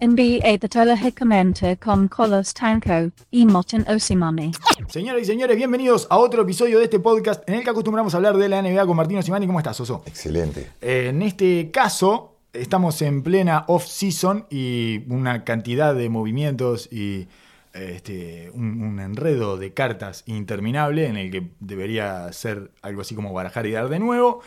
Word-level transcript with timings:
NBA 0.00 0.56
Tatolahicamente 0.58 1.76
con 1.76 2.08
Colos 2.08 2.54
Tanco 2.54 3.12
y 3.30 3.44
Moten 3.44 3.86
Osimami. 3.86 4.50
Señoras 4.88 5.22
y 5.22 5.24
señores, 5.26 5.58
bienvenidos 5.58 6.06
a 6.08 6.16
otro 6.16 6.40
episodio 6.42 6.78
de 6.78 6.84
este 6.84 7.00
podcast 7.00 7.46
en 7.46 7.56
el 7.56 7.64
que 7.64 7.68
acostumbramos 7.68 8.14
a 8.14 8.16
hablar 8.16 8.38
de 8.38 8.48
la 8.48 8.62
NBA 8.62 8.86
con 8.86 8.96
Martín 8.96 9.18
Osimani. 9.18 9.46
¿Cómo 9.46 9.58
estás, 9.58 9.78
Oso? 9.78 10.02
Excelente. 10.06 10.70
En 10.80 11.20
este 11.20 11.70
caso, 11.70 12.36
estamos 12.54 13.02
en 13.02 13.22
plena 13.22 13.66
off-season 13.68 14.46
y 14.48 15.04
una 15.08 15.44
cantidad 15.44 15.94
de 15.94 16.08
movimientos 16.08 16.90
y 16.90 17.28
este, 17.74 18.50
un, 18.54 18.82
un 18.82 19.00
enredo 19.00 19.58
de 19.58 19.74
cartas 19.74 20.22
interminable 20.24 21.08
en 21.08 21.18
el 21.18 21.30
que 21.30 21.50
debería 21.60 22.32
ser 22.32 22.70
algo 22.80 23.02
así 23.02 23.14
como 23.14 23.34
barajar 23.34 23.66
y 23.66 23.72
dar 23.72 23.90
de 23.90 23.98
nuevo. 23.98 24.40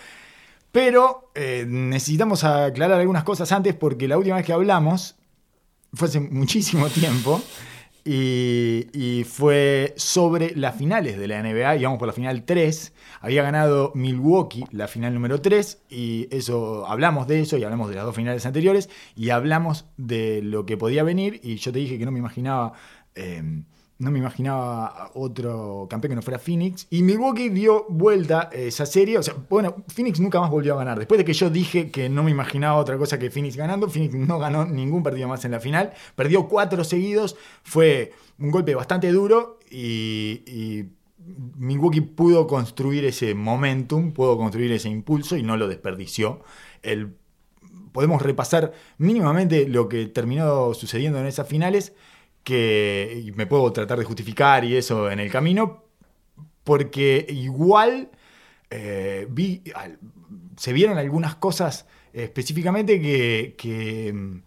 Pero 0.71 1.29
eh, 1.35 1.65
necesitamos 1.67 2.43
aclarar 2.43 2.99
algunas 2.99 3.23
cosas 3.23 3.51
antes 3.51 3.75
porque 3.75 4.07
la 4.07 4.17
última 4.17 4.37
vez 4.37 4.45
que 4.47 4.53
hablamos 4.53 5.15
fue 5.93 6.07
hace 6.07 6.19
muchísimo 6.19 6.87
tiempo 6.89 7.41
y, 8.05 8.87
y 8.93 9.23
fue 9.23 9.93
sobre 9.95 10.55
las 10.55 10.75
finales 10.75 11.17
de 11.17 11.27
la 11.27 11.41
NBA, 11.41 11.77
íbamos 11.77 11.99
por 11.99 12.07
la 12.07 12.13
final 12.13 12.43
3, 12.43 12.93
había 13.21 13.43
ganado 13.43 13.91
Milwaukee 13.95 14.65
la 14.71 14.87
final 14.87 15.13
número 15.13 15.39
3 15.39 15.83
y 15.89 16.27
eso 16.31 16.85
hablamos 16.87 17.27
de 17.27 17.39
eso 17.41 17.57
y 17.57 17.63
hablamos 17.63 17.89
de 17.89 17.95
las 17.95 18.05
dos 18.05 18.15
finales 18.15 18.45
anteriores 18.45 18.89
y 19.15 19.29
hablamos 19.29 19.85
de 19.97 20.41
lo 20.41 20.65
que 20.65 20.75
podía 20.75 21.03
venir 21.03 21.39
y 21.43 21.55
yo 21.55 21.71
te 21.71 21.79
dije 21.79 21.97
que 21.97 22.05
no 22.05 22.11
me 22.11 22.19
imaginaba... 22.19 22.73
eh, 23.15 23.63
no 24.03 24.11
me 24.11 24.19
imaginaba 24.19 25.11
otro 25.13 25.87
campeón 25.89 26.11
que 26.11 26.15
no 26.17 26.21
fuera 26.21 26.39
Phoenix. 26.39 26.87
Y 26.89 27.01
Milwaukee 27.01 27.49
dio 27.49 27.85
vuelta 27.89 28.49
esa 28.51 28.85
serie. 28.85 29.17
O 29.17 29.23
sea, 29.23 29.35
bueno, 29.49 29.83
Phoenix 29.87 30.19
nunca 30.19 30.39
más 30.39 30.51
volvió 30.51 30.73
a 30.73 30.77
ganar. 30.77 30.99
Después 30.99 31.17
de 31.17 31.25
que 31.25 31.33
yo 31.33 31.49
dije 31.49 31.89
que 31.89 32.09
no 32.09 32.23
me 32.23 32.31
imaginaba 32.31 32.75
otra 32.75 32.97
cosa 32.97 33.17
que 33.17 33.31
Phoenix 33.31 33.55
ganando, 33.55 33.89
Phoenix 33.89 34.13
no 34.13 34.39
ganó 34.39 34.65
ningún 34.65 35.03
partido 35.03 35.27
más 35.27 35.45
en 35.45 35.51
la 35.51 35.59
final. 35.59 35.93
Perdió 36.15 36.47
cuatro 36.47 36.83
seguidos. 36.83 37.37
Fue 37.63 38.11
un 38.39 38.51
golpe 38.51 38.75
bastante 38.75 39.11
duro 39.11 39.59
y, 39.71 40.43
y 40.45 40.85
Milwaukee 41.57 42.01
pudo 42.01 42.45
construir 42.47 43.05
ese 43.05 43.33
momentum, 43.33 44.11
pudo 44.11 44.37
construir 44.37 44.71
ese 44.73 44.89
impulso 44.89 45.37
y 45.37 45.43
no 45.43 45.55
lo 45.55 45.67
desperdició. 45.67 46.41
El, 46.81 47.15
podemos 47.93 48.21
repasar 48.21 48.73
mínimamente 48.97 49.67
lo 49.67 49.87
que 49.87 50.07
terminó 50.07 50.73
sucediendo 50.73 51.19
en 51.19 51.27
esas 51.27 51.47
finales 51.47 51.93
que 52.43 53.31
me 53.35 53.47
puedo 53.47 53.71
tratar 53.71 53.99
de 53.99 54.05
justificar 54.05 54.65
y 54.65 54.75
eso 54.75 55.09
en 55.09 55.19
el 55.19 55.31
camino, 55.31 55.83
porque 56.63 57.25
igual 57.29 58.09
eh, 58.69 59.27
vi, 59.29 59.63
se 60.57 60.73
vieron 60.73 60.97
algunas 60.97 61.35
cosas 61.35 61.85
específicamente 62.11 62.99
que, 63.01 64.11
mm, 64.13 64.37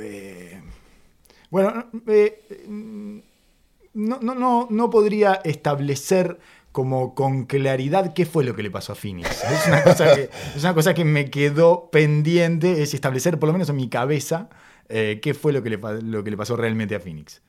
eh, 0.00 0.62
bueno, 1.50 1.86
eh, 2.06 3.22
no, 3.94 4.18
no, 4.20 4.34
no, 4.34 4.68
no 4.70 4.90
podría 4.90 5.34
establecer 5.44 6.38
como 6.72 7.14
con 7.14 7.46
claridad 7.46 8.12
qué 8.14 8.24
fue 8.26 8.44
lo 8.44 8.54
que 8.54 8.62
le 8.62 8.70
pasó 8.70 8.92
a 8.92 8.94
Phoenix. 8.94 9.42
Es 9.44 9.66
una 9.66 9.82
cosa 9.82 10.14
que, 10.14 10.30
es 10.54 10.62
una 10.62 10.74
cosa 10.74 10.94
que 10.94 11.04
me 11.04 11.30
quedó 11.30 11.90
pendiente, 11.90 12.82
es 12.82 12.94
establecer 12.94 13.38
por 13.38 13.48
lo 13.48 13.52
menos 13.52 13.68
en 13.68 13.76
mi 13.76 13.88
cabeza 13.88 14.48
eh, 14.88 15.20
qué 15.22 15.34
fue 15.34 15.52
lo 15.52 15.62
que, 15.62 15.70
le, 15.70 15.78
pa- 15.78 15.92
lo 15.94 16.24
que 16.24 16.30
le 16.30 16.36
pasó 16.36 16.56
realmente 16.56 16.94
a 16.94 17.00
Phoenix. 17.00 17.42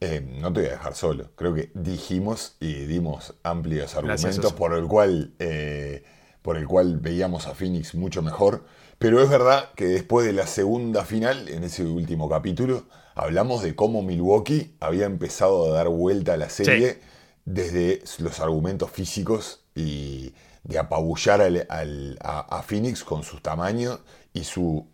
Eh, 0.00 0.20
no 0.40 0.52
te 0.52 0.60
voy 0.60 0.68
a 0.68 0.72
dejar 0.72 0.94
solo. 0.94 1.30
Creo 1.36 1.54
que 1.54 1.70
dijimos 1.74 2.56
y 2.60 2.74
dimos 2.86 3.34
amplios 3.42 3.94
argumentos 3.94 4.52
por 4.52 4.74
el, 4.74 4.86
cual, 4.86 5.32
eh, 5.38 6.04
por 6.42 6.56
el 6.56 6.66
cual 6.66 6.98
veíamos 6.98 7.46
a 7.46 7.54
Phoenix 7.54 7.94
mucho 7.94 8.22
mejor. 8.22 8.64
Pero 8.98 9.22
es 9.22 9.28
verdad 9.30 9.70
que 9.74 9.86
después 9.86 10.26
de 10.26 10.32
la 10.32 10.46
segunda 10.46 11.04
final, 11.04 11.48
en 11.48 11.64
ese 11.64 11.84
último 11.84 12.28
capítulo, 12.28 12.84
hablamos 13.14 13.62
de 13.62 13.74
cómo 13.74 14.02
Milwaukee 14.02 14.74
había 14.80 15.06
empezado 15.06 15.66
a 15.72 15.76
dar 15.76 15.88
vuelta 15.88 16.34
a 16.34 16.36
la 16.36 16.48
serie 16.48 17.00
desde 17.44 18.02
los 18.18 18.40
argumentos 18.40 18.90
físicos 18.90 19.64
y 19.74 20.34
de 20.64 20.78
apabullar 20.78 21.40
al- 21.42 21.66
al- 21.68 22.18
a, 22.22 22.40
a 22.58 22.62
Phoenix 22.62 23.04
con 23.04 23.22
su 23.22 23.40
tamaño 23.40 24.00
y 24.32 24.44
su 24.44 24.86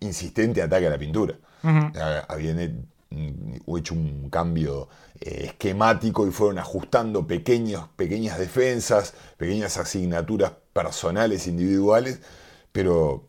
insistente 0.00 0.62
ataque 0.62 0.86
a 0.86 0.90
la 0.90 0.98
pintura. 0.98 1.36
Habían 2.28 2.88
mm, 3.10 3.76
hecho 3.76 3.94
un 3.94 4.30
cambio 4.30 4.88
eh, 5.20 5.44
esquemático 5.46 6.26
y 6.26 6.30
fueron 6.30 6.58
ajustando 6.58 7.26
pequeños, 7.26 7.88
pequeñas 7.96 8.38
defensas, 8.38 9.14
pequeñas 9.36 9.76
asignaturas 9.76 10.52
personales, 10.72 11.46
individuales, 11.46 12.20
pero 12.72 13.24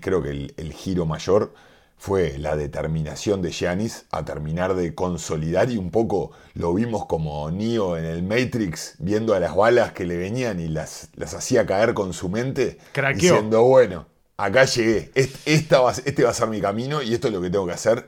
creo 0.00 0.22
que 0.22 0.30
el, 0.30 0.54
el 0.56 0.72
giro 0.72 1.06
mayor 1.06 1.52
fue 1.98 2.36
la 2.38 2.56
determinación 2.56 3.40
de 3.42 3.50
Giannis 3.50 4.04
a 4.10 4.24
terminar 4.24 4.74
de 4.74 4.94
consolidar 4.94 5.70
y 5.70 5.78
un 5.78 5.90
poco 5.90 6.32
lo 6.54 6.74
vimos 6.74 7.06
como 7.06 7.50
Neo 7.50 7.96
en 7.96 8.04
el 8.04 8.22
Matrix, 8.22 8.96
viendo 8.98 9.34
a 9.34 9.40
las 9.40 9.56
balas 9.56 9.92
que 9.92 10.04
le 10.04 10.16
venían 10.16 10.60
y 10.60 10.68
las, 10.68 11.08
las 11.14 11.34
hacía 11.34 11.66
caer 11.66 11.94
con 11.94 12.12
su 12.12 12.28
mente, 12.28 12.78
Craqueó. 12.92 13.32
diciendo, 13.34 13.62
bueno, 13.62 14.06
acá 14.36 14.64
llegué, 14.64 15.10
Est- 15.14 15.36
esta 15.46 15.80
va, 15.80 15.92
este 15.92 16.24
va 16.24 16.30
a 16.30 16.34
ser 16.34 16.48
mi 16.48 16.60
camino 16.60 17.02
y 17.02 17.14
esto 17.14 17.28
es 17.28 17.34
lo 17.34 17.40
que 17.40 17.50
tengo 17.50 17.66
que 17.66 17.72
hacer. 17.72 18.06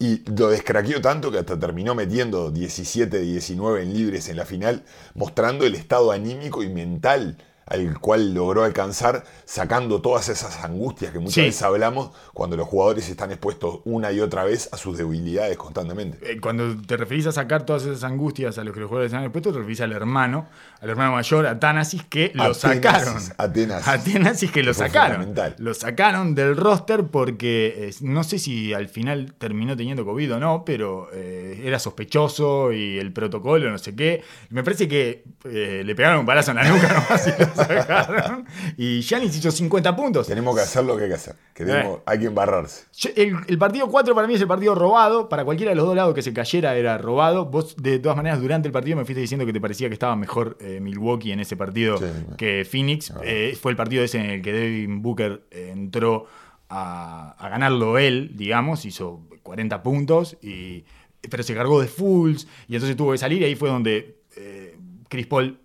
Y 0.00 0.22
lo 0.30 0.48
descraqueó 0.48 1.00
tanto 1.00 1.32
que 1.32 1.38
hasta 1.38 1.58
terminó 1.58 1.94
metiendo 1.96 2.50
17, 2.52 3.18
19 3.20 3.82
en 3.82 3.92
libres 3.94 4.28
en 4.28 4.36
la 4.36 4.44
final, 4.44 4.84
mostrando 5.14 5.66
el 5.66 5.74
estado 5.74 6.12
anímico 6.12 6.62
y 6.62 6.68
mental 6.68 7.36
al 7.70 8.00
cual 8.00 8.32
logró 8.32 8.64
alcanzar, 8.64 9.24
sacando 9.44 10.00
todas 10.00 10.30
esas 10.30 10.64
angustias 10.64 11.12
que 11.12 11.18
muchas 11.18 11.34
Sí. 11.34 11.40
veces 11.42 11.60
hablamos 11.60 12.12
cuando 12.32 12.56
los 12.56 12.66
jugadores 12.66 13.06
están 13.10 13.30
expuestos 13.30 13.80
una 13.84 14.10
y 14.10 14.20
otra 14.20 14.42
vez 14.44 14.70
a 14.72 14.78
sus 14.78 14.96
debilidades 14.96 15.58
constantemente. 15.58 16.18
Eh, 16.22 16.40
Cuando 16.40 16.74
te 16.86 16.96
referís 16.96 17.26
a 17.26 17.32
sacar 17.32 17.66
todas 17.66 17.82
esas 17.82 18.04
angustias 18.04 18.56
a 18.56 18.64
los 18.64 18.72
que 18.72 18.80
los 18.80 18.88
jugadores 18.88 19.12
han 19.12 19.22
expuesto, 19.24 19.52
te 19.52 19.58
referís 19.58 19.82
al 19.82 19.92
hermano, 19.92 20.48
al 20.80 20.90
hermano 20.90 21.12
mayor, 21.12 21.46
a 21.46 21.58
Tánasis, 21.58 22.04
que 22.04 22.30
lo 22.34 22.54
sacaron. 22.54 23.16
Atenasis. 23.36 23.88
A 23.88 23.98
Tánasis 24.02 24.50
que 24.52 24.62
lo 24.62 24.72
sacaron. 24.74 25.34
Lo 25.58 25.74
sacaron 25.74 26.34
del 26.34 26.56
roster 26.56 27.04
porque 27.04 27.88
eh, 27.88 27.94
no 28.02 28.22
sé 28.24 28.38
si 28.38 28.72
al 28.72 28.88
final 28.88 29.34
terminó 29.38 29.76
teniendo 29.76 30.04
COVID 30.04 30.34
o 30.34 30.38
no, 30.40 30.64
pero 30.64 31.08
eh, 31.12 31.62
era 31.64 31.78
sospechoso 31.78 32.72
y 32.72 32.98
el 32.98 33.12
protocolo, 33.12 33.70
no 33.70 33.78
sé 33.78 33.94
qué. 33.96 34.22
Me 34.50 34.62
parece 34.62 34.86
que 34.88 35.24
eh, 35.44 35.82
le 35.84 35.94
pegaron 35.94 36.20
un 36.20 36.26
balazo 36.26 36.52
en 36.52 36.58
la 36.58 36.64
nuca 36.68 36.88
nomás 37.08 37.26
y 37.26 37.30
lo 37.42 37.54
sacaron. 37.54 38.44
Y 38.76 39.00
Giannis 39.02 39.36
hizo 39.36 39.50
50 39.50 39.96
puntos. 39.96 40.26
Tenemos 40.26 40.54
que 40.54 40.62
hacer 40.62 40.84
lo 40.84 40.96
que 40.96 41.04
hay 41.04 41.08
que 41.08 41.14
hacer. 41.16 41.34
que 41.54 41.64
tenemos- 41.64 42.00
hay 42.06 42.18
que 42.20 42.26
embarrarse. 42.26 42.84
Yo- 42.96 43.10
El, 43.16 43.36
el 43.48 43.58
partido 43.58 43.88
4 43.88 44.14
para 44.14 44.26
mí 44.28 44.34
es 44.34 44.40
el 44.40 44.46
partido 44.48 44.74
robado. 44.74 45.28
Para 45.28 45.44
cualquiera 45.44 45.70
de 45.70 45.76
los 45.76 45.86
dos 45.86 45.96
lados 45.96 46.14
que 46.14 46.22
se 46.22 46.32
cayera 46.32 46.76
era 46.76 46.98
robado. 46.98 47.46
Vos, 47.46 47.74
de 47.76 47.98
todas 47.98 48.16
maneras, 48.16 48.40
durante 48.40 48.68
el 48.68 48.72
partido 48.72 48.96
me 48.96 49.04
fuiste 49.04 49.20
diciendo 49.20 49.44
que 49.44 49.52
te 49.52 49.60
parecía 49.60 49.88
que 49.88 49.94
estaba 49.94 50.14
mejor 50.16 50.56
eh, 50.76 50.80
Milwaukee 50.80 51.32
en 51.32 51.40
ese 51.40 51.56
partido 51.56 51.98
Sí. 51.98 52.04
que 52.36 52.64
Phoenix. 52.64 53.10
Ah. 53.10 53.20
Eh, 53.24 53.56
fue 53.60 53.70
el 53.72 53.76
partido 53.76 54.02
ese 54.04 54.18
en 54.20 54.26
el 54.30 54.42
que 54.42 54.52
Devin 54.52 55.02
Booker 55.02 55.42
entró 55.50 56.26
a, 56.68 57.30
a 57.38 57.48
ganarlo 57.48 57.98
él, 57.98 58.32
digamos. 58.34 58.84
Hizo 58.84 59.22
40 59.42 59.82
puntos, 59.82 60.36
y, 60.42 60.84
pero 61.30 61.42
se 61.42 61.54
cargó 61.54 61.80
de 61.80 61.88
fulls 61.88 62.46
y 62.68 62.74
entonces 62.74 62.96
tuvo 62.96 63.12
que 63.12 63.18
salir. 63.18 63.40
Y 63.42 63.44
ahí 63.44 63.54
fue 63.54 63.68
donde 63.70 64.18
eh, 64.36 64.76
Chris 65.08 65.26
Paul 65.26 65.58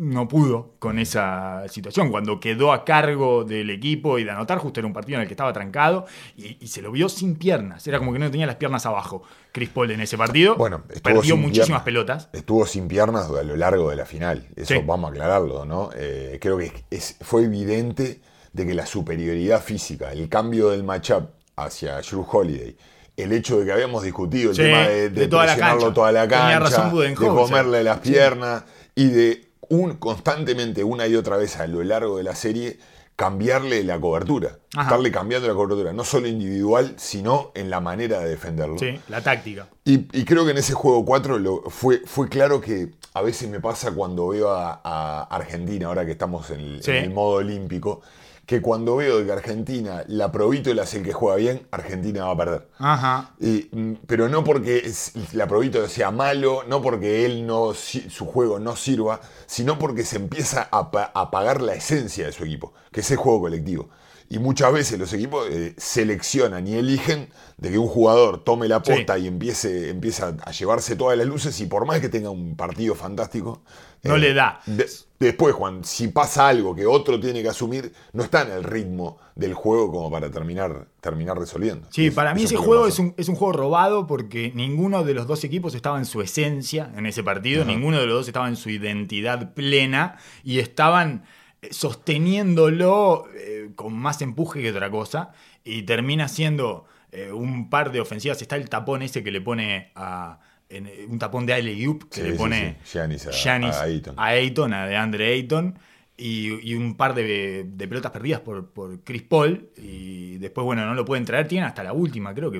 no 0.00 0.28
pudo 0.28 0.74
con 0.78 0.98
esa 0.98 1.64
situación. 1.68 2.10
Cuando 2.10 2.38
quedó 2.40 2.72
a 2.72 2.84
cargo 2.84 3.44
del 3.44 3.68
equipo 3.70 4.18
y 4.18 4.24
de 4.24 4.30
anotar, 4.30 4.58
justo 4.58 4.80
era 4.80 4.86
un 4.86 4.92
partido 4.92 5.16
en 5.16 5.22
el 5.22 5.26
que 5.28 5.34
estaba 5.34 5.52
trancado 5.52 6.06
y, 6.36 6.56
y 6.60 6.68
se 6.68 6.80
lo 6.82 6.92
vio 6.92 7.08
sin 7.08 7.36
piernas. 7.36 7.86
Era 7.86 7.98
como 7.98 8.12
que 8.12 8.18
no 8.18 8.30
tenía 8.30 8.46
las 8.46 8.56
piernas 8.56 8.86
abajo. 8.86 9.22
Chris 9.52 9.70
Paul 9.70 9.90
en 9.90 10.00
ese 10.00 10.16
partido 10.16 10.54
Bueno, 10.56 10.82
estuvo 10.88 11.14
perdió 11.16 11.36
muchísimas 11.36 11.82
piernas. 11.82 11.82
pelotas. 11.82 12.28
Estuvo 12.32 12.64
sin 12.66 12.86
piernas 12.86 13.28
a 13.28 13.42
lo 13.42 13.56
largo 13.56 13.90
de 13.90 13.96
la 13.96 14.06
final. 14.06 14.46
Eso 14.56 14.74
Sí. 14.74 14.80
vamos 14.86 15.08
a 15.08 15.12
aclararlo, 15.12 15.64
¿no? 15.64 15.90
Eh, 15.96 16.38
creo 16.40 16.56
que 16.58 16.72
es- 16.90 17.16
fue 17.20 17.42
evidente 17.44 18.20
de 18.52 18.66
que 18.66 18.74
la 18.74 18.86
superioridad 18.86 19.60
física, 19.62 20.12
el 20.12 20.28
cambio 20.28 20.70
del 20.70 20.84
matchup 20.84 21.24
hacia 21.56 22.00
Drew 22.02 22.24
Holiday, 22.30 22.76
el 23.16 23.32
hecho 23.32 23.58
de 23.58 23.66
que 23.66 23.72
habíamos 23.72 24.04
discutido 24.04 24.50
el 24.50 24.56
Sí, 24.56 24.62
tema 24.62 24.86
de, 24.86 25.10
de 25.10 25.10
de 25.10 25.26
toda 25.28 25.44
la 25.44 25.56
toda 25.92 26.12
la 26.12 26.28
cancha, 26.28 26.88
de 26.92 27.14
comerle 27.14 27.82
las 27.82 27.98
Sí. 28.02 28.12
piernas 28.12 28.64
y 28.94 29.08
de 29.08 29.47
un, 29.70 29.94
constantemente, 29.96 30.84
una 30.84 31.06
y 31.06 31.14
otra 31.16 31.36
vez 31.36 31.56
a 31.58 31.66
lo 31.66 31.82
largo 31.82 32.16
de 32.18 32.22
la 32.24 32.34
serie, 32.34 32.78
cambiarle 33.16 33.82
la 33.82 34.00
cobertura. 34.00 34.58
Ajá. 34.74 34.82
Estarle 34.82 35.10
cambiando 35.10 35.48
la 35.48 35.54
cobertura, 35.54 35.92
no 35.92 36.04
solo 36.04 36.28
individual, 36.28 36.94
sino 36.96 37.50
en 37.54 37.68
la 37.68 37.80
manera 37.80 38.20
de 38.20 38.28
defenderlo. 38.28 38.78
Sí, 38.78 38.98
la 39.08 39.20
táctica. 39.22 39.68
Y, 39.84 40.06
y 40.18 40.24
creo 40.24 40.44
que 40.44 40.52
en 40.52 40.58
ese 40.58 40.72
juego 40.74 41.04
4 41.04 41.38
lo, 41.38 41.62
fue, 41.68 42.00
fue 42.06 42.28
claro 42.28 42.60
que 42.60 42.90
a 43.14 43.22
veces 43.22 43.48
me 43.48 43.58
pasa 43.60 43.90
cuando 43.92 44.28
veo 44.28 44.50
a, 44.50 44.80
a 44.84 45.22
Argentina, 45.24 45.86
ahora 45.88 46.06
que 46.06 46.12
estamos 46.12 46.50
en 46.50 46.60
el, 46.60 46.82
Sí. 46.82 46.92
en 46.92 46.96
el 47.04 47.10
modo 47.10 47.36
olímpico, 47.38 48.02
que 48.48 48.62
cuando 48.62 48.96
veo 48.96 49.22
que 49.26 49.30
Argentina, 49.30 50.04
la 50.06 50.32
Provítola 50.32 50.84
es 50.84 50.94
el 50.94 51.02
que 51.04 51.12
juega 51.12 51.36
bien, 51.36 51.66
Argentina 51.70 52.24
va 52.24 52.30
a 52.30 52.36
perder. 52.38 52.68
Ajá. 52.78 53.34
Y, 53.38 53.68
mm, 53.70 53.92
pero 54.06 54.30
no 54.30 54.42
porque 54.42 54.78
es- 54.78 55.12
la 55.34 55.46
Provítola 55.46 55.86
sea 55.86 56.10
malo, 56.10 56.62
no 56.66 56.80
porque 56.80 57.26
él 57.26 57.46
no, 57.46 57.74
su 57.74 58.24
juego 58.24 58.58
no 58.58 58.74
sirva, 58.74 59.20
sino 59.44 59.78
porque 59.78 60.02
se 60.02 60.16
empieza 60.16 60.66
a, 60.72 60.78
a 61.14 61.20
apagar 61.20 61.60
la 61.60 61.74
esencia 61.74 62.24
de 62.24 62.32
su 62.32 62.44
equipo, 62.44 62.72
que 62.90 63.00
es 63.00 63.10
el 63.10 63.18
juego 63.18 63.42
colectivo. 63.42 63.90
Y 64.30 64.38
muchas 64.38 64.72
veces 64.72 64.98
los 64.98 65.10
equipos 65.14 65.48
eh, 65.50 65.74
seleccionan 65.78 66.66
y 66.68 66.74
eligen 66.74 67.28
de 67.56 67.70
que 67.70 67.78
un 67.78 67.88
jugador 67.88 68.44
tome 68.44 68.68
la 68.68 68.82
posta 68.82 69.16
Sí. 69.16 69.22
y 69.24 69.26
empiece, 69.26 69.88
empieza 69.88 70.36
a 70.44 70.50
llevarse 70.52 70.96
todas 70.96 71.16
las 71.16 71.26
luces 71.26 71.58
y 71.60 71.66
por 71.66 71.86
más 71.86 72.00
que 72.00 72.08
tenga 72.10 72.28
un 72.28 72.54
partido 72.54 72.94
fantástico, 72.94 73.62
No 74.04 74.16
eh, 74.16 74.18
le 74.18 74.34
da. 74.34 74.60
de- 74.66 74.86
después, 75.18 75.54
Juan, 75.54 75.82
si 75.82 76.08
pasa 76.08 76.46
algo 76.46 76.74
que 76.74 76.84
otro 76.84 77.18
tiene 77.18 77.42
que 77.42 77.48
asumir, 77.48 77.92
no 78.12 78.22
está 78.22 78.42
en 78.42 78.52
el 78.52 78.64
ritmo 78.64 79.16
del 79.34 79.54
juego 79.54 79.90
como 79.90 80.10
para 80.10 80.30
terminar, 80.30 80.86
terminar 81.00 81.38
resolviendo. 81.38 81.88
Sí, 81.90 82.08
Es- 82.08 82.14
para 82.14 82.34
mí 82.34 82.44
ese 82.44 82.56
juego 82.56 82.86
es 82.86 82.98
un, 82.98 83.14
es 83.16 83.28
un 83.30 83.34
juego 83.34 83.54
robado 83.54 84.06
porque 84.06 84.52
ninguno 84.54 85.04
de 85.04 85.14
los 85.14 85.26
dos 85.26 85.42
equipos 85.42 85.74
estaba 85.74 85.96
en 85.98 86.04
su 86.04 86.20
esencia 86.20 86.92
en 86.96 87.06
ese 87.06 87.22
partido, 87.22 87.64
ninguno 87.64 87.98
de 87.98 88.06
los 88.06 88.14
dos 88.16 88.26
estaba 88.28 88.48
en 88.48 88.56
su 88.56 88.68
identidad 88.68 89.54
plena 89.54 90.16
y 90.44 90.58
estaban 90.58 91.24
sosteniéndolo 91.70 93.26
eh, 93.34 93.70
con 93.74 93.94
más 93.94 94.22
empuje 94.22 94.62
que 94.62 94.70
otra 94.70 94.90
cosa 94.90 95.32
y 95.64 95.82
termina 95.82 96.28
siendo 96.28 96.84
eh, 97.12 97.32
un 97.32 97.68
par 97.70 97.92
de 97.92 98.00
ofensivas. 98.00 98.40
Está 98.42 98.56
el 98.56 98.68
tapón 98.68 99.02
ese 99.02 99.22
que 99.24 99.30
le 99.30 99.40
pone 99.40 99.90
a... 99.94 100.40
en- 100.68 100.86
eh, 100.86 101.06
un 101.08 101.18
tapón 101.18 101.46
de 101.46 101.54
alley 101.54 101.86
oop 101.86 102.04
que 102.10 102.22
Sí, 102.22 102.28
le 102.28 102.34
pone 102.34 102.76
sí. 102.84 102.98
Giannis 102.98 103.26
a- 103.26 103.82
Ayton. 103.82 104.14
a 104.18 104.26
Ayton, 104.26 104.72
a 104.74 104.86
DeAndre 104.86 105.32
Ayton, 105.34 105.78
y, 106.16 106.68
y 106.68 106.74
un 106.74 106.96
par 106.96 107.14
de, 107.14 107.64
de 107.66 107.88
pelotas 107.88 108.10
perdidas 108.12 108.40
por, 108.40 108.70
por 108.70 109.00
Chris 109.04 109.22
Paul. 109.22 109.70
Y 109.76 110.38
después, 110.38 110.64
bueno, 110.64 110.84
no 110.86 110.94
lo 110.94 111.04
pueden 111.04 111.24
traer, 111.24 111.46
tienen 111.48 111.66
hasta 111.68 111.82
la 111.82 111.92
última, 111.92 112.34
creo 112.34 112.50
que 112.50 112.58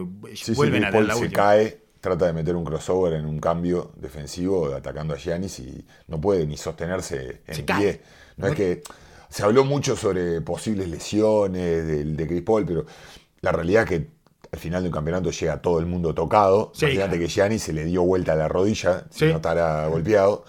vuelven 0.54 0.84
a 0.84 0.92
Paul 0.92 1.06
la 1.08 1.14
se 1.14 1.20
última. 1.20 1.42
cae, 1.42 1.82
trata 2.00 2.26
de 2.26 2.32
meter 2.32 2.54
un 2.56 2.64
crossover 2.64 3.14
en 3.14 3.26
un 3.26 3.40
cambio 3.40 3.92
defensivo 3.96 4.72
atacando 4.74 5.14
a 5.14 5.16
Giannis 5.18 5.58
y 5.60 5.84
no 6.06 6.20
puede 6.20 6.46
ni 6.46 6.56
sostenerse 6.56 7.42
en 7.46 7.66
pie. 7.66 8.00
No 8.38 8.46
es 8.48 8.54
que 8.54 8.82
se 9.28 9.42
habló 9.42 9.64
mucho 9.64 9.94
sobre 9.96 10.40
posibles 10.40 10.88
lesiones 10.88 11.86
del 11.86 12.16
de 12.16 12.26
Chris 12.26 12.42
Paul, 12.42 12.64
pero 12.66 12.86
la 13.42 13.52
realidad 13.52 13.82
es 13.84 13.88
que 13.90 14.08
al 14.50 14.58
final 14.58 14.82
del 14.82 14.92
campeonato 14.92 15.30
llega 15.30 15.60
todo 15.60 15.78
el 15.78 15.86
mundo 15.86 16.14
tocado. 16.14 16.72
Sí, 16.74 16.86
Imagínate 16.86 17.10
claro. 17.10 17.22
que 17.22 17.28
Giannis 17.28 17.62
se 17.62 17.72
le 17.74 17.84
dio 17.84 18.02
vuelta 18.02 18.32
a 18.32 18.36
la 18.36 18.48
rodilla, 18.48 19.04
si 19.10 19.20
Sí. 19.20 19.24
no 19.26 19.36
estará 19.36 19.86
golpeado. 19.88 20.44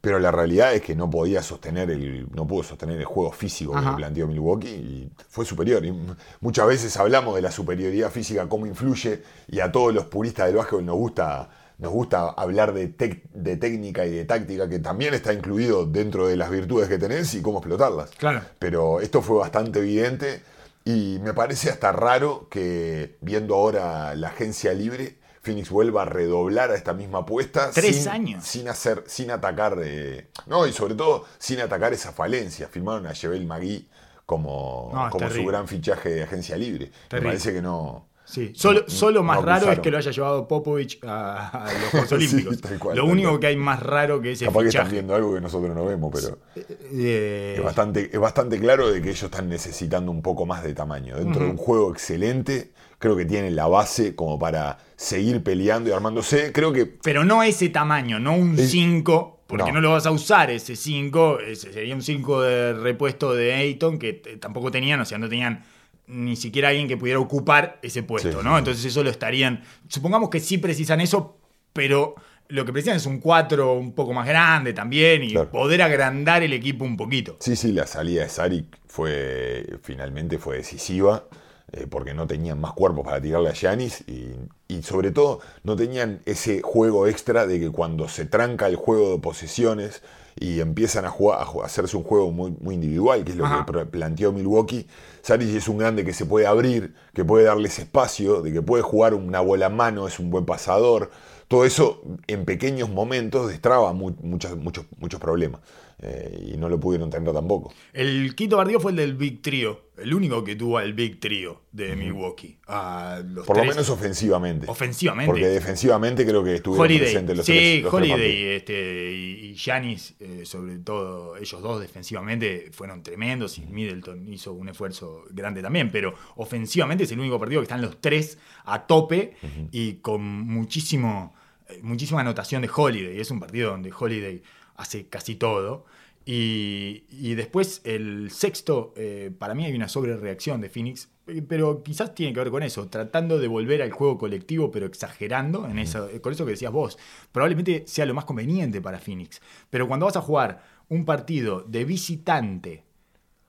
Pero 0.00 0.18
la 0.18 0.32
realidad 0.32 0.74
es 0.74 0.82
que 0.82 0.96
no 0.96 1.08
podía 1.10 1.42
sostener 1.44 1.88
el, 1.90 2.26
no 2.34 2.44
pudo 2.46 2.64
sostener 2.64 2.98
el 2.98 3.04
juego 3.04 3.30
físico 3.30 3.70
que 3.72 3.78
Ajá. 3.78 3.94
planteó 3.96 4.26
Milwaukee 4.26 4.68
y 4.68 5.10
fue 5.28 5.44
superior. 5.44 5.84
Y 5.84 5.94
muchas 6.40 6.66
veces 6.66 6.96
hablamos 6.96 7.36
de 7.36 7.42
la 7.42 7.52
superioridad 7.52 8.10
física, 8.10 8.48
cómo 8.48 8.66
influye, 8.66 9.22
y 9.46 9.60
a 9.60 9.70
todos 9.70 9.94
los 9.94 10.06
puristas 10.06 10.46
del 10.46 10.56
básquetbol 10.56 10.86
nos 10.86 10.96
gusta, 10.96 11.48
nos 11.82 11.92
gusta 11.92 12.28
hablar 12.30 12.72
de, 12.72 12.86
de 13.34 13.56
técnica 13.56 14.06
y 14.06 14.12
de 14.12 14.24
táctica, 14.24 14.68
que 14.68 14.78
también 14.78 15.12
está 15.14 15.32
incluido 15.32 15.84
dentro 15.84 16.28
de 16.28 16.36
las 16.36 16.48
virtudes 16.48 16.88
que 16.88 16.96
tenés 16.96 17.34
y 17.34 17.42
cómo 17.42 17.58
explotarlas. 17.58 18.10
Claro. 18.12 18.40
Pero 18.60 19.00
esto 19.00 19.20
fue 19.20 19.36
bastante 19.38 19.80
evidente 19.80 20.42
y 20.84 21.18
me 21.22 21.34
parece 21.34 21.70
hasta 21.70 21.90
raro 21.92 22.46
que 22.48 23.16
viendo 23.20 23.56
ahora 23.56 24.14
la 24.14 24.28
agencia 24.28 24.72
libre, 24.72 25.18
Phoenix 25.42 25.70
vuelva 25.70 26.02
a 26.02 26.04
redoblar 26.04 26.70
a 26.70 26.76
esta 26.76 26.92
misma 26.92 27.18
apuesta. 27.18 27.72
Tres 27.74 27.96
sin- 28.04 28.08
años. 28.08 28.44
Sin 28.44 28.68
hacer, 28.68 29.02
sin 29.08 29.32
atacar, 29.32 29.76
eh, 29.82 30.28
no, 30.46 30.68
y 30.68 30.72
sobre 30.72 30.94
todo 30.94 31.24
sin 31.38 31.58
atacar 31.60 31.92
esa 31.92 32.12
falencia. 32.12 32.68
Firmaron 32.68 33.08
a 33.08 33.12
Jebel 33.14 33.44
Magui 33.44 33.88
como, 34.24 34.90
No, 34.94 35.10
como 35.10 35.28
su 35.28 35.44
gran 35.44 35.66
fichaje 35.66 36.10
de 36.10 36.22
agencia 36.22 36.56
libre. 36.56 36.92
Me 37.10 37.20
parece 37.20 37.52
que 37.52 37.60
no. 37.60 38.06
Sí, 38.32 38.50
solo, 38.54 38.84
solo 38.88 39.22
más 39.22 39.42
raro 39.42 39.70
es 39.70 39.80
que 39.80 39.90
lo 39.90 39.98
haya 39.98 40.10
llevado 40.10 40.48
Popovich 40.48 40.98
a, 41.04 41.66
a 41.66 41.72
los 41.72 41.90
Juegos 41.90 42.12
Olímpicos. 42.12 42.56
cual, 42.78 42.96
lo 42.96 43.04
único 43.04 43.28
cual. 43.28 43.40
que 43.40 43.46
hay 43.48 43.56
más 43.56 43.82
raro 43.82 44.22
que 44.22 44.32
ese 44.32 44.46
Capaz 44.46 44.62
que 44.62 44.68
están 44.68 44.90
viendo 44.90 45.14
algo 45.14 45.34
que 45.34 45.40
nosotros 45.42 45.74
no 45.76 45.84
vemos, 45.84 46.10
pero 46.14 46.38
Eh, 46.56 47.54
es, 47.58 47.62
bastante, 47.62 48.08
es 48.12 48.18
bastante 48.18 48.58
claro 48.58 48.90
de 48.90 49.02
que 49.02 49.10
ellos 49.10 49.24
están 49.24 49.48
necesitando 49.50 50.10
un 50.10 50.22
poco 50.22 50.46
más 50.46 50.64
de 50.64 50.72
tamaño. 50.74 51.16
Dentro 51.16 51.44
de 51.44 51.50
un 51.50 51.56
juego 51.58 51.92
excelente, 51.92 52.70
creo 52.98 53.16
que 53.16 53.24
tienen 53.26 53.54
la 53.54 53.66
base 53.66 54.14
como 54.14 54.38
para 54.38 54.78
seguir 54.96 55.42
peleando 55.42 55.90
y 55.90 55.92
armándose. 55.92 56.52
Creo 56.52 56.72
que 56.72 56.86
Pero 56.86 57.24
no 57.24 57.42
ese 57.42 57.68
tamaño, 57.68 58.18
no 58.18 58.34
un 58.34 58.58
Es- 58.58 58.70
5, 58.70 59.40
porque 59.46 59.66
no. 59.72 59.74
no. 59.74 59.80
lo 59.82 59.90
vas 59.92 60.06
a 60.06 60.10
usar 60.10 60.50
ese 60.50 60.74
5, 60.76 61.40
ese 61.40 61.70
sería 61.72 61.94
un 61.94 62.00
5 62.02 62.40
de 62.40 62.72
repuesto 62.72 63.34
de 63.34 63.52
Ayton 63.52 63.98
que 63.98 64.14
tampoco 64.40 64.70
tenían, 64.70 65.00
o 65.00 65.04
sea, 65.04 65.18
no 65.18 65.28
tenían 65.28 65.64
ni 66.06 66.36
siquiera 66.36 66.68
alguien 66.68 66.88
que 66.88 66.96
pudiera 66.96 67.18
ocupar 67.20 67.78
ese 67.82 68.02
puesto, 68.02 68.40
Sí, 68.40 68.44
¿no? 68.44 68.58
Entonces 68.58 68.84
eso 68.84 69.02
lo 69.02 69.10
estarían, 69.10 69.62
supongamos 69.88 70.30
que 70.30 70.40
sí 70.40 70.58
precisan 70.58 71.00
eso, 71.00 71.36
pero 71.72 72.14
lo 72.48 72.64
que 72.66 72.72
precisan 72.72 72.96
es 72.96 73.06
un 73.06 73.18
4 73.20 73.72
un 73.74 73.92
poco 73.94 74.12
más 74.12 74.26
grande 74.26 74.72
también 74.74 75.22
y 75.22 75.30
Claro. 75.32 75.50
poder 75.50 75.80
agrandar 75.82 76.42
el 76.42 76.52
equipo 76.52 76.84
un 76.84 76.96
poquito. 76.96 77.36
Sí, 77.40 77.56
sí, 77.56 77.72
la 77.72 77.86
salida 77.86 78.22
de 78.24 78.28
Saric 78.28 78.66
fue, 78.86 79.78
finalmente 79.82 80.38
fue 80.38 80.56
decisiva, 80.58 81.24
eh, 81.72 81.86
porque 81.88 82.12
no 82.12 82.26
tenían 82.26 82.60
más 82.60 82.72
cuerpos 82.74 83.04
para 83.06 83.20
tirarle 83.22 83.48
a 83.48 83.52
Giannis 83.54 84.04
y, 84.06 84.32
y 84.68 84.82
sobre 84.82 85.12
todo 85.12 85.40
no 85.64 85.76
tenían 85.76 86.20
ese 86.26 86.60
juego 86.60 87.06
extra 87.06 87.46
de 87.46 87.58
que 87.58 87.70
cuando 87.70 88.08
se 88.08 88.26
tranca 88.26 88.66
el 88.66 88.76
juego 88.76 89.12
de 89.12 89.18
posesiones 89.20 90.02
y 90.38 90.60
empiezan 90.60 91.04
a, 91.04 91.10
jugar, 91.10 91.46
hacerse 91.64 91.96
un 91.96 92.02
juego 92.04 92.30
muy, 92.32 92.54
muy 92.60 92.74
individual, 92.74 93.24
que 93.24 93.32
es 93.32 93.36
lo 93.36 93.44
Ajá. 93.46 93.64
que 93.66 93.86
planteó 93.86 94.32
Milwaukee, 94.32 94.86
Saric 95.22 95.54
es 95.54 95.68
un 95.68 95.78
grande 95.78 96.04
que 96.04 96.12
se 96.12 96.26
puede 96.26 96.46
abrir, 96.46 96.94
que 97.14 97.24
puede 97.24 97.44
darles 97.44 97.78
espacio, 97.78 98.42
de 98.42 98.52
que 98.52 98.62
puede 98.62 98.82
jugar 98.82 99.14
una 99.14 99.40
bola 99.40 99.66
a 99.66 99.70
mano, 99.70 100.06
es 100.08 100.18
un 100.18 100.30
buen 100.30 100.44
pasador. 100.44 101.10
Todo 101.48 101.64
eso 101.64 102.02
en 102.26 102.44
pequeños 102.44 102.88
momentos 102.88 103.48
destraba 103.48 103.92
muchas- 103.92 104.56
muchos, 104.56 104.86
muchos 104.98 105.20
problemas 105.20 105.60
eh, 106.04 106.52
y 106.54 106.56
no 106.56 106.68
lo 106.68 106.80
pudieron 106.80 107.08
tener 107.10 107.32
tampoco. 107.32 107.72
El 107.92 108.34
quinto 108.34 108.56
partido 108.56 108.80
fue 108.80 108.90
el 108.90 108.96
del 108.96 109.14
Big 109.14 109.40
Trio, 109.40 109.90
el 109.96 110.12
único 110.12 110.42
que 110.42 110.56
tuvo 110.56 110.80
el 110.80 110.94
Big 110.94 111.20
Trio 111.20 111.62
de 111.70 111.94
Milwaukee. 111.94 112.58
A 112.66 113.22
los 113.24 113.46
Por 113.46 113.56
lo 113.56 113.64
menos 113.64 113.88
ofensivamente. 113.88 114.66
ofensivamente. 114.68 115.30
Porque 115.30 115.46
defensivamente 115.46 116.26
creo 116.26 116.42
que 116.42 116.56
estuvieron 116.56 116.86
Holiday, 116.86 117.04
presentes 117.04 117.36
los 117.36 117.46
sí, 117.46 117.52
tres, 117.52 117.82
los 117.84 117.94
Holiday 117.94 118.44
este, 118.54 119.12
y 119.12 119.54
Giannis, 119.54 120.16
eh, 120.18 120.42
sobre 120.44 120.78
todo 120.78 121.36
ellos 121.36 121.62
dos 121.62 121.80
defensivamente 121.80 122.70
fueron 122.72 123.04
tremendos 123.04 123.58
y 123.58 123.66
Middleton 123.66 124.32
hizo 124.32 124.52
un 124.54 124.70
esfuerzo 124.70 125.24
grande 125.30 125.62
también, 125.62 125.92
pero 125.92 126.14
ofensivamente 126.34 127.04
es 127.04 127.12
el 127.12 127.20
único 127.20 127.38
partido 127.38 127.60
que 127.60 127.66
están 127.66 127.80
los 127.80 128.00
tres 128.00 128.38
a 128.64 128.86
tope 128.86 129.36
y 129.70 129.94
con 129.94 130.22
muchísimo, 130.22 131.32
eh, 131.68 131.78
muchísima 131.82 132.22
anotación 132.22 132.62
de 132.62 132.70
Holiday. 132.74 133.20
Es 133.20 133.30
un 133.30 133.38
partido 133.38 133.70
donde 133.70 133.92
Holiday 133.96 134.42
hace 134.76 135.06
casi 135.06 135.36
todo. 135.36 135.84
Y, 136.24 137.04
y 137.10 137.34
después 137.34 137.80
el 137.84 138.30
sexto, 138.30 138.94
eh, 138.96 139.32
para 139.36 139.54
mí 139.54 139.64
hay 139.64 139.74
una 139.74 139.88
sobrereacción 139.88 140.60
de 140.60 140.68
Phoenix, 140.68 141.08
eh, 141.26 141.42
pero 141.46 141.82
quizás 141.82 142.14
tiene 142.14 142.32
que 142.32 142.40
ver 142.40 142.50
con 142.50 142.62
eso, 142.62 142.88
tratando 142.88 143.38
de 143.38 143.48
volver 143.48 143.82
al 143.82 143.92
juego 143.92 144.18
colectivo, 144.18 144.70
pero 144.70 144.86
exagerando 144.86 145.68
en 145.68 145.78
eso, 145.78 146.08
eh, 146.08 146.20
con 146.20 146.32
eso 146.32 146.44
que 146.44 146.52
decías 146.52 146.72
vos. 146.72 146.98
Probablemente 147.32 147.84
sea 147.86 148.06
lo 148.06 148.14
más 148.14 148.24
conveniente 148.24 148.80
para 148.80 148.98
Phoenix. 148.98 149.40
Pero 149.70 149.88
cuando 149.88 150.06
vas 150.06 150.16
a 150.16 150.20
jugar 150.20 150.62
un 150.88 151.04
partido 151.04 151.62
de 151.62 151.84
visitante, 151.84 152.84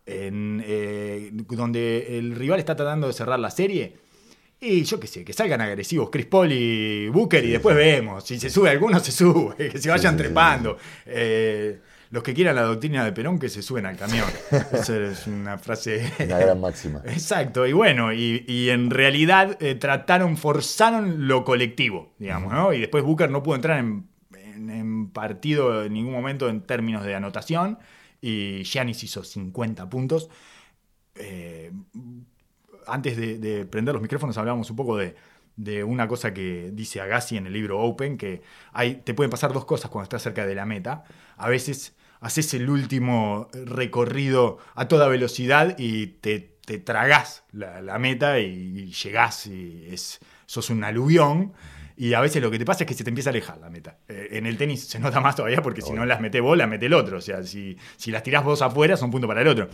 en, 0.05 0.61
eh, 0.65 1.31
donde 1.33 2.17
el 2.17 2.35
rival 2.35 2.59
está 2.59 2.75
tratando 2.75 3.07
de 3.07 3.13
cerrar 3.13 3.39
la 3.39 3.51
serie, 3.51 3.97
y 4.65 4.83
yo 4.83 4.99
qué 4.99 5.07
sé, 5.07 5.23
que 5.25 5.33
salgan 5.33 5.61
agresivos 5.61 6.09
Chris 6.11 6.25
Paul 6.25 6.51
y 6.51 7.07
Booker 7.09 7.43
y 7.43 7.51
después 7.51 7.75
vemos. 7.75 8.23
Si 8.23 8.39
se 8.39 8.49
sube 8.49 8.69
alguno, 8.69 8.99
se 8.99 9.11
sube, 9.11 9.55
que 9.71 9.77
se 9.77 9.89
vayan 9.89 10.13
sí, 10.13 10.23
trepando. 10.23 10.77
Eh, 11.05 11.79
los 12.11 12.21
que 12.21 12.33
quieran 12.35 12.55
la 12.55 12.61
doctrina 12.61 13.03
de 13.03 13.11
Perón, 13.11 13.39
que 13.39 13.49
se 13.49 13.61
suben 13.63 13.85
al 13.87 13.97
camión. 13.97 14.25
Esa 14.71 14.97
es 14.97 15.25
una 15.25 15.57
frase. 15.57 16.11
Una 16.19 16.37
gran 16.37 16.61
máxima. 16.61 17.01
Exacto, 17.05 17.65
y 17.65 17.73
bueno, 17.73 18.13
y, 18.13 18.45
y 18.47 18.69
en 18.69 18.89
realidad 18.91 19.57
eh, 19.61 19.73
trataron, 19.75 20.37
forzaron 20.37 21.27
lo 21.27 21.43
colectivo, 21.43 22.13
digamos, 22.19 22.53
¿no? 22.53 22.71
Y 22.71 22.79
después 22.81 23.03
Booker 23.03 23.31
no 23.31 23.41
pudo 23.41 23.55
entrar 23.55 23.79
en, 23.79 24.07
en- 24.35 24.69
en 24.69 25.09
partido 25.09 25.83
en 25.85 25.93
ningún 25.93 26.13
momento 26.13 26.49
en 26.49 26.61
términos 26.61 27.03
de 27.03 27.15
anotación, 27.15 27.79
y 28.21 28.63
Giannis 28.63 29.03
hizo 29.03 29.23
50 29.23 29.89
puntos. 29.89 30.29
Eh, 31.15 31.71
antes 32.87 33.17
de, 33.17 33.37
de 33.37 33.65
prender 33.65 33.93
los 33.93 34.01
micrófonos 34.01 34.37
hablábamos 34.37 34.69
un 34.69 34.75
poco 34.75 34.97
de, 34.97 35.15
de 35.55 35.83
una 35.83 36.07
cosa 36.07 36.33
que 36.33 36.71
dice 36.73 37.01
Agassi 37.01 37.37
en 37.37 37.47
el 37.47 37.53
libro 37.53 37.79
Open, 37.79 38.17
que 38.17 38.41
hay, 38.71 38.95
te 38.95 39.13
pueden 39.13 39.29
pasar 39.29 39.53
dos 39.53 39.65
cosas 39.65 39.91
cuando 39.91 40.03
estás 40.03 40.23
cerca 40.23 40.45
de 40.45 40.55
la 40.55 40.65
meta. 40.65 41.03
A 41.37 41.49
veces 41.49 41.95
haces 42.21 42.53
el 42.53 42.69
último 42.69 43.49
recorrido 43.53 44.57
a 44.75 44.87
toda 44.87 45.07
velocidad 45.07 45.75
y 45.77 46.07
te, 46.07 46.57
te 46.65 46.79
tragás 46.79 47.43
la, 47.51 47.81
la 47.81 47.99
meta 47.99 48.39
y, 48.39 48.91
llegás 48.91 49.45
y 49.47 49.87
es, 49.91 50.19
sos 50.45 50.69
un 50.69 50.83
aluvión. 50.83 51.53
Y 51.95 52.15
a 52.15 52.21
veces 52.21 52.41
lo 52.41 52.49
que 52.49 52.57
te 52.57 52.65
pasa 52.65 52.85
es 52.85 52.87
que 52.87 52.95
se 52.95 53.03
te 53.03 53.11
empieza 53.11 53.29
a 53.29 53.31
alejar 53.31 53.59
la 53.59 53.69
meta. 53.69 53.99
Eh, 54.07 54.29
en 54.31 54.47
el 54.47 54.57
tenis 54.57 54.83
se 54.85 54.97
nota 54.99 55.19
más 55.21 55.35
todavía 55.35 55.61
porque 55.61 55.83
si 55.83 55.93
no 55.93 56.05
las 56.07 56.19
metés 56.19 56.41
vos, 56.41 56.57
las 56.57 56.67
mete 56.67 56.87
el 56.87 56.93
otro. 56.93 57.17
O 57.19 57.21
sea, 57.21 57.43
si, 57.43 57.77
si 57.97 58.09
las 58.09 58.23
tirás 58.23 58.43
vos 58.43 58.63
afuera, 58.63 58.97
son 58.97 59.11
punto 59.11 59.27
para 59.27 59.41
el 59.41 59.47
otro. 59.47 59.69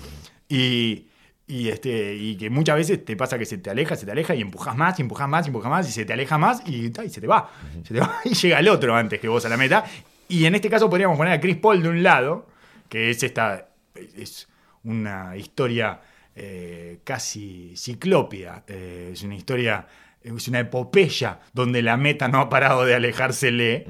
Y, 0.50 1.08
y, 1.50 1.70
este, 1.70 2.16
y 2.16 2.38
que 2.38 2.52
muchas 2.52 2.76
veces 2.76 3.04
te 3.04 3.18
pasa 3.18 3.40
que 3.40 3.46
se 3.46 3.58
te 3.58 3.72
aleja, 3.72 3.96
se 3.96 4.06
te 4.06 4.12
aleja 4.12 4.36
y 4.36 4.42
empujas 4.42 4.78
más, 4.78 5.00
y 5.00 5.02
empujas 5.02 5.28
más, 5.28 5.48
y 5.48 5.50
empujas 5.50 5.72
más, 5.72 5.90
y 5.90 5.92
se 5.92 6.06
te 6.06 6.14
aleja 6.14 6.38
más 6.38 6.62
y, 6.64 6.92
y 7.04 7.10
se 7.10 7.20
te 7.20 7.26
va. 7.26 7.52
Se 7.84 7.92
te 7.96 8.00
va 8.02 8.20
y 8.24 8.36
llega 8.36 8.60
el 8.60 8.68
otro 8.70 8.96
antes 8.96 9.20
que 9.20 9.28
vos 9.28 9.44
a 9.46 9.50
la 9.50 9.58
meta. 9.58 9.84
Y 10.28 10.46
en 10.46 10.54
este 10.54 10.70
caso 10.70 10.88
podríamos 10.92 11.18
poner 11.18 11.34
a 11.34 11.42
Chris 11.42 11.58
Paul 11.58 11.82
de 11.82 11.90
un 11.90 12.04
lado, 12.04 12.48
que 12.88 13.10
es 13.10 13.24
esta. 13.24 13.70
es 13.96 14.48
una 14.84 15.36
historia 15.36 16.00
eh, 16.36 17.00
casi 17.04 17.74
ciclópia. 17.76 18.64
Eh, 18.68 19.10
es 19.14 19.24
una 19.24 19.34
historia, 19.34 19.88
es 20.22 20.48
una 20.48 20.60
epopeya 20.60 21.40
donde 21.52 21.82
la 21.82 21.98
meta 21.98 22.28
no 22.28 22.42
ha 22.42 22.50
parado 22.50 22.86
de 22.86 22.94
alejársele. 22.94 23.88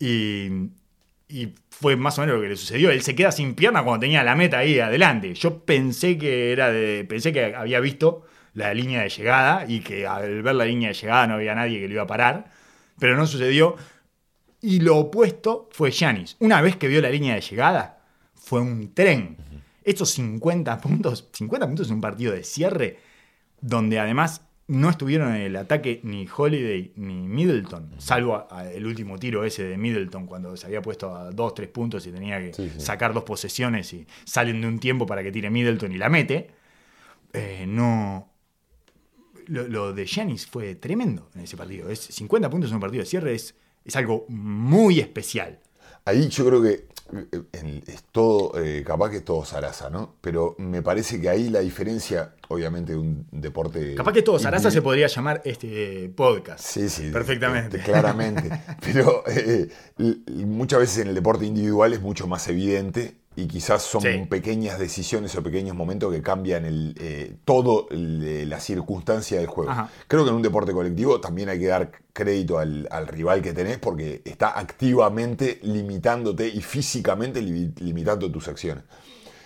y, 0.00 0.48
y 1.28 1.54
fue 1.78 1.94
más 1.94 2.18
o 2.18 2.22
menos 2.22 2.36
lo 2.36 2.42
que 2.42 2.48
le 2.48 2.56
sucedió. 2.56 2.90
Él 2.90 3.02
se 3.02 3.14
queda 3.14 3.30
sin 3.30 3.54
pierna 3.54 3.84
cuando 3.84 4.00
tenía 4.00 4.24
la 4.24 4.34
meta 4.34 4.58
ahí 4.58 4.78
adelante. 4.80 5.34
Yo 5.34 5.58
pensé 5.58 6.16
que 6.16 6.50
era 6.50 6.72
de. 6.72 7.04
pensé 7.04 7.34
que 7.34 7.54
había 7.54 7.80
visto 7.80 8.24
la 8.54 8.72
línea 8.72 9.02
de 9.02 9.10
llegada 9.10 9.66
y 9.68 9.80
que 9.80 10.06
al 10.06 10.42
ver 10.42 10.54
la 10.54 10.64
línea 10.64 10.88
de 10.88 10.94
llegada 10.94 11.26
no 11.26 11.34
había 11.34 11.54
nadie 11.54 11.78
que 11.78 11.86
lo 11.86 11.94
iba 11.94 12.04
a 12.04 12.06
parar. 12.06 12.50
Pero 12.98 13.16
no 13.16 13.26
sucedió. 13.26 13.76
Y 14.62 14.80
lo 14.80 14.96
opuesto 14.96 15.68
fue 15.70 15.90
Yanis. 15.90 16.36
Una 16.40 16.62
vez 16.62 16.76
que 16.76 16.88
vio 16.88 17.02
la 17.02 17.10
línea 17.10 17.34
de 17.34 17.42
llegada, 17.42 18.02
fue 18.34 18.60
un 18.60 18.94
tren. 18.94 19.36
Estos 19.84 20.10
50 20.12 20.80
puntos, 20.80 21.28
50 21.30 21.66
puntos 21.66 21.88
en 21.88 21.94
un 21.96 22.00
partido 22.00 22.32
de 22.32 22.42
cierre, 22.42 22.98
donde 23.60 24.00
además 24.00 24.45
no 24.68 24.90
estuvieron 24.90 25.34
en 25.34 25.42
el 25.42 25.56
ataque 25.56 26.00
ni 26.02 26.26
Holiday 26.34 26.92
ni 26.96 27.28
Middleton, 27.28 27.92
salvo 27.98 28.34
a- 28.34 28.48
a 28.50 28.72
el 28.72 28.84
último 28.86 29.16
tiro 29.18 29.44
ese 29.44 29.62
de 29.64 29.76
Middleton 29.76 30.26
cuando 30.26 30.56
se 30.56 30.66
había 30.66 30.82
puesto 30.82 31.14
a 31.14 31.30
dos, 31.30 31.54
tres 31.54 31.68
puntos 31.68 32.04
y 32.06 32.10
tenía 32.12 32.40
que 32.40 32.52
Sí, 32.52 32.68
sí. 32.74 32.80
sacar 32.80 33.14
dos 33.14 33.22
posesiones 33.24 33.92
y 33.92 34.06
salen 34.24 34.60
de 34.60 34.66
un 34.66 34.78
tiempo 34.80 35.06
para 35.06 35.22
que 35.22 35.30
tire 35.30 35.50
Middleton 35.50 35.92
y 35.92 35.98
la 35.98 36.08
mete. 36.08 36.50
Eh, 37.32 37.64
no. 37.68 38.28
Lo, 39.46 39.68
lo 39.68 39.92
de 39.92 40.04
Giannis 40.06 40.46
fue 40.46 40.74
tremendo 40.74 41.30
en 41.36 41.42
ese 41.42 41.56
partido. 41.56 41.88
Es 41.88 42.00
50 42.00 42.50
puntos 42.50 42.70
en 42.70 42.74
un 42.76 42.80
partido 42.80 43.02
de 43.04 43.08
cierre 43.08 43.34
es, 43.34 43.54
es 43.84 43.94
algo 43.94 44.26
muy 44.28 44.98
especial. 44.98 45.60
Ahí 46.06 46.28
yo 46.28 46.46
creo 46.46 46.62
que 46.62 46.86
eh, 47.52 47.82
es 47.86 48.04
todo, 48.10 48.58
eh, 48.60 48.82
capaz 48.84 49.10
que 49.10 49.18
es 49.18 49.24
todo 49.24 49.44
Sarasa, 49.44 49.90
¿no? 49.90 50.14
Pero 50.20 50.54
me 50.58 50.82
parece 50.82 51.20
que 51.20 51.28
ahí 51.28 51.50
la 51.50 51.60
diferencia, 51.60 52.34
obviamente, 52.48 52.92
de 52.92 52.98
un 52.98 53.26
deporte. 53.30 53.94
Capaz 53.94 54.12
que 54.12 54.22
todo 54.22 54.38
Sarasa 54.38 54.68
individu- 54.68 54.72
se 54.72 54.82
podría 54.82 55.06
llamar 55.06 55.42
este 55.44 56.08
podcast. 56.16 56.64
Sí, 56.64 56.88
sí. 56.88 57.10
Perfectamente. 57.10 57.76
este, 57.78 57.90
claramente. 57.90 58.50
Pero 58.80 59.22
eh, 59.28 59.68
muchas 60.46 60.80
veces 60.80 60.98
en 60.98 61.08
el 61.08 61.14
deporte 61.14 61.44
individual 61.44 61.92
es 61.92 62.00
mucho 62.00 62.26
más 62.26 62.48
evidente 62.48 63.18
y 63.38 63.46
quizás 63.46 63.82
son 63.82 64.00
Sí. 64.02 64.24
pequeñas 64.30 64.78
decisiones 64.78 65.34
o 65.36 65.42
pequeños 65.42 65.76
momentos 65.76 66.12
que 66.12 66.22
cambian 66.22 66.64
el, 66.64 66.94
eh, 66.98 67.36
todo 67.44 67.86
el, 67.90 68.24
eh, 68.24 68.46
la 68.46 68.58
circunstancia 68.60 69.38
del 69.38 69.46
juego. 69.46 69.70
Ajá. 69.70 69.90
Creo 70.08 70.24
que 70.24 70.30
en 70.30 70.36
un 70.36 70.42
deporte 70.42 70.72
colectivo 70.72 71.20
también 71.20 71.50
hay 71.50 71.58
que 71.58 71.66
dar 71.66 71.92
crédito 72.14 72.58
al, 72.58 72.88
al 72.90 73.06
rival 73.06 73.42
que 73.42 73.52
tenés 73.52 73.76
porque 73.78 74.22
está 74.24 74.58
activamente 74.58 75.60
limitándote 75.62 76.48
y 76.48 76.60
físicamente 76.62 77.42
li- 77.42 77.72
limitando 77.80 78.30
tus 78.32 78.48
acciones. 78.48 78.84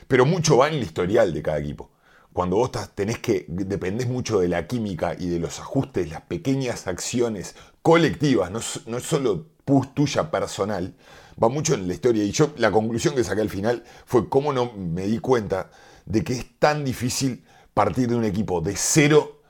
Pero 0.06 0.25
mucho 0.25 0.56
va 0.56 0.68
en 0.68 0.75
el 0.75 0.82
historial 0.82 1.32
de 1.35 1.42
cada 1.42 1.59
equipo. 1.59 1.90
Cuando 2.32 2.56
vos 2.56 2.66
estás- 2.68 2.90
tenés 2.94 3.18
que, 3.18 3.44
dependés 3.49 4.06
mucho 4.06 4.38
de 4.38 4.47
la 4.49 4.68
química 4.68 5.16
y 5.18 5.28
de 5.28 5.40
los 5.40 5.59
ajustes, 5.59 6.09
las 6.11 6.20
pequeñas 6.23 6.87
acciones 6.87 7.56
colectivas, 7.82 8.52
no, 8.52 8.61
no 8.87 8.99
es 8.99 9.02
solo 9.04 9.47
tuya 9.94 10.30
personal, 10.30 10.94
va 11.42 11.49
mucho 11.49 11.75
en 11.75 11.87
la 11.87 11.94
historia. 11.94 12.25
Y 12.25 12.32
yo, 12.32 12.52
la 12.56 12.70
conclusión 12.70 13.14
que 13.14 13.25
saqué 13.25 13.40
al 13.40 13.50
final 13.50 13.85
fue 14.04 14.28
cómo 14.28 14.52
no 14.52 14.73
me 14.73 15.06
di 15.06 15.18
cuenta 15.18 15.70
de 16.06 16.25
que 16.25 16.35
es 16.35 16.47
tan 16.59 16.85
difícil 16.85 17.44
partir 17.75 18.09
de 18.09 18.16
un 18.16 18.25
equipo 18.25 18.61
de 18.61 18.75
cero, 18.76 19.40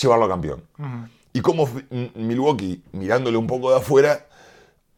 llevarlo 0.00 0.26
a 0.26 0.28
campeón. 0.28 0.64
Y 1.32 1.40
cómo 1.40 1.68
Milwaukee, 2.14 2.82
mirándolo 2.92 3.38
un 3.38 3.46
poco 3.46 3.70
de 3.70 3.78
afuera, 3.78 4.26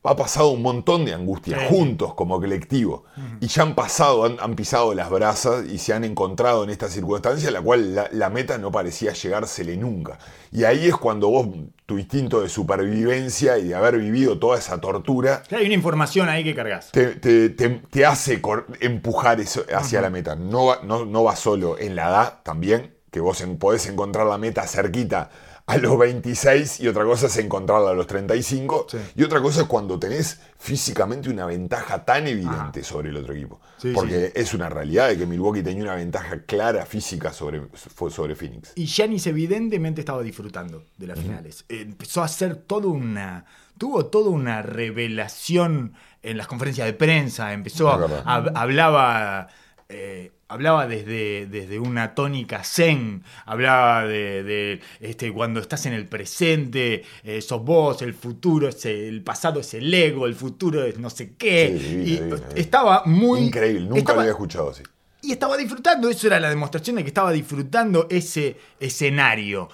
ha 0.05 0.17
pasado 0.17 0.49
un 0.51 0.63
montón 0.63 1.05
de 1.05 1.13
angustia 1.13 1.59
Sí. 1.59 1.67
juntos 1.69 2.15
como 2.15 2.41
colectivo. 2.41 3.05
Y 3.41 3.49
ya 3.49 3.63
han 3.63 3.75
pasado, 3.75 4.25
han, 4.25 4.37
han 4.41 4.55
pisado 4.55 4.95
las 4.95 5.11
brasas 5.11 5.67
y 5.67 5.79
se 5.79 5.93
han 5.93 6.05
encontrado 6.05 6.65
en 6.65 6.71
esta 6.71 6.89
circunstancia 6.89 7.51
la 7.51 7.61
cual 7.61 7.95
la, 7.95 8.09
la 8.13 8.31
meta 8.31 8.57
no 8.59 8.71
parecía 8.71 9.13
llegársele 9.13 9.77
nunca. 9.77 10.19
Y 10.53 10.65
ahí 10.65 10.87
es 10.87 10.97
cuando 10.97 11.29
vos, 11.29 11.49
tu 11.85 11.99
instinto 11.99 12.41
de 12.41 12.49
supervivencia 12.49 13.59
y 13.59 13.69
de 13.69 13.75
haber 13.75 13.99
vivido 13.99 14.39
toda 14.39 14.59
esa 14.59 14.81
tortura, 14.81 15.43
Hay 15.51 15.67
una 15.67 15.75
información 15.75 16.29
ahí 16.29 16.43
que 16.45 16.55
cargas. 16.55 16.91
te, 16.93 17.17
te- 17.17 17.51
te- 17.51 17.83
te 17.91 18.07
hace 18.07 18.41
empujar 18.81 19.41
eso 19.41 19.65
hacia 19.75 20.01
la 20.01 20.11
meta. 20.11 20.37
No 20.37 20.67
va, 20.67 20.79
no, 20.85 21.05
no 21.05 21.25
va 21.25 21.37
solo 21.37 21.79
en 21.79 21.97
la 21.97 22.09
edad 22.09 22.39
también, 22.45 22.95
que 23.11 23.21
vos 23.21 23.41
en- 23.41 23.59
podés 23.59 23.87
encontrar 23.87 24.27
la 24.27 24.39
meta 24.39 24.67
cerquita 24.67 25.31
a 25.69 25.77
los 25.79 25.99
26 25.99 26.81
y 26.81 26.89
otra 26.89 27.05
cosa 27.05 27.27
es 27.27 27.37
encontrarla 27.37 27.91
a 27.91 27.95
los 27.95 28.07
35 28.07 28.87
Sí. 28.91 28.99
y 29.17 29.23
otra 29.23 29.41
cosa 29.41 29.61
es 29.63 29.67
cuando 29.69 29.99
tenés 29.99 30.41
físicamente 30.59 31.29
una 31.31 31.47
ventaja 31.47 32.05
tan 32.05 32.27
evidente 32.27 32.83
sobre 32.83 33.11
el 33.11 33.17
otro 33.19 33.35
equipo. 33.35 33.61
Sí, 33.77 33.93
Porque 33.95 34.33
es 34.35 34.55
una 34.55 34.69
realidad 34.69 35.09
de 35.09 35.17
que 35.19 35.27
Milwaukee 35.27 35.63
tenía 35.63 35.85
una 35.85 35.95
ventaja 35.95 36.43
clara 36.43 36.85
física 36.87 37.33
sobre, 37.33 37.63
sobre 38.11 38.35
Phoenix. 38.35 38.73
Y 38.75 38.87
Giannis 38.87 39.27
evidentemente 39.29 40.01
estaba 40.01 40.23
disfrutando 40.23 40.85
de 40.97 41.07
las 41.07 41.19
finales. 41.19 41.65
Empezó 41.69 42.23
a 42.23 42.25
hacer 42.25 42.57
toda 42.57 42.89
una. 42.89 43.45
Tuvo 43.79 44.07
toda 44.07 44.31
una 44.31 44.63
revelación 44.63 45.93
en 46.23 46.37
las 46.37 46.47
conferencias 46.49 46.87
de 46.87 46.93
prensa. 46.95 47.53
Empezó 47.53 47.89
a- 47.91 48.33
hablaba. 48.55 49.49
eh, 49.89 50.33
hablaba 50.49 50.87
desde, 50.87 51.47
desde 51.47 51.79
una 51.79 52.15
tónica 52.15 52.65
zen, 52.65 53.23
hablaba 53.45 54.05
de, 54.07 54.43
de, 54.43 54.81
este, 55.01 55.33
cuando 55.33 55.61
estás 55.61 55.85
en 55.87 55.93
el 55.93 56.07
presente, 56.07 57.05
eh, 57.23 57.41
sos 57.43 57.63
vos, 57.65 58.01
el 58.03 58.15
futuro 58.15 58.69
es 58.69 58.85
el, 58.87 58.97
el 58.97 59.23
pasado 59.23 59.61
es 59.61 59.75
el 59.75 59.93
ego, 59.93 60.27
el 60.27 60.35
futuro 60.35 60.83
es 60.85 60.99
no 60.99 61.11
sé 61.11 61.35
qué. 61.37 61.79
Sí, 61.81 62.21
y 62.55 62.59
estaba 62.59 63.03
muy... 63.05 63.41
Increíble, 63.41 63.83
nunca 63.83 63.99
estaba- 63.99 64.15
lo 64.17 64.21
había 64.23 64.33
escuchado 64.33 64.71
así. 64.71 64.83
y 65.23 65.33
estaba 65.33 65.57
disfrutando, 65.57 66.09
eso 66.09 66.27
era 66.27 66.41
la 66.41 66.49
demostración 66.49 66.97
de 66.97 67.03
que 67.03 67.09
estaba 67.09 67.31
disfrutando 67.33 68.07
ese 68.11 68.57
escenario. 68.81 69.69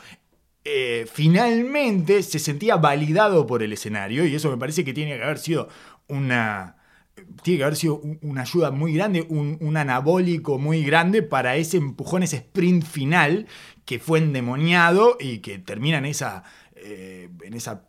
Eh, 0.65 1.07
finalmente 1.13 2.23
se 2.23 2.39
sentía 2.39 2.77
validado 2.77 3.47
por 3.47 3.63
el 3.63 3.73
escenario 3.75 4.27
y 4.27 4.35
eso 4.35 4.51
me 4.51 4.57
parece 4.57 4.83
que 4.85 4.95
tiene 4.95 5.17
que 5.17 5.23
haber 5.23 5.39
sido 5.39 5.69
una... 6.09 6.77
Tiene 7.43 7.59
que 7.59 7.65
haber 7.65 7.77
sido 7.77 7.97
un- 7.97 8.19
una 8.23 8.43
ayuda 8.43 8.71
muy 8.71 8.95
grande, 8.95 9.27
un, 9.29 9.59
un 9.61 9.77
anabólico 9.77 10.59
muy 10.59 10.83
grande 10.85 11.23
para 11.23 11.57
ese 11.57 11.77
empujón, 11.77 12.23
ese 12.23 12.37
sprint 12.37 12.85
final 12.85 13.47
que 13.85 13.99
fue 13.99 14.19
endemoniado 14.19 15.17
y 15.21 15.39
que 15.39 15.59
termina 15.59 15.99
en 15.99 16.07
esa, 16.07 16.43
eh, 16.77 17.29
en 17.43 17.55
esa 17.55 17.89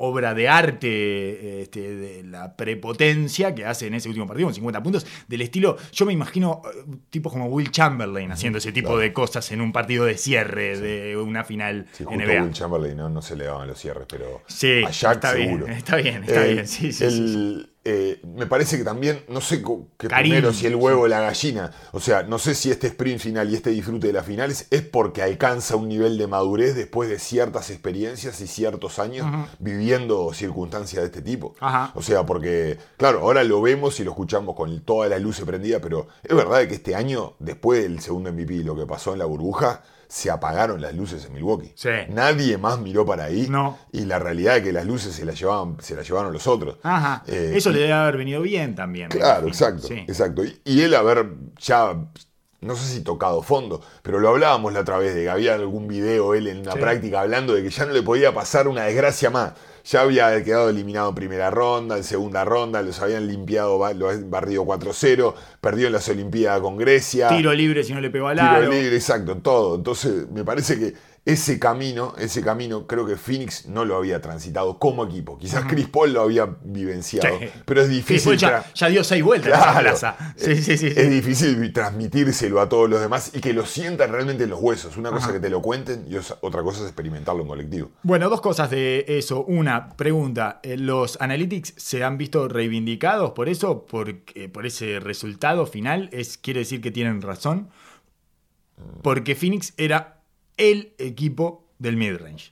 obra 0.00 0.32
de 0.32 0.48
arte 0.48 1.60
este, 1.62 1.92
de 1.96 2.22
la 2.22 2.56
prepotencia 2.56 3.52
que 3.54 3.64
hace 3.64 3.88
en 3.88 3.94
ese 3.94 4.08
último 4.08 4.28
partido 4.28 4.46
con 4.46 4.54
50 4.54 4.80
puntos, 4.82 5.04
del 5.26 5.42
estilo, 5.42 5.76
yo 5.92 6.06
me 6.06 6.12
imagino 6.12 6.62
eh, 6.72 6.96
tipos 7.10 7.32
como 7.32 7.46
Will 7.46 7.70
Chamberlain 7.72 8.30
haciendo 8.30 8.58
ese 8.58 8.70
tipo 8.70 8.88
claro. 8.90 9.00
de 9.00 9.12
cosas 9.12 9.50
en 9.50 9.60
un 9.60 9.72
partido 9.72 10.04
de 10.04 10.16
cierre 10.16 10.78
de 10.78 11.16
una 11.16 11.42
final 11.44 11.86
Sí, 11.92 12.04
justo 12.04 12.16
NBA. 12.22 12.44
Will 12.44 12.52
Chamberlain 12.52 12.96
no, 12.96 13.08
no 13.10 13.22
se 13.22 13.34
le 13.34 13.46
daban 13.46 13.66
los 13.66 13.78
cierres, 13.80 14.06
pero 14.08 14.42
Sí, 14.46 14.84
a 14.86 14.90
Shaq 14.92 15.14
está 15.16 15.32
bien, 15.34 15.48
seguro. 15.48 15.66
está 15.66 15.96
bien, 15.96 16.22
está 16.24 16.46
Eh, 16.46 16.52
bien, 16.54 16.68
sí, 16.68 16.92
sí, 16.92 17.04
el- 17.04 17.10
sí, 17.10 17.28
sí. 17.28 17.66
Eh, 17.84 18.20
me 18.36 18.46
parece 18.46 18.76
que 18.76 18.84
también, 18.84 19.24
no 19.28 19.40
sé 19.40 19.62
qué 19.96 20.08
primero, 20.08 20.52
si 20.52 20.66
el 20.66 20.74
huevo 20.74 21.02
o 21.02 21.08
la 21.08 21.20
gallina. 21.20 21.70
O 21.92 22.00
sea, 22.00 22.22
no 22.22 22.38
sé 22.38 22.54
si 22.54 22.70
este 22.70 22.88
sprint 22.88 23.20
final 23.20 23.50
y 23.50 23.54
este 23.54 23.70
disfrute 23.70 24.08
de 24.08 24.12
las 24.12 24.26
finales 24.26 24.66
es 24.70 24.82
porque 24.82 25.22
alcanza 25.22 25.76
un 25.76 25.88
nivel 25.88 26.18
de 26.18 26.26
madurez 26.26 26.74
después 26.74 27.08
de 27.08 27.18
ciertas 27.18 27.70
experiencias 27.70 28.40
y 28.40 28.46
ciertos 28.46 28.98
años 28.98 29.26
viviendo 29.58 30.32
circunstancias 30.34 31.02
de 31.02 31.06
este 31.06 31.22
tipo. 31.22 31.54
Ajá. 31.60 31.92
O 31.94 32.02
sea, 32.02 32.26
porque, 32.26 32.78
claro, 32.96 33.20
ahora 33.20 33.44
lo 33.44 33.62
vemos 33.62 33.98
y 34.00 34.04
lo 34.04 34.10
escuchamos 34.10 34.54
con 34.54 34.80
todas 34.80 35.08
las 35.08 35.22
luces 35.22 35.44
prendidas, 35.44 35.80
pero 35.82 36.08
es 36.22 36.36
verdad 36.36 36.66
que 36.66 36.74
este 36.74 36.94
año, 36.94 37.34
después 37.38 37.82
del 37.82 38.00
segundo 38.00 38.32
MVP 38.32 38.54
y 38.54 38.64
lo 38.64 38.76
que 38.76 38.86
pasó 38.86 39.12
en 39.12 39.20
la 39.20 39.24
burbuja, 39.24 39.82
se 40.08 40.30
apagaron 40.30 40.80
las 40.80 40.94
luces 40.94 41.24
en 41.26 41.34
Milwaukee. 41.34 41.72
Sí. 41.76 41.90
Nadie 42.08 42.56
más 42.56 42.78
miró 42.80 43.04
para 43.04 43.24
ahí. 43.24 43.46
No. 43.48 43.78
Y 43.92 44.06
la 44.06 44.18
realidad 44.18 44.56
es 44.56 44.62
que 44.62 44.72
las 44.72 44.86
luces 44.86 45.14
se 45.14 45.24
las 45.26 45.38
llevaban, 45.38 45.76
se 45.80 45.94
las 45.94 46.06
llevaron 46.08 46.32
los 46.32 46.46
otros. 46.46 46.78
Ajá, 46.82 47.22
Eh, 47.26 47.52
eso 47.54 47.70
y- 47.70 47.74
le 47.74 47.80
debe 47.80 47.92
haber 47.92 48.16
venido 48.16 48.40
bien 48.40 48.74
también. 48.74 49.10
Claro, 49.10 49.46
exacto, 49.48 49.86
Sí. 49.88 50.04
exacto. 50.08 50.44
Y, 50.44 50.58
y 50.64 50.80
él 50.80 50.94
haber 50.94 51.26
ya, 51.60 51.94
no 52.60 52.74
sé 52.74 52.86
si 52.94 53.00
tocado 53.02 53.42
fondo, 53.42 53.82
pero 54.02 54.18
lo 54.18 54.30
hablábamos 54.30 54.72
la 54.72 54.80
otra 54.80 54.96
vez 54.98 55.14
de 55.14 55.22
que 55.24 55.30
había 55.30 55.54
algún 55.54 55.86
video 55.86 56.34
él 56.34 56.46
en 56.48 56.60
una 56.60 56.72
Sí. 56.72 56.78
práctica 56.78 57.20
hablando 57.20 57.52
de 57.54 57.62
que 57.62 57.68
ya 57.70 57.84
no 57.84 57.92
le 57.92 58.02
podía 58.02 58.32
pasar 58.32 58.66
una 58.66 58.84
desgracia 58.84 59.28
más. 59.30 59.52
Ya 59.90 60.02
había 60.02 60.44
quedado 60.44 60.68
eliminado 60.68 61.08
en 61.08 61.14
primera 61.14 61.50
ronda, 61.50 61.96
en 61.96 62.04
segunda 62.04 62.44
ronda, 62.44 62.82
los 62.82 63.00
habían 63.00 63.26
limpiado, 63.26 63.78
lo 63.94 64.10
habían 64.10 64.30
barrido 64.30 64.64
4-0, 64.64 65.32
perdió 65.62 65.86
en 65.86 65.94
las 65.94 66.06
Olimpiadas 66.10 66.60
con 66.60 66.76
Grecia. 66.76 67.28
Tiro 67.28 67.54
libre 67.54 67.82
si 67.82 67.94
no 67.94 68.00
le 68.02 68.10
pegó 68.10 68.28
al 68.28 68.36
Tiro 68.36 68.50
aro. 68.50 68.70
libre, 68.70 68.94
exacto, 68.94 69.38
todo. 69.38 69.76
Entonces, 69.76 70.28
me 70.30 70.44
parece 70.44 70.78
que 70.78 70.94
ese 71.28 71.58
camino, 71.58 72.14
ese 72.18 72.42
camino, 72.42 72.86
creo 72.86 73.06
que 73.06 73.16
Phoenix 73.16 73.66
no 73.66 73.84
lo 73.84 73.96
había 73.96 74.20
transitado 74.22 74.78
como 74.78 75.04
equipo. 75.04 75.36
Quizás 75.38 75.64
Chris 75.68 75.86
Paul 75.86 76.14
lo 76.14 76.22
había 76.22 76.46
vivenciado, 76.62 77.38
Sí. 77.38 77.46
pero 77.66 77.82
es 77.82 77.88
difícil. 77.90 78.36
ya, 78.38 78.64
ya 78.74 78.88
dio 78.88 79.04
seis 79.04 79.22
vueltas 79.22 79.52
en 79.52 79.54
esa 79.60 79.70
Claro. 79.72 79.88
plaza. 79.90 80.34
Sí, 80.36 80.62
sí. 80.62 80.86
Es 80.86 81.10
difícil 81.10 81.72
transmitírselo 81.72 82.60
a 82.60 82.68
todos 82.68 82.88
los 82.88 83.00
demás 83.00 83.32
y 83.34 83.40
que 83.40 83.52
lo 83.52 83.66
sientan 83.66 84.10
realmente 84.10 84.44
en 84.44 84.50
los 84.50 84.60
huesos. 84.60 84.96
Una 84.96 85.10
cosa 85.10 85.30
que 85.32 85.38
te 85.40 85.50
lo 85.50 85.60
cuenten 85.60 86.06
y 86.08 86.16
otra 86.16 86.62
cosa 86.62 86.80
es 86.80 86.86
experimentarlo 86.86 87.42
en 87.42 87.48
colectivo. 87.48 87.90
Bueno, 88.02 88.30
dos 88.30 88.40
cosas 88.40 88.70
de 88.70 89.04
eso. 89.06 89.44
Una, 89.44 89.90
pregunta, 89.90 90.60
eh, 90.62 90.76
¿los 90.78 91.20
analytics 91.20 91.74
se 91.76 92.04
han 92.04 92.16
visto 92.16 92.48
reivindicados 92.48 93.32
por 93.32 93.48
eso? 93.50 93.84
Por, 93.84 94.22
por 94.52 94.64
ese 94.66 94.98
resultado 94.98 95.66
final? 95.66 96.08
¿Es, 96.12 96.38
¿Quiere 96.38 96.60
decir 96.60 96.80
que 96.80 96.90
tienen 96.90 97.20
razón? 97.20 97.68
Porque 99.02 99.34
Phoenix 99.34 99.74
era 99.76 100.17
el 100.58 100.92
equipo 100.98 101.64
del 101.78 101.96
midrange. 101.96 102.50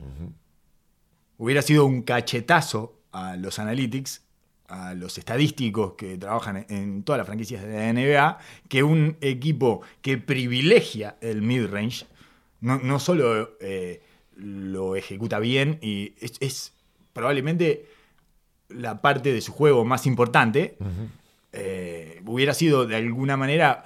Hubiera 1.37 1.61
sido 1.61 1.85
un 1.85 2.03
cachetazo 2.03 2.99
a 3.13 3.37
los 3.37 3.59
analytics, 3.59 4.23
a 4.69 4.95
los 4.95 5.19
estadísticos 5.19 5.93
que 5.93 6.17
trabajan 6.17 6.65
en 6.71 7.03
todas 7.03 7.19
las 7.19 7.27
franquicias 7.27 7.63
de 7.63 7.77
la 7.77 7.93
NBA, 7.93 8.39
que 8.69 8.83
un 8.83 9.17
equipo 9.21 9.83
que 10.01 10.17
privilegia 10.17 11.17
el 11.21 11.43
midrange, 11.43 12.07
no, 12.61 12.79
no 12.79 12.99
solo 12.99 13.57
eh, 13.61 14.01
lo 14.37 14.97
ejecuta 14.97 15.39
bien 15.39 15.79
y 15.83 16.15
es, 16.21 16.33
es 16.41 16.73
probablemente 17.13 17.87
la 18.69 19.01
parte 19.01 19.33
de 19.33 19.41
su 19.41 19.53
juego 19.53 19.85
más 19.85 20.07
importante, 20.07 20.77
eh, 21.53 22.21
hubiera 22.27 22.55
sido 22.55 22.87
de 22.87 22.97
alguna 22.97 23.37
manera 23.37 23.85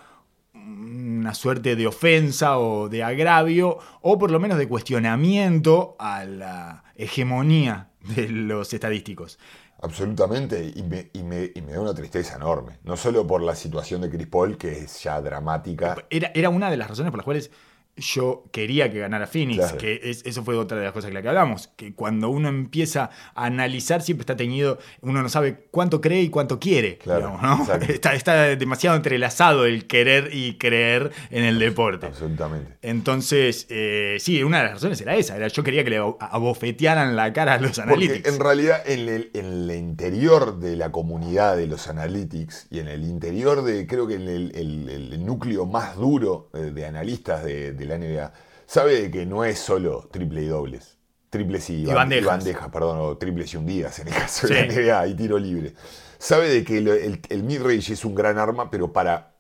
una 1.21 1.35
suerte 1.35 1.77
de 1.77 1.87
ofensa 1.87 2.59
o 2.59 2.89
de 2.89 3.03
agravio, 3.05 3.79
o 4.03 4.19
por 4.19 4.31
lo 4.31 4.41
menos 4.41 4.59
de 4.59 4.67
cuestionamiento 4.69 5.97
a 5.99 6.25
la 6.25 6.85
hegemonía 6.97 7.91
de 8.17 8.29
los 8.29 8.73
estadísticos. 8.73 9.39
Absolutamente, 9.83 10.73
y 10.75 10.83
me, 10.83 11.11
y 11.15 11.23
me- 11.23 11.51
y 11.55 11.63
me 11.63 11.73
da 11.73 11.81
una 11.81 11.95
tristeza 11.95 12.37
enorme. 12.37 12.79
No 12.85 12.97
solo 12.97 13.27
por 13.27 13.41
la 13.43 13.55
situación 13.55 14.03
de 14.03 14.11
Chris 14.11 14.27
Paul, 14.27 14.59
que 14.59 14.73
es 14.73 15.03
ya 15.03 15.21
dramática. 15.23 15.97
Era, 16.11 16.31
era 16.35 16.51
una 16.51 16.71
de 16.71 16.77
las 16.77 16.89
razones 16.89 17.11
por 17.11 17.19
las 17.19 17.25
cuales 17.25 17.51
yo 17.97 18.45
quería 18.53 18.91
que 18.91 18.99
ganara 18.99 19.27
Phoenix, 19.27 19.59
Claro. 19.59 19.79
que 19.79 20.01
es- 20.05 20.25
eso 20.25 20.43
fue 20.43 20.57
otra 20.57 20.79
de 20.79 20.85
las 20.85 20.93
cosas 20.93 21.09
de 21.11 21.15
las 21.15 21.23
que 21.23 21.29
hablamos, 21.29 21.69
que 21.77 21.95
cuando 21.95 22.31
uno 22.31 22.49
empieza 22.49 23.11
a 23.35 23.45
analizar 23.45 24.01
siempre 24.03 24.23
está 24.23 24.37
teñido, 24.37 24.79
uno 25.03 25.23
no 25.23 25.29
sabe 25.29 25.67
cuánto 25.71 26.01
cree 26.01 26.23
y 26.23 26.31
cuánto 26.31 26.59
quiere, 26.59 26.97
Claro, 26.99 27.27
digamos, 27.39 27.43
¿no? 27.43 27.75
Está, 28.01 28.15
está 28.15 28.57
demasiado 28.57 28.97
entrelazado 28.97 29.67
el 29.67 29.87
querer 29.87 30.31
y 30.33 30.57
creer 30.57 31.11
en 31.31 31.45
el 31.45 31.59
deporte. 31.59 32.07
Absolutamente. 32.07 32.79
Entonces, 32.83 33.67
eh, 33.69 34.17
sí, 34.21 34.43
una 34.43 34.59
de 34.59 34.65
las 34.65 34.73
razones 34.75 35.01
era 35.01 35.17
esa, 35.17 35.37
era 35.37 35.49
yo 35.49 35.63
quería 35.63 35.85
que 35.85 35.91
le 35.91 36.01
ab- 36.01 36.17
abofetearan 36.21 37.17
la 37.17 37.33
cara 37.33 37.55
a 37.55 37.59
los 37.59 37.73
Porque 37.79 37.83
analytics. 37.83 38.29
en 38.35 38.41
realidad 38.41 38.83
en 38.87 39.09
el, 39.09 39.31
en 39.35 39.47
el 39.47 39.71
interior 39.77 40.59
de 40.59 40.77
la 40.77 40.91
comunidad 40.91 41.57
de 41.57 41.67
los 41.67 41.89
analytics 41.89 42.67
y 42.71 42.79
en 42.79 42.89
el 42.89 43.05
interior 43.05 43.63
de, 43.63 43.87
creo 43.87 44.07
que 44.07 44.15
en 44.15 44.29
el, 44.29 44.53
el- 44.55 44.89
el 45.13 45.25
núcleo 45.27 45.67
más 45.67 45.97
duro 45.97 46.51
eh, 46.55 46.59
de 46.75 46.87
analistas 46.87 47.45
de, 47.45 47.73
de 47.73 47.80
la 47.87 47.97
NBA, 47.99 48.33
sabe 48.67 49.03
de 49.03 49.11
que 49.11 49.27
no 49.27 49.45
es 49.45 49.59
solo 49.59 50.09
triple 50.11 50.43
y 50.43 50.47
dobles. 50.47 50.97
Triples 51.31 51.71
y, 51.71 51.85
ban- 51.87 52.09
bandejas. 52.25 52.69
perdón, 52.71 52.99
o 53.01 53.17
triples 53.17 53.55
y 53.55 53.57
hundidas 53.57 53.99
en 54.01 54.09
el 54.09 54.15
caso 54.15 54.49
Sí. 54.49 54.55
de 54.55 54.67
la 54.67 54.67
NBA 54.73 55.07
y 55.09 55.15
tiro 55.15 55.39
libre. 55.39 55.75
Sabe 56.19 56.49
de 56.49 56.65
que 56.65 56.81
lo- 56.81 56.93
el, 56.93 57.21
el 57.29 57.43
mid-range 57.45 57.93
es 57.93 58.05
un 58.05 58.15
gran 58.17 58.37
arma, 58.39 58.69
pero 58.71 58.93
para, 58.93 59.33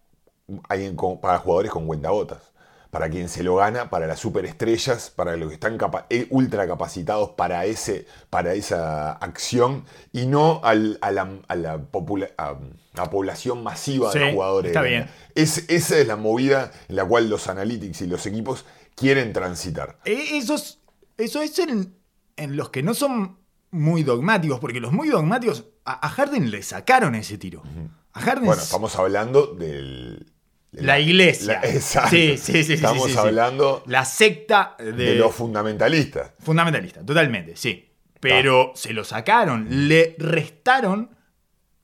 alguien 0.68 0.94
con- 0.96 1.20
para 1.20 1.38
jugadores 1.38 1.70
con 1.72 1.86
cuentagotas. 1.86 2.38
Para 2.90 3.08
quien 3.08 3.28
se 3.28 3.44
lo 3.44 3.54
gana, 3.56 3.88
para 3.88 4.06
las 4.08 4.18
superestrellas, 4.18 5.10
para 5.10 5.36
los 5.36 5.48
que 5.48 5.54
están 5.54 5.78
capa- 5.78 6.06
eh, 6.10 6.26
ultra 6.30 6.66
capacitados 6.66 7.30
para, 7.30 7.64
ese, 7.64 8.06
para 8.30 8.54
esa 8.54 9.12
acción 9.12 9.84
y 10.12 10.26
no 10.26 10.60
al- 10.64 10.98
a, 11.00 11.12
la, 11.12 11.28
a 11.46 11.54
la 11.56 11.78
popula- 11.78 12.32
a 12.36 12.56
la 12.94 13.08
población 13.08 13.62
masiva 13.62 14.12
Sí, 14.12 14.18
de 14.18 14.32
jugadores. 14.32 14.70
está 14.70 14.82
bien. 14.82 15.08
Es, 15.34 15.64
esa 15.68 15.96
es 15.98 16.06
la 16.06 16.16
movida 16.16 16.72
en 16.88 16.96
la 16.96 17.04
cual 17.04 17.30
los 17.30 17.46
analytics 17.48 18.02
y 18.02 18.06
los 18.06 18.26
equipos 18.26 18.64
quieren 18.96 19.32
transitar. 19.32 19.98
Eh, 20.04 20.36
Esos, 20.38 20.80
eso 21.16 21.40
es 21.42 21.58
en, 21.60 21.94
en 22.36 22.56
los 22.56 22.70
que 22.70 22.82
no 22.82 22.94
son 22.94 23.38
muy 23.70 24.02
dogmáticos, 24.02 24.58
porque 24.58 24.80
los 24.80 24.92
muy 24.92 25.08
dogmáticos 25.08 25.66
a, 25.84 26.04
a 26.06 26.10
Harden 26.10 26.50
le 26.50 26.62
sacaron 26.62 27.14
ese 27.14 27.38
tiro. 27.38 27.62
A 28.12 28.20
Harden 28.20 28.46
Bueno, 28.46 28.60
estamos 28.62 28.96
hablando 28.96 29.46
del... 29.54 30.26
de 30.72 30.82
la 30.82 30.98
iglesia. 30.98 31.60
la- 31.62 31.68
exacto. 31.70 32.10
Sí, 32.10 32.36
sí, 32.36 32.64
sí, 32.64 32.72
Estamos 32.72 33.04
sí, 33.06 33.12
sí. 33.12 33.18
hablando 33.18 33.84
La 33.86 34.04
secta 34.04 34.74
de, 34.80 34.92
de 34.92 35.14
los 35.14 35.32
fundamentalistas. 35.32 36.32
fundamentalista, 36.40 37.06
totalmente, 37.06 37.56
sí. 37.56 37.86
Pero 38.18 38.72
se 38.74 38.92
lo 38.92 39.04
sacaron, 39.04 39.88
le 39.88 40.16
restaron 40.18 41.10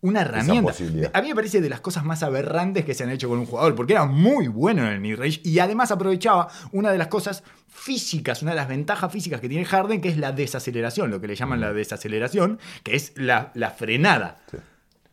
una 0.01 0.21
herramienta. 0.21 0.73
A 1.13 1.23
mí 1.23 1.29
me 1.29 1.35
parece 1.35 1.61
de 1.61 1.69
las 1.69 1.81
cosas 1.81 2.05
más 2.05 2.23
aberrantes 2.23 2.85
que 2.85 2.95
se 2.95 3.05
han 3.05 3.11
hecho 3.11 3.29
con 3.29 3.39
un 3.39 3.47
jugador, 3.47 3.75
porque 3.75 3.95
era 3.95 4.05
muy 4.05 4.49
bueno 4.49 4.83
en 4.83 4.93
el 4.93 5.01
midrange 5.01 5.41
y 5.43 5.59
además 5.59 5.91
aprovechaba 5.91 6.49
una 6.73 6.93
de 6.93 6.99
las 6.99 7.09
cosas 7.09 7.43
físicas, 7.69 8.43
una 8.43 8.53
de 8.53 8.57
las 8.57 8.69
ventajas 8.69 9.13
físicas 9.13 9.41
que 9.41 9.49
tiene 9.49 9.65
Harden, 9.65 10.01
que 10.01 10.09
es 10.09 10.19
la 10.19 10.33
desaceleración, 10.33 11.11
lo 11.11 11.21
que 11.21 11.29
le 11.29 11.35
llaman 11.35 11.61
la 11.61 11.73
desaceleración, 11.73 12.59
que 12.83 12.97
es 12.97 13.13
la, 13.17 13.51
la 13.55 13.71
frenada. 13.71 14.41
Sí. 14.51 14.59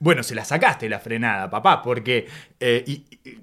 Bueno, 0.04 0.22
se 0.22 0.36
la 0.36 0.44
sacaste 0.44 0.90
la 0.90 1.00
frenada, 1.00 1.50
papá, 1.50 1.82
porque 1.82 2.28
eh, 2.60 2.84
y- 2.86 3.06
y- 3.24 3.38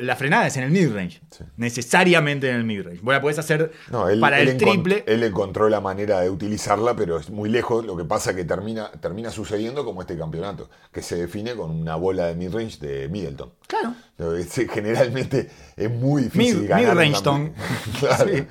la 0.00 0.16
frenada 0.16 0.46
es 0.46 0.56
en 0.56 0.62
el 0.64 0.70
midrange. 0.70 1.20
Sí. 1.30 1.44
Necesariamente 1.58 2.48
en 2.48 2.56
el 2.56 2.64
midrange. 2.64 3.00
Vos 3.02 3.12
la 3.12 3.20
podés 3.20 3.38
hacer 3.38 3.72
No, 3.90 4.08
él, 4.08 4.18
para 4.18 4.40
él 4.40 4.48
el 4.48 4.56
triple. 4.56 5.04
Él 5.06 5.22
encontró 5.22 5.68
la 5.68 5.82
manera 5.82 6.20
de 6.22 6.30
utilizarla, 6.30 6.96
pero 6.96 7.18
es 7.18 7.28
muy 7.28 7.50
lejos. 7.50 7.84
Lo 7.84 7.94
que 7.94 8.04
pasa 8.04 8.30
es 8.30 8.36
que 8.36 8.44
termina, 8.46 8.90
termina 9.02 9.30
sucediendo 9.30 9.84
como 9.84 10.00
este 10.00 10.16
campeonato, 10.16 10.70
que 10.90 11.02
se 11.02 11.16
define 11.16 11.54
con 11.54 11.70
una 11.70 11.96
bola 11.96 12.26
de 12.28 12.36
midrange 12.36 12.78
de 12.80 13.08
Middleton. 13.10 13.52
Claro. 13.66 13.94
Generalmente 14.72 15.50
es 15.76 15.90
muy 15.90 16.22
difícil 16.22 16.62
Mid- 16.62 16.68
ganar. 16.68 16.96
midrange 16.96 17.52
claro. 18.00 18.30
Sí. 18.32 18.44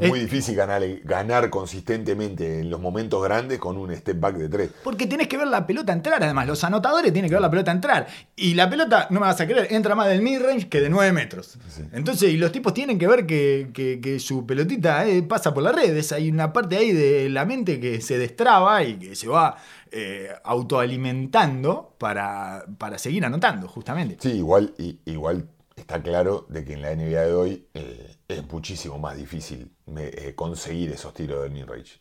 Es 0.00 0.08
muy 0.08 0.20
difícil 0.20 0.54
ganar, 0.54 0.82
ganar 1.04 1.50
consistentemente 1.50 2.60
en 2.60 2.70
los 2.70 2.80
momentos 2.80 3.22
grandes 3.22 3.58
con 3.58 3.76
un 3.76 3.94
step 3.94 4.18
back 4.18 4.36
de 4.36 4.48
tres. 4.48 4.70
Porque 4.82 5.06
tenés 5.06 5.28
que 5.28 5.36
ver 5.36 5.48
la 5.48 5.66
pelota 5.66 5.92
entrar, 5.92 6.22
además. 6.22 6.46
Los 6.46 6.64
anotadores 6.64 7.12
tienen 7.12 7.28
que 7.28 7.34
ver 7.34 7.42
la 7.42 7.50
pelota 7.50 7.72
entrar. 7.72 8.06
Y 8.36 8.54
la 8.54 8.70
pelota, 8.70 9.06
no 9.10 9.20
me 9.20 9.26
vas 9.26 9.40
a 9.40 9.46
creer, 9.46 9.68
entra 9.70 9.94
más 9.94 10.08
del 10.08 10.22
midrange 10.22 10.68
que 10.68 10.80
de 10.80 10.88
9 10.88 11.12
metros. 11.12 11.58
Entonces, 11.92 12.30
y 12.30 12.36
los 12.38 12.52
tipos 12.52 12.72
tienen 12.74 12.98
que 12.98 13.06
ver 13.06 13.26
que, 13.26 13.70
que- 13.74 14.00
que 14.00 14.18
su 14.18 14.46
pelotita 14.46 15.06
eh, 15.06 15.22
pasa 15.22 15.52
por 15.52 15.62
las 15.62 15.74
redes. 15.74 16.12
Hay 16.12 16.30
una 16.30 16.52
parte 16.52 16.76
ahí 16.76 16.92
de 16.92 17.28
la 17.28 17.44
mente 17.44 17.78
que 17.80 18.00
se 18.00 18.16
destraba 18.18 18.82
y 18.84 18.94
que 18.94 19.14
se 19.14 19.28
va 19.28 19.56
eh, 19.90 20.30
autoalimentando 20.44 21.94
para, 21.98 22.64
para 22.78 22.98
seguir 22.98 23.24
anotando, 23.24 23.68
justamente. 23.68 24.16
Sí, 24.20 24.30
igual, 24.38 24.74
igual 25.04 25.46
está 25.76 26.02
claro 26.02 26.46
de 26.48 26.64
que 26.64 26.74
en 26.74 26.82
la 26.82 26.90
NBA 26.94 27.20
de 27.22 27.32
hoy 27.34 27.66
eh, 27.74 28.16
es 28.28 28.46
muchísimo 28.52 28.98
más 28.98 29.16
difícil 29.16 29.70
me- 29.86 30.08
eh, 30.08 30.34
conseguir 30.34 30.90
esos 30.92 31.12
tiros 31.14 31.42
del 31.42 31.52
midrange. 31.52 32.00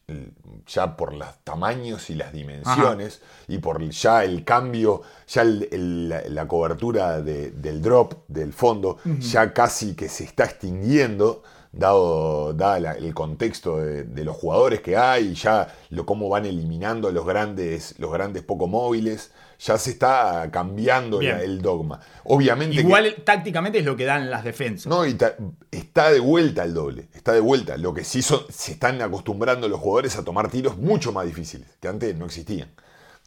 Ya 0.68 0.96
por 0.96 1.14
los 1.14 1.28
tamaños 1.44 2.10
y 2.10 2.16
las 2.16 2.32
dimensiones 2.34 3.22
y 3.48 3.58
por 3.60 3.82
ya 3.90 4.24
el 4.24 4.44
cambio, 4.44 5.02
ya 5.28 5.42
el- 5.42 5.68
el- 5.72 6.10
la, 6.10 6.22
la 6.28 6.48
cobertura 6.48 7.22
de- 7.22 7.52
del 7.52 7.82
drop, 7.82 8.14
del 8.28 8.54
fondo, 8.54 8.98
ya 9.20 9.54
casi 9.54 9.96
que 9.96 10.10
se 10.10 10.24
está 10.26 10.46
extinguiendo. 10.46 11.44
Dado, 11.74 12.52
la- 12.54 12.92
el 12.98 13.14
contexto 13.14 13.78
de, 13.78 14.04
de 14.04 14.26
los 14.26 14.36
jugadores 14.36 14.82
que 14.82 14.98
hay, 14.98 15.34
ya 15.36 15.74
lo, 15.90 16.06
cómo 16.06 16.28
van 16.28 16.46
eliminando 16.46 17.12
los 17.12 17.26
grandes, 17.26 17.96
los 17.98 18.12
grandes 18.12 18.44
poco 18.44 18.68
móviles, 18.68 19.32
ya 19.64 19.78
se 19.78 19.92
está 19.92 20.50
cambiando 20.52 21.20
Bien. 21.20 21.38
el 21.38 21.62
dogma. 21.62 22.00
Obviamente 22.24 22.76
que- 22.78 22.82
Igual 22.82 23.16
tácticamente 23.24 23.80
es 23.80 23.86
lo 23.86 23.96
que 23.96 24.06
dan 24.06 24.30
las 24.32 24.44
defensas. 24.44 24.88
no, 24.88 25.06
y 25.06 25.14
ta- 25.14 25.36
está 25.70 26.12
de 26.12 26.20
vuelta 26.20 26.64
el 26.64 26.74
doble, 26.74 27.10
está 27.14 27.32
de 27.34 27.40
vuelta. 27.42 27.78
Lo 27.78 27.94
que 27.94 28.04
sí 28.04 28.22
son, 28.22 28.42
se 28.50 28.72
están 28.74 29.02
acostumbrando 29.02 29.68
los 29.70 29.80
jugadores 29.80 30.16
a 30.18 30.24
tomar 30.24 30.50
tiros 30.50 30.78
mucho 30.78 31.12
más 31.12 31.26
difíciles, 31.26 31.68
que 31.80 31.88
antes 31.88 32.16
no 32.16 32.26
existían. 32.26 32.70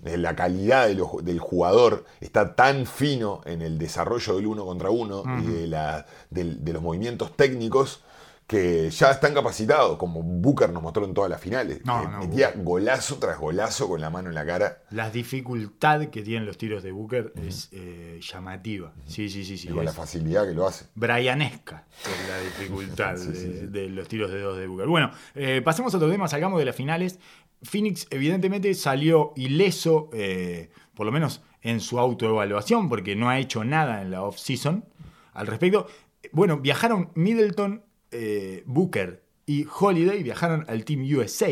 Eh, 0.05 0.17
La 0.19 0.35
calidad 0.37 0.87
de 0.89 0.95
los- 0.95 1.25
del 1.25 1.39
jugador 1.39 2.05
está 2.21 2.55
tan 2.57 2.85
fino 2.87 3.41
en 3.47 3.63
el 3.63 3.79
desarrollo 3.79 4.37
del 4.37 4.47
uno 4.47 4.67
contra 4.67 4.91
uno 4.91 5.23
y 5.41 5.47
de, 5.47 5.67
la- 5.69 6.05
del- 6.31 6.65
de 6.65 6.73
los 6.73 6.83
movimientos 6.83 7.37
técnicos 7.37 8.03
que 8.47 8.91
ya 8.91 9.11
están 9.11 9.33
capacitados, 9.33 9.97
como 9.97 10.23
Booker 10.23 10.71
nos 10.71 10.83
mostró 10.83 11.05
en 11.07 11.15
todas 11.15 11.31
las 11.31 11.41
finales. 11.41 11.81
No, 11.85 12.07
metía 12.21 12.53
golazo 12.55 13.17
tras 13.19 13.39
golazo 13.39 13.89
con 13.89 14.01
la 14.01 14.11
mano 14.11 14.29
en 14.29 14.35
la 14.35 14.45
cara. 14.45 14.83
La 14.91 15.09
dificultad 15.11 16.09
que 16.09 16.23
tienen 16.23 16.45
los 16.45 16.59
tiros 16.59 16.83
de 16.83 16.93
Booker 16.93 17.33
es 17.43 17.71
eh, 17.73 18.21
llamativa. 18.21 18.93
Sí, 19.07 19.31
sí, 19.31 19.45
sí, 19.45 19.57
sí. 19.57 19.69
y 19.69 19.71
con 19.73 19.85
la 19.85 19.93
facilidad 19.93 20.47
que 20.47 20.53
lo 20.53 20.67
hace. 20.67 20.87
Brianesca 20.95 21.87
es 22.03 22.29
la 22.29 22.39
dificultad 22.41 23.17
Sí, 23.17 23.29
de, 23.29 23.35
sí, 23.35 23.59
sí. 23.61 23.67
de 23.67 23.89
los 23.89 24.09
tiros 24.09 24.31
de 24.31 24.41
dos 24.41 24.59
de 24.59 24.67
Booker. 24.67 24.89
Bueno, 24.89 25.11
eh, 25.35 25.63
pasemos 25.65 25.95
a 25.95 25.97
otro 25.97 26.11
tema, 26.11 26.29
salgamos 26.29 26.59
de 26.59 26.67
las 26.67 26.77
finales. 26.77 27.19
Phoenix 27.63 28.07
evidentemente 28.11 28.75
salió 28.75 29.33
ileso, 29.37 30.11
eh, 30.13 30.71
por 30.95 31.07
lo 31.07 31.13
menos 31.13 31.41
en 31.63 31.81
su 31.81 31.99
autoevaluación, 31.99 32.91
porque 32.91 33.17
no 33.17 33.31
ha 33.31 33.39
hecho 33.39 33.65
nada 33.65 34.03
en 34.03 34.11
la 34.11 34.23
off-season 34.23 34.85
al 35.33 35.47
respecto. 35.47 35.87
Bueno, 36.33 36.59
viajaron 36.59 37.11
Middleton, 37.15 37.84
eh, 38.15 38.63
Booker 38.65 39.23
y 39.45 39.67
Holiday, 39.79 40.23
viajaron 40.23 40.65
al 40.69 40.85
Team 40.85 41.03
USA, 41.03 41.51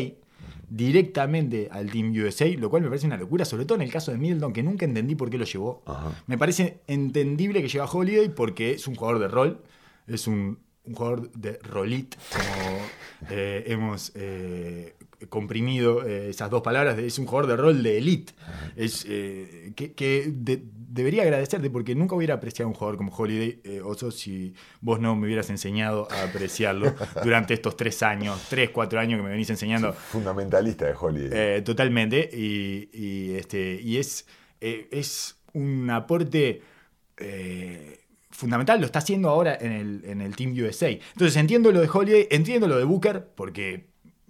directamente 0.69 1.67
al 1.71 1.91
Team 1.91 2.11
USA, 2.11 2.47
lo 2.57 2.69
cual 2.69 2.81
me 2.81 2.87
parece 2.87 3.05
una 3.05 3.17
locura, 3.17 3.45
sobre 3.45 3.65
todo 3.65 3.75
en 3.75 3.83
el 3.83 3.91
caso 3.91 4.11
de 4.11 4.17
Middleton, 4.17 4.53
que 4.53 4.63
nunca 4.63 4.85
entendí 4.85 5.13
por 5.13 5.29
qué 5.29 5.37
lo 5.37 5.45
llevó. 5.45 5.83
Ajá. 5.85 6.11
Me 6.25 6.37
parece 6.37 6.79
entendible 6.87 7.61
que 7.61 7.67
lleva 7.67 7.85
a 7.85 7.91
Holiday 7.91 8.29
porque 8.29 8.71
es 8.71 8.87
un 8.87 8.95
jugador 8.95 9.19
de 9.21 9.27
rol, 9.27 9.61
es 10.07 10.25
un, 10.25 10.57
un 10.85 10.95
jugador 10.95 11.31
de 11.33 11.59
rolit, 11.61 12.15
como 12.31 12.77
eh, 13.29 13.63
hemos 13.67 14.11
eh, 14.15 14.95
comprimido 15.29 16.05
eh, 16.05 16.29
esas 16.29 16.49
dos 16.49 16.61
palabras, 16.61 16.97
es 16.99 17.17
un 17.19 17.25
jugador 17.25 17.49
de 17.51 17.57
rol 17.57 17.83
de 17.83 17.97
elite, 17.97 18.33
es, 18.75 19.05
que, 19.05 19.93
que 19.95 20.31
de- 20.33 20.63
debería 20.93 21.23
agradecerte 21.23 21.69
porque 21.71 21.95
nunca 21.95 22.13
hubiera 22.15 22.35
apreciado 22.35 22.67
a 22.67 22.71
un 22.71 22.75
jugador 22.75 22.97
como 22.97 23.15
Holiday, 23.15 23.61
eh, 23.63 23.81
Oso, 23.81 24.11
si 24.11 24.53
vos 24.81 24.99
no 24.99 25.15
me 25.15 25.25
hubieras 25.25 25.49
enseñado 25.49 26.07
a 26.11 26.23
apreciarlo 26.23 26.93
durante 27.23 27.53
estos 27.55 27.75
tres 27.75 28.03
años, 28.03 28.39
tres, 28.49 28.69
cuatro 28.69 28.99
años 28.99 29.17
que 29.17 29.23
me 29.23 29.29
venís 29.31 29.49
enseñando. 29.49 29.93
Fundamentalista 29.93 30.85
de 30.85 30.93
Holiday. 30.99 31.29
Eh, 31.57 31.61
totalmente. 31.63 32.29
Y, 32.31 32.89
y, 32.93 33.33
este, 33.35 33.79
y 33.81 33.97
es, 33.97 34.27
eh, 34.61 34.87
es 34.91 35.37
un 35.53 35.89
aporte 35.89 36.61
fundamental, 38.33 38.79
lo 38.79 38.85
está 38.85 38.99
haciendo 38.99 39.29
ahora 39.29 39.57
en 39.59 39.71
el, 39.71 40.01
en 40.05 40.21
el 40.21 40.35
Team 40.35 40.53
USA. 40.53 40.89
Entonces 40.89 41.35
entiendo 41.37 41.71
lo 41.71 41.79
de 41.81 41.89
Holiday, 41.91 42.27
entiendo 42.31 42.67
lo 42.67 42.77
de 42.77 42.83
Booker, 42.83 43.25
porque 43.35 43.85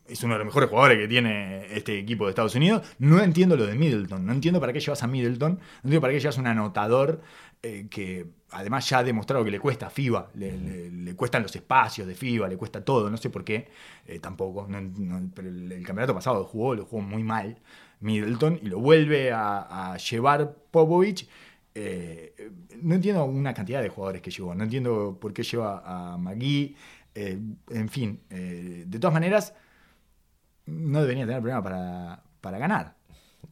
es 0.07 0.21
uno 0.23 0.33
de 0.33 0.39
los 0.39 0.45
mejores 0.45 0.69
jugadores 0.69 0.97
que 0.97 1.07
tiene 1.07 1.65
este 1.73 1.97
equipo 1.97 2.25
de 2.25 2.31
Estados 2.31 2.53
Unidos. 2.55 2.85
No 2.99 3.21
entiendo 3.21 3.55
lo 3.55 3.65
de 3.65 3.75
Middleton, 3.75 4.25
no 4.25 4.33
entiendo 4.33 4.59
para 4.59 4.73
qué 4.73 4.79
llevas 4.81 5.01
a 5.01 5.07
Middleton, 5.07 5.53
no 5.53 5.59
entiendo 5.85 6.01
para 6.01 6.13
qué 6.13 6.19
llevas 6.19 6.37
un 6.37 6.47
anotador 6.47 7.21
eh, 7.63 7.87
que 7.89 8.27
además 8.51 8.87
ya 8.89 8.97
ha 8.99 9.03
demostrado 9.03 9.45
que 9.45 9.51
le 9.51 9.59
cuesta 9.59 9.87
a 9.87 9.89
FIBA, 9.89 10.29
le, 10.35 10.57
le- 10.57 10.91
le 10.91 11.15
cuestan 11.15 11.41
los 11.43 11.55
espacios 11.55 12.05
de 12.05 12.13
FIBA, 12.15 12.49
le 12.49 12.57
cuesta 12.57 12.83
todo, 12.83 13.09
no 13.09 13.15
sé 13.17 13.29
por 13.29 13.45
qué, 13.45 13.69
eh, 14.05 14.19
tampoco. 14.19 14.67
pero 15.33 15.47
el, 15.47 15.81
campeonato 15.85 16.13
pasado 16.13 16.39
lo 16.39 16.45
jugó, 16.45 16.75
lo 16.75 16.85
jugó 16.85 17.01
muy 17.01 17.23
mal 17.23 17.57
Middleton 18.01 18.59
y 18.61 18.65
lo 18.67 18.79
vuelve 18.79 19.31
a 19.31 19.95
llevar 19.97 20.53
Popovich. 20.69 21.27
Eh, 21.75 22.51
no 22.81 22.95
entiendo 22.95 23.25
una 23.25 23.53
cantidad 23.53 23.81
de 23.81 23.89
jugadores 23.89 24.21
que 24.21 24.29
llevó, 24.29 24.53
no 24.53 24.63
entiendo 24.63 25.17
por 25.19 25.33
qué 25.33 25.43
lleva 25.43 25.81
a 25.85 26.17
McGee, 26.17 26.75
eh, 27.15 27.39
en 27.69 27.89
fin, 27.89 28.21
eh, 28.29 28.83
de 28.85 28.99
todas 28.99 29.13
maneras, 29.13 29.53
no 30.65 31.01
debería 31.01 31.25
tener 31.25 31.41
problema 31.41 31.63
para, 31.63 32.23
para 32.41 32.57
ganar. 32.59 32.95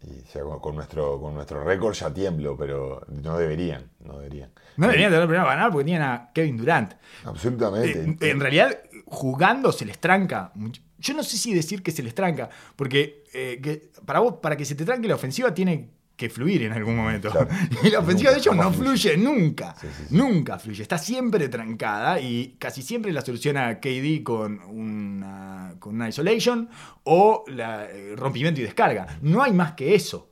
Y 0.03 0.21
ya 0.33 0.41
con, 0.41 0.59
con 0.59 0.75
nuestro, 0.75 1.19
con 1.19 1.33
nuestro 1.33 1.63
récord 1.63 1.93
ya 1.93 2.13
tiemblo, 2.13 2.55
pero 2.55 3.05
no 3.07 3.37
deberían, 3.37 3.89
no 3.99 4.17
deberían. 4.19 4.51
No 4.77 4.87
deberían 4.87 5.11
tener 5.11 5.25
problema 5.25 5.45
para 5.45 5.55
ganar 5.55 5.71
porque 5.71 5.85
tienen 5.85 6.03
a 6.03 6.31
Kevin 6.33 6.57
Durant. 6.57 6.93
Absolutamente. 7.25 8.29
En 8.29 8.39
realidad, 8.39 8.79
jugando 9.05 9.71
se 9.71 9.85
les 9.85 9.99
tranca. 9.99 10.53
Yo 10.99 11.13
no 11.15 11.23
sé 11.23 11.37
si 11.37 11.53
decir 11.53 11.81
que 11.81 11.91
se 11.91 12.03
les 12.03 12.15
tranca, 12.15 12.49
porque 12.75 13.23
que 13.31 13.91
para 14.05 14.19
vos, 14.19 14.35
para 14.41 14.55
que 14.55 14.65
se 14.65 14.75
te 14.75 14.85
tranque 14.85 15.07
la 15.07 15.15
ofensiva, 15.15 15.53
tiene 15.53 16.00
que 16.21 16.29
fluir 16.29 16.63
en 16.63 16.73
algún 16.73 16.95
momento. 16.95 17.29
Claro. 17.31 17.47
Y 17.83 17.89
la 17.89 17.99
ofensiva 17.99 18.31
Nunca, 18.31 18.31
de 18.31 18.37
ellos 18.39 18.55
no 18.55 18.71
fluye 18.73 19.17
nunca. 19.17 19.75
Sí, 19.81 19.87
sí, 19.97 20.03
sí. 20.09 20.15
Nunca 20.15 20.59
fluye. 20.59 20.81
Está 20.83 20.97
siempre 20.97 21.49
trancada 21.49 22.19
y 22.19 22.55
casi 22.59 22.81
siempre 22.81 23.11
la 23.11 23.21
soluciona 23.21 23.79
KD 23.79 24.23
con 24.23 24.59
una, 24.61 25.75
con 25.79 25.95
una 25.95 26.07
isolation 26.09 26.69
o 27.03 27.43
la, 27.47 27.85
eh, 27.89 28.15
rompimiento 28.15 28.61
y 28.61 28.63
descarga. 28.63 29.17
No 29.21 29.41
hay 29.41 29.51
más 29.53 29.73
que 29.73 29.95
eso. 29.95 30.29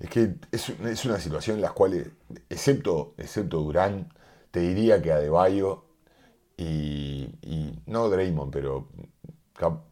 Es 0.00 0.10
que 0.10 0.34
es, 0.52 0.68
un- 0.68 0.86
es 0.88 1.04
una 1.04 1.18
situación 1.18 1.56
en 1.56 1.62
la 1.62 1.70
cual, 1.70 2.12
excepto, 2.48 3.14
excepto 3.18 3.58
Durán, 3.60 4.12
te 4.50 4.60
diría 4.60 5.00
que 5.02 5.12
Adebayo 5.12 5.84
y, 6.56 7.28
y 7.42 7.78
no 7.86 8.08
Draymond, 8.08 8.52
pero 8.52 8.88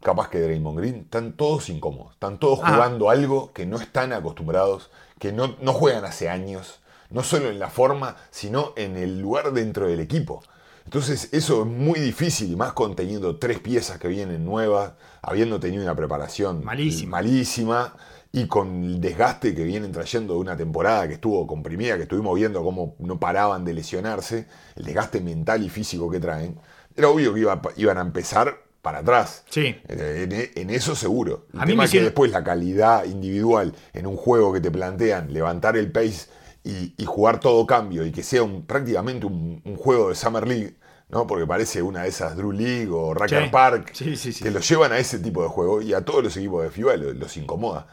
capaz 0.00 0.29
que 0.31 0.40
Draymond 0.40 0.79
Green, 0.79 0.96
están 0.96 1.33
todos 1.33 1.68
incómodos. 1.68 2.12
Están 2.14 2.38
todos 2.38 2.61
Ah. 2.62 2.72
jugando 2.74 3.11
algo 3.11 3.52
que 3.52 3.66
no 3.66 3.76
están 3.79 4.12
acostumbrados, 4.12 4.90
que 5.18 5.33
no, 5.33 5.57
no 5.61 5.72
juegan 5.72 6.05
hace 6.05 6.29
años, 6.29 6.81
no 7.11 7.22
solo 7.22 7.50
en 7.50 7.59
la 7.59 7.68
forma, 7.70 8.16
sino 8.31 8.72
en 8.76 8.96
el 8.96 9.20
lugar 9.20 9.52
dentro 9.52 9.87
del 9.88 10.00
equipo. 10.00 10.42
Entonces 10.85 11.31
eso 11.33 11.62
es 11.62 11.66
muy 11.66 11.98
difícil, 11.98 12.52
y 12.52 12.57
más 12.57 12.72
conteniendo 12.72 13.38
tres 13.38 13.59
piezas 13.59 13.98
que 13.98 14.07
vienen 14.07 14.44
nuevas, 14.44 14.92
habiendo 15.20 15.59
tenido 15.59 15.83
una 15.83 15.96
preparación 15.96 16.64
Malísima. 16.64 17.16
malísima 17.18 17.96
y 18.31 18.46
con 18.46 18.85
el 18.85 19.00
desgaste 19.00 19.52
que 19.55 19.64
vienen 19.64 19.90
trayendo 19.90 20.35
de 20.35 20.40
una 20.40 20.57
temporada 20.57 21.09
que 21.09 21.14
estuvo 21.14 21.44
comprimida, 21.46 21.96
que 21.96 22.02
estuvimos 22.02 22.37
viendo 22.37 22.62
cómo 22.62 22.94
no 23.00 23.18
paraban 23.18 23.64
de 23.64 23.74
lesionarse, 23.74 24.46
el 24.76 24.85
desgaste 24.85 25.20
mental 25.20 25.64
y 25.64 25.70
físico 25.70 26.09
que 26.09 26.20
traen, 26.20 26.57
era 26.94 27.09
obvio 27.09 27.35
que 27.35 27.40
iba- 27.40 27.61
iban 27.76 27.98
a 27.98 28.02
empezar 28.02 28.57
para 28.87 28.99
atrás. 29.01 29.42
Sí. 29.51 29.75
Eh, 29.88 30.51
En, 30.55 30.62
en 30.62 30.70
eso 30.70 30.94
seguro. 30.94 31.46
El 31.53 31.61
A 31.61 31.64
mí 31.64 31.72
tema 31.72 31.83
me 31.83 31.85
es 31.87 31.90
que 31.90 32.03
después 32.03 32.31
la 32.31 32.44
calidad 32.44 33.05
individual 33.05 33.75
en 33.92 34.07
un 34.07 34.16
juego 34.16 34.53
que 34.53 34.61
te 34.61 34.70
plantean, 34.70 35.33
levantar 35.33 35.77
el 35.77 35.90
pace 35.90 36.29
y, 36.62 36.94
y 36.96 37.05
jugar 37.05 37.40
todo 37.40 37.66
cambio 37.66 38.07
y 38.07 38.12
que 38.12 38.22
sea 38.22 38.42
un, 38.44 38.64
prácticamente 38.64 39.27
un, 39.27 39.61
un 39.64 39.77
juego 39.77 40.11
de 40.11 40.14
Summer 40.14 40.46
League, 40.46 40.77
¿no? 41.09 41.27
porque 41.27 41.46
parece 41.46 41.83
una 41.83 42.03
de 42.05 42.09
esas 42.11 42.37
Drew 42.37 42.53
League 42.53 42.88
o 42.92 43.12
Racker 43.12 43.44
Sí. 43.44 43.51
Park, 43.51 43.90
Sí, 43.92 44.16
sí, 44.16 44.33
sí. 44.33 44.44
que 44.44 44.51
los 44.53 44.68
llevan 44.68 44.92
a 44.92 44.99
ese 44.99 45.18
tipo 45.18 45.42
de 45.42 45.49
juego 45.49 45.83
y 45.83 45.92
a 45.92 46.05
todos 46.05 46.22
los 46.22 46.37
equipos 46.37 46.62
de 46.62 46.70
FIBA 46.70 46.96
lo- 46.96 47.12
los, 47.12 47.37
incomoda. 47.37 47.88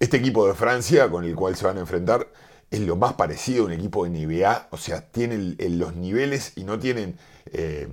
Este 0.00 0.16
equipo 0.16 0.46
de 0.48 0.54
Francia 0.54 1.08
con 1.10 1.24
el 1.24 1.34
cual 1.34 1.56
se 1.56 1.64
van 1.66 1.76
a 1.76 1.80
enfrentar 1.80 2.26
es 2.70 2.80
lo 2.80 2.96
más 2.96 3.12
parecido 3.14 3.64
a 3.64 3.66
un 3.66 3.72
equipo 3.72 4.04
de 4.04 4.10
NBA, 4.10 4.68
o 4.70 4.78
sea, 4.78 5.02
tienen 5.10 5.56
los 5.78 5.94
niveles 5.94 6.52
y 6.56 6.64
no 6.64 6.78
tienen 6.78 7.16
eh, 7.52 7.86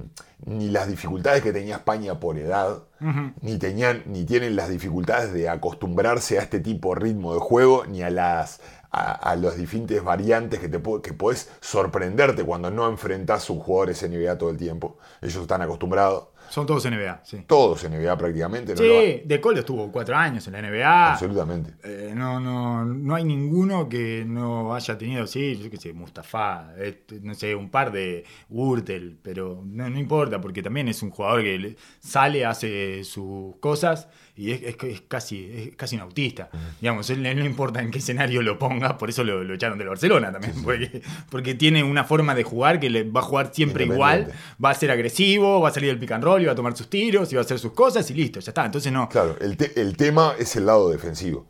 ni 0.45 0.69
las 0.69 0.87
dificultades 0.87 1.43
que 1.43 1.53
tenía 1.53 1.75
España 1.75 2.19
por 2.19 2.37
edad, 2.37 2.83
ni, 3.41 3.57
tenían, 3.57 4.03
ni 4.05 4.25
tienen 4.25 4.55
las 4.55 4.69
dificultades 4.69 5.33
de 5.33 5.47
acostumbrarse 5.49 6.39
a 6.39 6.41
este 6.41 6.59
tipo 6.59 6.93
de 6.93 7.01
ritmo 7.01 7.33
de 7.33 7.39
juego, 7.39 7.85
ni 7.85 8.01
a 8.01 8.09
las 8.09 8.61
a, 8.91 9.11
a 9.11 9.35
las 9.35 9.55
diferentes 9.57 10.03
variantes 10.03 10.59
que, 10.59 10.67
te, 10.67 10.81
que 11.01 11.13
podés 11.13 11.51
sorprenderte 11.61 12.43
cuando 12.43 12.71
no 12.71 12.89
enfrentás 12.89 13.49
un 13.49 13.59
jugador 13.59 13.89
NBA 13.95 14.37
todo 14.37 14.49
el 14.49 14.57
tiempo. 14.57 14.97
Ellos 15.21 15.43
están 15.43 15.61
acostumbrados. 15.61 16.28
Son 16.49 16.65
todos 16.65 16.85
NBA, 16.85 17.21
sí. 17.23 17.43
Todos 17.47 17.83
NBA 17.89 18.17
prácticamente. 18.17 18.73
no 18.75 18.81
lo 18.83 19.01
Sí, 19.01 19.21
De 19.25 19.39
Colo 19.39 19.59
estuvo 19.59 19.91
cuatro 19.91 20.15
años 20.15 20.45
en 20.47 20.53
la 20.53 20.61
NBA. 20.61 21.11
Absolutamente. 21.13 21.73
Eh, 21.83 22.13
no, 22.15 22.39
no, 22.39 22.83
no 22.85 23.15
hay 23.15 23.23
ninguno 23.23 23.87
que 23.87 24.23
no 24.27 24.73
haya 24.73 24.97
tenido, 24.97 25.27
sí, 25.27 25.59
yo 25.61 25.69
qué 25.69 25.77
sé, 25.77 25.93
Mustafa, 25.93 26.73
este, 26.77 27.19
no 27.21 27.33
sé, 27.33 27.55
un 27.55 27.69
par 27.69 27.91
de 27.91 28.23
Urtel, 28.49 29.17
pero 29.21 29.61
no, 29.65 29.89
no 29.89 29.99
importa, 29.99 30.41
porque 30.41 30.63
también 30.63 30.87
es 30.87 31.01
un 31.03 31.11
jugador 31.11 31.43
que 31.43 31.57
le- 31.59 31.75
sale, 31.99 32.45
hace 32.45 33.03
sus 33.03 33.55
cosas 33.59 34.07
y 34.39 34.51
es, 34.51 34.61
es 34.63 34.75
es 34.83 35.01
casi, 35.07 35.51
es 35.53 35.75
casi 35.75 35.95
un 35.97 36.01
autista. 36.03 36.49
Digamos, 36.79 37.09
él, 37.09 37.25
él 37.25 37.37
no 37.39 37.45
importa 37.45 37.81
en 37.81 37.91
qué 37.91 37.97
escenario 37.99 38.41
lo 38.41 38.57
ponga, 38.57 38.97
por 38.97 39.09
eso 39.09 39.23
lo, 39.23 39.43
lo 39.43 39.53
echaron 39.53 39.77
del 39.77 39.89
Barcelona 39.89 40.31
también, 40.31 40.53
Porque, 40.63 41.01
porque 41.29 41.55
tiene 41.55 41.83
una 41.83 42.03
forma 42.05 42.33
de 42.35 42.43
jugar 42.43 42.79
que 42.79 42.89
le 42.89 43.03
va 43.03 43.19
a 43.19 43.23
jugar 43.23 43.51
siempre 43.53 43.83
igual, 43.85 44.31
va 44.63 44.69
a 44.69 44.73
ser 44.75 44.91
agresivo, 44.91 45.59
va 45.61 45.69
a 45.69 45.73
salir 45.73 45.89
del 45.89 45.99
pick 45.99 46.11
and 46.11 46.23
roll, 46.23 46.41
y 46.41 46.45
va 46.45 46.53
a 46.53 46.55
tomar 46.55 46.75
sus 46.77 46.89
tiros, 46.89 47.31
y 47.31 47.35
va 47.35 47.41
a 47.41 47.45
hacer 47.45 47.59
sus 47.59 47.73
cosas 47.73 48.09
y 48.09 48.13
listo, 48.13 48.39
ya 48.39 48.51
está. 48.51 48.65
Entonces 48.65 48.91
no. 48.91 49.09
Claro, 49.09 49.35
el, 49.41 49.57
te- 49.57 49.79
el 49.81 49.97
tema 49.97 50.33
es 50.39 50.55
el 50.55 50.65
lado 50.65 50.89
defensivo. 50.89 51.45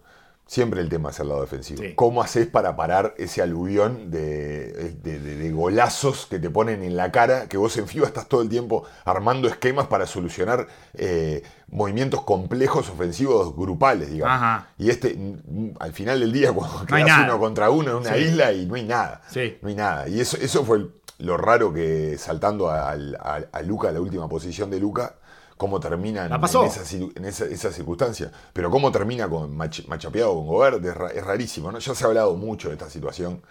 Siempre 0.51 0.81
el 0.81 0.89
tema 0.89 1.12
es 1.12 1.19
el 1.19 1.27
lado 1.29 1.41
defensivo. 1.41 1.83
Sí. 1.83 1.93
¿Cómo 1.93 2.23
haces 2.23 2.47
para 2.47 2.75
parar 2.75 3.13
ese 3.19 3.43
aluvión 3.43 4.09
de, 4.09 4.93
de- 5.03 5.19
de- 5.19 5.35
de 5.35 5.51
golazos 5.51 6.25
que 6.25 6.39
te 6.39 6.49
ponen 6.49 6.81
en 6.81 6.97
la 6.97 7.12
cara? 7.12 7.47
Que 7.47 7.55
vos 7.57 7.77
en 7.77 7.85
FIBA 7.88 8.07
estás 8.07 8.27
todo 8.27 8.41
el 8.41 8.49
tiempo 8.49 8.83
armando 9.05 9.47
esquemas 9.47 9.85
para 9.85 10.07
solucionar 10.07 10.65
eh, 10.95 11.43
movimientos 11.67 12.23
complejos 12.23 12.89
ofensivos 12.89 13.55
grupales, 13.55 14.09
digamos. 14.09 14.35
Ajá. 14.38 14.69
Y 14.79 14.89
este, 14.89 15.15
al 15.79 15.93
final 15.93 16.19
del 16.19 16.31
día, 16.31 16.51
cuando 16.53 16.83
No 16.89 16.97
nada. 17.05 17.25
uno 17.25 17.39
contra 17.39 17.69
uno 17.69 17.91
en 17.91 17.97
una 17.97 18.13
Sí. 18.15 18.19
isla 18.21 18.51
y 18.51 18.65
no 18.65 18.73
hay 18.73 18.85
nada. 18.85 19.21
Sí. 19.29 19.59
No 19.62 19.69
hay 19.69 19.75
nada. 19.75 20.09
Y 20.09 20.19
eso, 20.19 20.35
eso 20.41 20.65
fue 20.65 20.88
lo 21.19 21.38
raro 21.38 21.71
que 21.71 22.17
saltando 22.17 22.69
a, 22.71 22.89
a- 22.93 23.41
a 23.51 23.62
Luca, 23.62 23.91
la 23.91 24.01
última 24.01 24.27
posición 24.27 24.71
de 24.71 24.79
Luca, 24.79 25.13
cómo 25.59 25.77
termina 25.81 26.25
en, 26.25 26.31
esa, 26.67 26.83
ciru- 26.85 27.11
en 27.17 27.25
esa- 27.25 27.43
esa 27.45 27.69
circunstancia. 27.73 28.31
Pero 28.53 28.71
cómo 28.71 28.93
termina 28.93 29.27
con 29.27 29.53
mach- 29.57 29.85
machapeado 29.87 30.33
con 30.33 30.47
Gobert 30.47 30.85
es, 30.85 30.95
ra- 30.95 31.11
es 31.11 31.21
rarísimo. 31.21 31.69
¿no? 31.69 31.79
Ya 31.79 31.93
se 31.93 32.03
ha 32.05 32.07
hablado 32.07 32.37
mucho 32.37 32.69
de 32.69 32.75
esta 32.75 32.89
situación, 32.89 33.41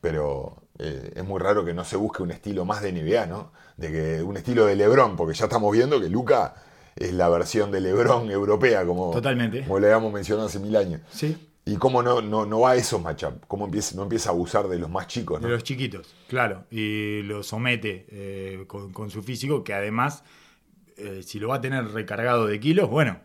pero 0.00 0.62
eh, 0.78 1.12
es 1.16 1.24
muy 1.24 1.40
raro 1.40 1.64
que 1.64 1.74
no 1.74 1.84
se 1.84 1.96
busque 1.96 2.22
un 2.22 2.30
estilo 2.30 2.64
más 2.64 2.82
de 2.82 2.92
NBA, 2.92 3.26
¿no? 3.26 3.50
De 3.76 3.90
que 3.90 4.22
un 4.22 4.36
estilo 4.36 4.64
de 4.66 4.76
LeBron, 4.76 5.16
porque 5.16 5.34
ya 5.34 5.46
estamos 5.46 5.72
viendo 5.72 6.00
que 6.00 6.08
Luca 6.08 6.54
es 6.94 7.12
la 7.12 7.28
versión 7.28 7.72
de 7.72 7.80
LeBron 7.80 8.30
europea, 8.30 8.86
como, 8.86 9.10
Totalmente. 9.10 9.62
como 9.64 9.80
le 9.80 9.86
habíamos 9.88 10.12
mencionado 10.12 10.46
hace 10.46 10.60
mil 10.60 10.76
años. 10.76 11.00
Sí. 11.10 11.36
Y 11.64 11.76
cómo 11.78 12.00
no, 12.00 12.22
no, 12.22 12.46
no 12.46 12.60
va 12.60 12.70
a 12.70 12.76
esos 12.76 13.02
matchups, 13.02 13.44
cómo 13.48 13.64
empieza, 13.64 13.96
no 13.96 14.04
empieza 14.04 14.30
a 14.30 14.32
abusar 14.32 14.68
de 14.68 14.78
los 14.78 14.88
más 14.88 15.08
chicos, 15.08 15.40
¿no? 15.40 15.48
De 15.48 15.54
los 15.54 15.64
chiquitos, 15.64 16.14
claro. 16.28 16.62
Y 16.70 17.22
lo 17.22 17.42
somete 17.42 18.06
eh, 18.10 18.64
con, 18.68 18.92
con 18.92 19.10
su 19.10 19.20
físico, 19.24 19.64
que 19.64 19.74
además, 19.74 20.22
eh, 20.96 21.22
si 21.22 21.38
lo 21.38 21.48
va 21.48 21.56
a 21.56 21.60
tener 21.60 21.84
recargado 21.88 22.46
de 22.46 22.58
kilos, 22.60 22.88
bueno, 22.90 23.18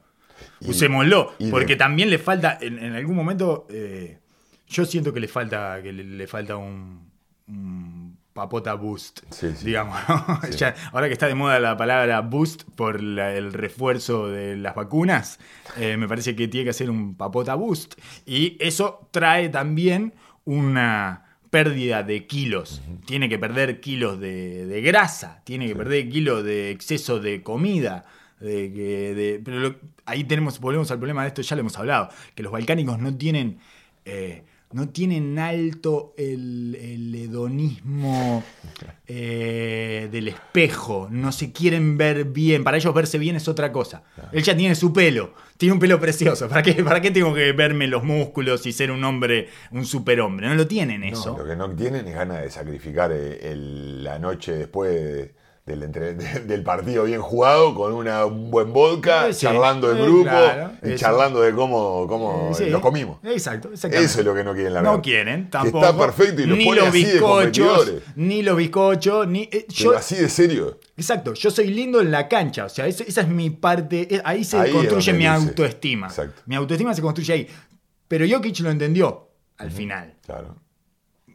Y- 0.59 0.69
usémoslo. 0.69 1.33
y 1.39 1.45
de- 1.45 1.51
porque 1.51 1.75
también 1.75 2.09
le 2.09 2.17
falta, 2.17 2.57
en, 2.61 2.79
en 2.79 2.93
algún 2.93 3.15
momento, 3.15 3.67
eh, 3.69 4.19
yo 4.67 4.85
siento 4.85 5.13
que 5.13 5.19
le 5.19 5.27
falta, 5.27 5.81
que 5.81 5.91
le, 5.93 6.03
le 6.03 6.27
falta 6.27 6.55
un, 6.57 7.09
un 7.47 8.17
papota 8.33 8.73
boost, 8.75 9.19
Sí, 9.29 9.51
sí. 9.55 9.65
digamos. 9.65 9.97
¿no? 10.07 10.39
Sí. 10.49 10.57
Ya, 10.57 10.73
ahora 10.93 11.07
que 11.07 11.13
está 11.13 11.27
de 11.27 11.35
moda 11.35 11.59
la 11.59 11.75
palabra 11.75 12.21
boost 12.21 12.63
por 12.75 13.01
la- 13.03 13.33
el 13.35 13.51
refuerzo 13.53 14.27
de 14.29 14.55
las 14.55 14.73
vacunas, 14.75 15.37
eh, 15.77 15.97
me 15.97 16.07
parece 16.07 16.35
que 16.35 16.47
tiene 16.47 16.63
que 16.63 16.69
hacer 16.69 16.89
un 16.89 17.15
papota 17.15 17.55
boost. 17.55 17.95
Y 18.25 18.55
eso 18.59 19.09
trae 19.11 19.49
también 19.49 20.13
una 20.45 21.25
pérdida 21.51 22.01
de 22.01 22.25
kilos. 22.25 22.81
Tiene 23.05 23.29
que 23.29 23.37
perder 23.37 23.79
kilos 23.81 24.19
de, 24.19 24.65
de 24.65 24.81
grasa, 24.81 25.41
tiene 25.43 25.67
que 25.67 25.75
perder 25.75 26.09
kilos 26.09 26.43
de 26.43 26.71
exceso 26.71 27.19
de 27.19 27.43
comida. 27.43 28.05
De 28.39 28.69
de- 28.69 29.41
pero 29.45 29.59
lo- 29.59 29.75
ahí 30.05 30.23
tenemos, 30.23 30.59
volvemos 30.59 30.89
al 30.89 30.97
problema 30.97 31.21
de 31.21 31.27
esto, 31.27 31.43
ya 31.43 31.55
lo 31.55 31.59
hemos 31.59 31.77
hablado, 31.77 32.09
que 32.33 32.41
los 32.41 32.51
balcánicos 32.51 32.97
no 32.97 33.15
tienen, 33.15 33.59
eh, 34.05 34.41
no 34.73 34.89
tienen 34.89 35.37
alto 35.39 36.13
el, 36.17 36.75
el 36.79 37.15
hedonismo 37.15 38.43
eh, 39.07 40.09
del 40.11 40.27
espejo, 40.29 41.07
no 41.11 41.31
se 41.31 41.51
quieren 41.51 41.97
ver 41.97 42.25
bien, 42.25 42.63
para 42.63 42.77
ellos 42.77 42.93
verse 42.93 43.17
bien 43.17 43.35
es 43.35 43.47
otra 43.47 43.71
cosa. 43.71 44.03
Él 44.31 44.43
ya 44.43 44.55
tiene 44.55 44.75
su 44.75 44.93
pelo, 44.93 45.33
tiene 45.57 45.73
un 45.73 45.79
pelo 45.79 45.99
precioso, 45.99 46.47
¿para 46.47 46.63
qué, 46.63 46.83
¿para 46.83 47.01
qué 47.01 47.11
tengo 47.11 47.33
que 47.33 47.51
verme 47.51 47.87
los 47.87 48.03
músculos 48.03 48.65
y 48.65 48.71
ser 48.71 48.91
un 48.91 49.03
hombre, 49.03 49.49
un 49.71 49.85
superhombre? 49.85 50.47
No 50.47 50.55
lo 50.55 50.67
tienen 50.67 51.03
eso. 51.03 51.31
No, 51.33 51.39
lo 51.39 51.45
que 51.49 51.55
no 51.55 51.69
tienen 51.75 52.07
es 52.07 52.15
ganas 52.15 52.41
de 52.41 52.49
sacrificar 52.49 53.11
eh, 53.11 53.51
el- 53.51 54.03
la 54.03 54.19
noche 54.19 54.53
después 54.53 54.91
de- 54.91 55.40
del, 55.71 55.83
entre- 55.83 56.13
del 56.45 56.63
partido 56.63 57.03
bien 57.05 57.21
jugado 57.21 57.73
con 57.75 57.93
una, 57.93 58.25
un 58.25 58.51
buen 58.51 58.71
vodka, 58.71 59.27
Eh, 59.29 59.33
sí, 59.33 59.41
charlando 59.41 59.91
en 59.91 59.97
eh, 59.97 60.03
grupo 60.03 60.23
claro, 60.29 60.71
y 60.83 60.87
eso. 60.89 60.97
charlando 60.97 61.41
de 61.41 61.53
cómo, 61.53 62.05
cómo 62.07 62.53
Sí. 62.53 62.69
lo 62.69 62.79
comimos. 62.81 63.17
Exacto. 63.23 63.69
Eso 63.73 63.87
es 63.89 64.25
lo 64.25 64.33
que 64.35 64.43
no 64.43 64.53
quieren 64.53 64.73
la 64.73 64.81
No 64.81 64.89
verdad. 64.91 65.03
quieren, 65.03 65.43
Que 65.45 65.49
tampoco. 65.51 65.85
Está 65.85 65.97
perfecto 65.97 66.41
y 66.41 66.45
los 66.45 66.57
ni 66.57 66.65
pone 66.65 66.79
los 66.81 66.89
así 66.89 67.03
de 67.05 67.19
competidores. 67.19 68.01
ni 68.15 68.43
los 68.43 68.55
bizcochos, 68.57 69.27
ni. 69.27 69.41
eh, 69.43 69.49
Pero 69.51 69.65
yo, 69.69 69.97
así 69.97 70.15
de 70.15 70.29
serio. 70.29 70.79
exacto, 70.97 71.33
yo 71.33 71.49
soy 71.51 71.67
lindo 71.67 71.99
en 72.01 72.11
la 72.11 72.27
cancha. 72.27 72.65
O 72.65 72.69
sea, 72.69 72.85
esa, 72.87 73.03
esa 73.03 73.21
es 73.21 73.27
mi 73.27 73.49
parte. 73.49 74.07
eh, 74.15 74.21
Ahí 74.23 74.43
se 74.43 74.57
Ahí 74.57 74.71
construye 74.71 75.13
mi 75.13 75.25
autoestima. 75.25 76.07
Exacto. 76.07 76.41
Mi 76.45 76.55
autoestima 76.55 76.93
se 76.93 77.01
construye 77.01 77.33
ahí. 77.33 77.47
Pero 78.07 78.25
Jokic 78.29 78.59
lo 78.59 78.69
entendió 78.69 79.29
al 79.57 79.71
final. 79.71 80.15
Claro. 80.25 80.55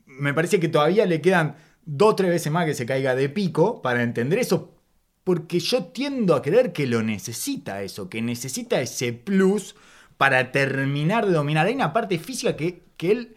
Me 0.06 0.32
parece 0.34 0.58
que 0.60 0.68
todavía 0.68 1.04
le 1.06 1.20
quedan 1.20 1.56
dos 1.86 2.12
o 2.12 2.16
tres 2.16 2.30
veces 2.30 2.52
más 2.52 2.66
que 2.66 2.74
se 2.74 2.84
caiga 2.84 3.14
de 3.14 3.28
pico 3.30 3.80
para 3.80 4.02
entender 4.02 4.38
eso. 4.38 4.74
Porque 5.24 5.58
yo 5.60 5.86
tiendo 5.86 6.34
a 6.34 6.42
creer 6.42 6.72
que 6.72 6.86
lo 6.86 7.02
necesita 7.02 7.82
eso, 7.82 8.08
que 8.10 8.22
necesita 8.22 8.80
ese 8.80 9.12
plus 9.12 9.74
para 10.18 10.52
terminar 10.52 11.26
de 11.26 11.32
dominar. 11.32 11.66
Hay 11.66 11.74
una 11.74 11.92
parte 11.92 12.18
física 12.18 12.56
que, 12.56 12.82
que 12.96 13.12
él 13.12 13.36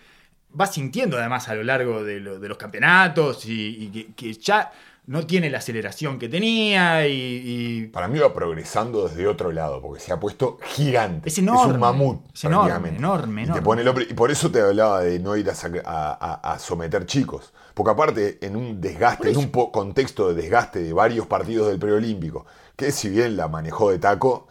va 0.59 0.67
sintiendo 0.67 1.17
además 1.17 1.47
a 1.49 1.55
lo 1.55 1.63
largo 1.63 2.03
de, 2.03 2.19
de 2.19 2.47
los 2.47 2.57
campeonatos 2.57 3.45
y, 3.45 3.85
y 3.85 3.87
que, 3.89 4.13
que 4.13 4.33
ya 4.33 4.71
no 5.09 5.25
tiene 5.25 5.49
la 5.49 5.57
aceleración 5.57 6.19
que 6.19 6.29
tenía 6.29 7.07
y, 7.07 7.11
y- 7.13 7.87
Para 7.87 8.07
mí 8.07 8.19
va 8.19 8.31
progresando 8.31 9.07
desde 9.07 9.25
otro 9.27 9.51
lado, 9.51 9.81
porque 9.81 9.99
se 9.99 10.13
ha 10.13 10.19
puesto 10.19 10.59
gigante. 10.75 11.29
Es 11.29 11.37
enorme, 11.39 11.73
un 11.73 11.79
mamut. 11.79 12.21
es 12.33 12.43
enorme, 12.43 12.89
enorme, 12.89 13.41
Y, 13.41 13.45
te 13.45 13.49
enorme. 13.49 13.65
pone 13.65 13.81
el 13.81 13.87
hombre- 13.87 14.07
y 14.07 14.13
por 14.13 14.29
eso 14.29 14.51
te 14.51 14.61
hablaba 14.61 15.01
de 15.01 15.17
no 15.19 15.35
ir 15.35 15.49
a, 15.49 15.53
sac- 15.53 15.81
a- 15.83 16.11
a- 16.43 16.53
a 16.53 16.59
someter 16.59 17.07
chicos. 17.07 17.51
Porque 17.73 17.89
aparte, 17.91 18.37
en 18.41 18.55
un 18.55 18.79
desgaste, 18.79 19.31
en 19.31 19.37
un 19.37 19.49
po- 19.49 19.71
contexto 19.71 20.29
de 20.31 20.39
desgaste 20.41 20.83
de 20.83 20.93
varios 20.93 21.25
partidos 21.25 21.69
del 21.69 21.79
preolímpico, 21.79 22.45
que 22.75 22.91
si 22.91 23.09
bien 23.09 23.35
la 23.35 23.47
manejó 23.47 23.89
de 23.89 23.97
taco, 23.97 24.47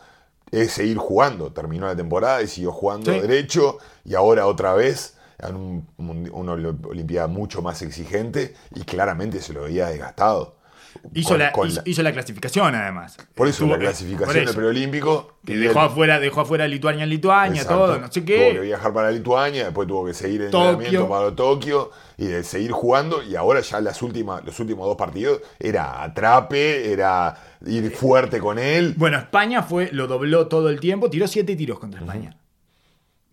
es 0.50 0.72
seguir 0.72 0.96
jugando. 0.96 1.52
Terminó 1.52 1.86
la 1.86 1.94
temporada 1.94 2.42
y 2.42 2.48
siguió 2.48 2.72
jugando 2.72 3.12
Sí. 3.12 3.20
derecho 3.20 3.78
y 4.04 4.14
ahora 4.16 4.46
otra 4.46 4.74
vez 4.74 5.14
en 5.40 5.54
un, 5.56 5.88
una 6.32 6.52
olimpiada 6.52 7.28
mucho 7.28 7.62
más 7.62 7.80
exigente 7.82 8.54
y 8.74 8.80
claramente 8.82 9.40
se 9.40 9.52
lo 9.52 9.62
veía 9.62 9.86
desgastado. 9.88 10.56
hizo, 11.14 11.28
Con- 11.30 11.38
la, 11.38 11.52
con 11.52 11.68
hizo, 11.68 11.76
la- 11.76 11.82
hizo 11.90 12.02
la 12.02 12.12
clasificación 12.12 12.74
además. 12.74 13.16
por 13.34 13.46
eso 13.46 13.64
Estuvo- 13.64 13.72
la 13.74 13.78
clasificación 13.78 14.44
del 14.46 14.54
preolímpico. 14.54 15.38
Que 15.44 15.56
dejó 15.56 15.80
el- 15.80 15.86
afuera, 15.86 16.18
dejó 16.18 16.40
afuera 16.40 16.64
a 16.64 16.68
Lituania 16.68 17.04
en 17.04 17.10
Lituania, 17.10 17.62
Exacto. 17.62 17.84
todo, 17.86 17.98
no 18.00 18.06
sé 18.10 18.20
Tuvo 18.20 18.26
que 18.26 18.52
qué. 18.54 18.60
viajar 18.60 18.92
para 18.92 19.10
Lituania, 19.12 19.64
después 19.66 19.86
tuvo 19.86 20.06
que 20.06 20.14
seguir 20.14 20.42
en 20.42 20.50
Tokio. 20.50 20.70
entrenamiento 20.70 21.08
para 21.08 21.36
Tokio 21.36 21.90
y 22.16 22.26
de 22.26 22.42
seguir 22.42 22.72
jugando. 22.72 23.22
Y 23.22 23.36
ahora 23.36 23.60
ya 23.60 23.80
las 23.80 24.02
últimas, 24.02 24.44
los 24.44 24.58
últimos 24.58 24.86
dos 24.86 24.96
partidos 24.96 25.40
era 25.60 26.02
atrape, 26.02 26.90
era 26.92 27.36
ir 27.64 27.90
fuerte 27.94 28.40
con 28.40 28.58
él. 28.58 28.94
Bueno, 28.96 29.18
España 29.18 29.62
fue, 29.62 29.90
lo 29.92 30.06
dobló 30.08 30.48
todo 30.48 30.68
el 30.68 30.80
tiempo, 30.80 31.08
tiró 31.10 31.28
siete 31.28 31.54
tiros 31.54 31.78
contra 31.78 32.00
España. 32.00 32.36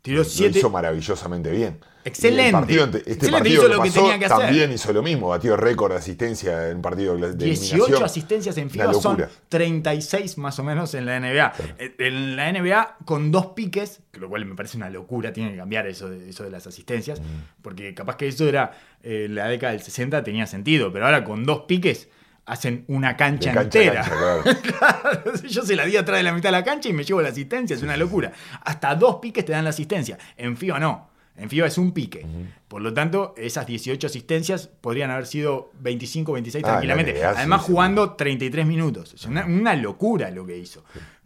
Tiró 0.06 0.20
Lo 0.20 0.24
siete. 0.24 0.60
hizo 0.60 0.70
maravillosamente 0.70 1.50
bien. 1.50 1.80
Excelente. 2.04 2.52
Partido 2.52 2.86
este 2.86 2.98
Excelente, 3.14 3.32
partido 3.32 3.54
hizo 3.56 3.62
que 3.70 3.76
lo 3.76 3.82
que 3.82 3.90
tenía 3.90 4.20
que 4.20 4.26
hacer. 4.26 4.38
también 4.38 4.72
hizo 4.72 4.94
lo 4.94 5.02
mismo. 5.02 5.30
Batió 5.30 5.58
récord 5.58 5.92
de 5.94 5.98
asistencia 5.98 6.70
en 6.70 6.80
partido 6.84 7.18
de 7.18 7.34
18 7.34 7.74
eliminación. 7.74 8.04
asistencias 8.04 8.58
en 8.60 8.70
FIBA 8.70 8.94
son 8.94 9.18
locura. 9.18 9.30
36 9.50 10.38
más 10.38 10.60
o 10.60 10.64
menos 10.64 10.94
en 10.94 11.08
la 11.08 11.20
NBA. 11.20 11.54
Eh, 11.80 11.96
En 11.98 12.36
la 12.36 12.52
NBA 12.54 12.98
con 13.06 13.32
dos 13.32 13.48
piques, 13.48 14.02
que 14.12 14.20
lo 14.20 14.30
cual 14.30 14.46
me 14.46 14.54
parece 14.54 14.78
una 14.78 14.92
locura, 14.92 15.34
tiene 15.34 15.54
que 15.54 15.58
cambiar 15.58 15.88
eso 15.88 16.08
de, 16.08 16.30
eso 16.30 16.44
de 16.44 16.52
las 16.52 16.68
asistencias, 16.68 17.20
Mm. 17.20 17.24
porque 17.64 17.96
capaz 17.96 18.18
que 18.18 18.28
eso 18.28 18.48
era 18.48 18.72
eh, 19.02 19.28
la 19.28 19.48
década 19.48 19.74
del 19.74 19.82
60 19.82 20.24
tenía 20.24 20.46
sentido, 20.46 20.94
pero 20.94 21.06
ahora 21.08 21.24
con 21.24 21.44
dos 21.44 21.62
piques 21.68 22.08
hacen 22.46 22.86
una 22.88 23.16
cancha, 23.18 23.52
entera. 23.54 24.04
cancha, 24.04 24.62
claro. 24.78 25.34
Yo 25.48 25.64
se 25.64 25.76
la 25.76 25.86
di 25.86 25.98
atrás 25.98 26.18
de 26.18 26.24
la 26.24 26.34
mitad 26.34 26.50
de 26.50 26.54
la 26.54 26.64
cancha 26.64 26.90
y 26.90 26.94
me 26.94 27.04
llevo 27.04 27.22
la 27.22 27.30
asistencia, 27.30 27.76
es 27.76 27.82
una 27.84 27.98
locura. 27.98 28.32
Hasta 28.64 28.96
dos 28.96 29.18
piques 29.18 29.44
te 29.46 29.52
dan 29.52 29.64
la 29.64 29.72
asistencia. 29.72 30.18
En 30.38 30.56
FIBA 30.58 30.80
no. 30.80 31.10
En 31.38 31.50
FIBA 31.50 31.68
es 31.68 31.78
un 31.78 31.92
pique. 31.92 32.26
Por 32.70 32.82
lo 32.82 32.94
tanto, 32.94 33.34
esas 33.36 33.66
18 33.68 34.08
asistencias 34.08 34.68
podrían 34.68 35.12
haber 35.12 35.26
sido 35.28 35.72
25, 35.82 36.32
26 36.32 36.64
Ah, 36.64 36.68
en 36.68 36.68
la 36.68 36.72
tranquilamente. 36.80 37.16
Sí, 37.18 37.22
Además, 37.24 37.66
sí. 37.66 37.72
jugando 37.72 38.14
33 38.14 38.66
minutos. 38.66 39.14
Es 39.16 39.26
una, 39.26 39.46
una 39.46 39.76
locura 39.76 40.32
lo 40.32 40.46
que 40.46 40.58
hizo. 40.58 40.86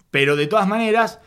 Pero 0.09 0.35
de 0.35 0.47
todas 0.47 0.67
maneras, 0.67 1.19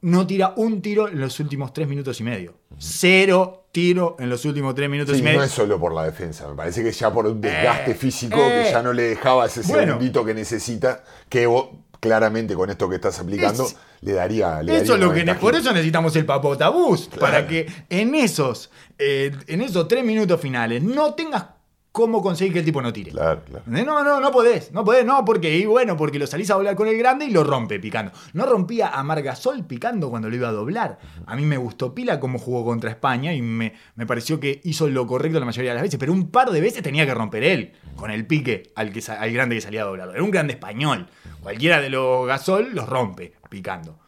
no 0.00 0.26
tira 0.26 0.54
un 0.56 0.82
tiro 0.82 1.08
en 1.08 1.20
los 1.20 1.38
últimos 1.38 1.72
3 1.72 1.86
minutos 1.86 2.18
y 2.20 2.24
medio. 2.24 2.58
Cero 2.78 3.63
tiro 3.74 4.14
en 4.20 4.30
los 4.30 4.44
últimos 4.44 4.72
3 4.76 4.88
minutos 4.88 5.16
Sí, 5.16 5.20
y 5.20 5.24
medio. 5.24 5.38
no 5.40 5.44
es 5.44 5.50
solo 5.50 5.80
por 5.80 5.92
la 5.92 6.04
defensa, 6.04 6.46
me 6.48 6.54
parece 6.54 6.84
que 6.84 6.92
ya 6.92 7.12
por 7.12 7.26
un 7.26 7.40
desgaste 7.40 7.90
Eh, 7.90 7.94
físico 7.94 8.38
eh. 8.38 8.62
que 8.66 8.70
ya 8.70 8.80
no 8.82 8.92
le 8.92 9.02
dejaba 9.02 9.46
ese 9.46 9.62
Bueno. 9.62 9.94
segundito 9.94 10.24
que 10.24 10.32
necesita, 10.32 11.02
que 11.28 11.46
vos, 11.46 11.70
claramente 11.98 12.54
con 12.54 12.70
esto 12.70 12.88
que 12.88 12.94
estás 12.94 13.18
aplicando 13.18 13.64
Es- 13.64 13.76
le 14.02 14.12
daría. 14.12 14.62
Le 14.62 14.76
Eso 14.76 14.92
daría 14.92 14.94
es 14.94 15.00
lo 15.26 15.32
que 15.34 15.34
por 15.40 15.56
eso 15.56 15.72
necesitamos 15.72 16.14
el 16.14 16.24
papota 16.24 16.68
boost, 16.68 17.08
Claro. 17.14 17.20
para 17.20 17.48
que 17.48 17.66
en 17.90 18.14
esos, 18.14 18.70
eh, 18.98 19.32
en 19.48 19.60
esos 19.60 19.88
tres 19.88 20.04
minutos 20.04 20.40
finales 20.40 20.80
no 20.82 21.14
tengas 21.14 21.44
cómo 21.94 22.22
conseguir 22.22 22.52
que 22.52 22.58
el 22.58 22.64
tipo 22.64 22.82
no 22.82 22.92
tire. 22.92 23.12
Claro, 23.12 23.44
claro. 23.44 23.62
No, 23.66 24.02
no, 24.02 24.18
no 24.18 24.32
podés, 24.32 24.72
no 24.72 24.84
podés, 24.84 25.06
no, 25.06 25.24
porque, 25.24 25.56
y 25.56 25.64
bueno, 25.64 25.96
porque 25.96 26.18
lo 26.18 26.26
salís 26.26 26.50
a 26.50 26.54
doblar 26.54 26.74
con 26.74 26.88
el 26.88 26.98
grande 26.98 27.26
y 27.26 27.30
lo 27.30 27.44
rompe 27.44 27.78
picando. 27.78 28.10
No 28.32 28.46
rompía 28.46 28.88
a 28.88 29.04
Margasol 29.04 29.64
picando 29.64 30.10
cuando 30.10 30.28
lo 30.28 30.34
iba 30.34 30.48
a 30.48 30.52
doblar. 30.52 30.98
A 31.24 31.36
mí 31.36 31.46
me 31.46 31.56
gustó 31.56 31.94
pila 31.94 32.18
cómo 32.18 32.40
jugó 32.40 32.64
contra 32.64 32.90
España 32.90 33.32
y 33.32 33.42
me, 33.42 33.74
me 33.94 34.06
pareció 34.06 34.40
que 34.40 34.60
hizo 34.64 34.88
lo 34.88 35.06
correcto 35.06 35.38
la 35.38 35.46
mayoría 35.46 35.70
de 35.70 35.74
las 35.76 35.82
veces, 35.82 36.00
pero 36.00 36.12
un 36.12 36.32
par 36.32 36.50
de 36.50 36.60
veces 36.60 36.82
tenía 36.82 37.06
que 37.06 37.14
romper 37.14 37.44
él 37.44 37.74
con 37.94 38.10
el 38.10 38.26
pique 38.26 38.72
al, 38.74 38.92
que, 38.92 39.00
al 39.12 39.32
grande 39.32 39.54
que 39.54 39.60
salía 39.60 39.82
a 39.82 39.84
doblar. 39.84 40.10
Era 40.12 40.24
un 40.24 40.32
grande 40.32 40.54
español. 40.54 41.06
Cualquiera 41.44 41.80
de 41.80 41.90
los 41.90 42.26
Gasol 42.26 42.74
los 42.74 42.88
rompe 42.88 43.34
picando. 43.48 44.00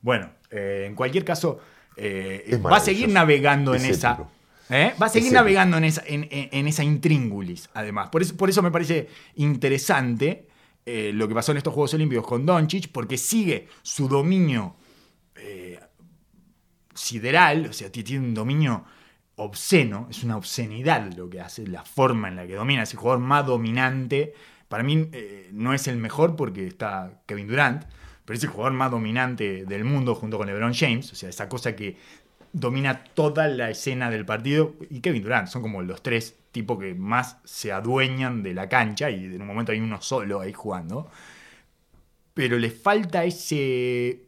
Bueno, 0.00 0.30
eh, 0.52 0.84
en 0.86 0.94
cualquier 0.94 1.24
caso, 1.24 1.58
eh, 1.96 2.56
va 2.64 2.76
a 2.76 2.80
seguir 2.80 3.08
navegando 3.08 3.74
en 3.74 3.82
Es 3.84 3.96
esa. 3.98 4.28
¿Eh? 4.70 4.94
Va 5.00 5.06
a 5.06 5.08
seguir 5.08 5.28
navegando 5.32 5.76
en 5.76 5.84
esa, 5.84 6.02
en, 6.06 6.24
en- 6.30 6.48
en 6.52 6.66
esa 6.68 6.84
intríngulis, 6.84 7.68
además. 7.74 8.08
Por 8.10 8.22
eso, 8.22 8.36
por 8.36 8.48
eso 8.50 8.62
me 8.62 8.70
parece 8.70 9.08
interesante 9.36 10.48
eh, 10.84 11.10
lo 11.14 11.26
que 11.28 11.34
pasó 11.34 11.52
en 11.52 11.58
estos 11.58 11.72
Juegos 11.74 11.94
Olímpicos 11.94 12.26
con 12.26 12.46
Doncic, 12.46 12.90
porque 12.92 13.16
sigue 13.18 13.68
su 13.82 14.08
dominio 14.08 14.76
eh, 15.36 15.78
sideral, 16.94 17.66
o 17.66 17.72
sea, 17.72 17.90
ti- 17.90 18.02
tiene 18.04 18.26
un 18.26 18.34
dominio 18.34 18.84
obsceno, 19.36 20.08
es 20.10 20.24
una 20.24 20.36
obscenidad 20.36 21.12
lo 21.14 21.28
que 21.28 21.40
hace, 21.40 21.66
la 21.66 21.84
forma 21.84 22.28
en 22.28 22.36
la 22.36 22.46
que 22.46 22.54
domina, 22.54 22.82
es 22.84 22.92
el 22.92 22.98
jugador 22.98 23.20
más 23.20 23.46
dominante. 23.46 24.32
Para 24.68 24.82
mí 24.82 25.10
no 25.52 25.74
es 25.74 25.86
el 25.88 25.96
mejor 25.98 26.36
porque 26.36 26.66
está 26.66 27.20
Kevin 27.26 27.46
Durant, 27.46 27.84
pero 28.24 28.36
es 28.36 28.42
el 28.42 28.50
jugador 28.50 28.72
más 28.72 28.90
dominante 28.90 29.64
del 29.66 29.84
mundo 29.84 30.14
junto 30.14 30.38
con 30.38 30.46
LeBron 30.46 30.72
James, 30.74 31.12
o 31.12 31.14
sea, 31.14 31.28
esa 31.28 31.48
cosa 31.48 31.76
que 31.76 31.96
domina 32.58 33.04
toda 33.04 33.48
la 33.48 33.68
escena 33.70 34.10
del 34.10 34.24
partido 34.24 34.74
y 34.88 35.00
Kevin 35.00 35.22
Durant, 35.22 35.48
son 35.48 35.60
como 35.60 35.82
los 35.82 36.02
tres 36.02 36.34
tipos 36.52 36.78
que 36.78 36.94
más 36.94 37.36
se 37.44 37.70
adueñan 37.70 38.42
de 38.42 38.54
la 38.54 38.66
cancha 38.68 39.10
y 39.10 39.26
en 39.26 39.42
un 39.42 39.46
momento 39.46 39.72
hay 39.72 39.80
uno 39.80 40.00
solo 40.00 40.40
ahí 40.40 40.54
jugando. 40.54 41.10
Pero 42.32 42.58
le 42.58 42.70
falta 42.70 43.24
ese 43.24 44.22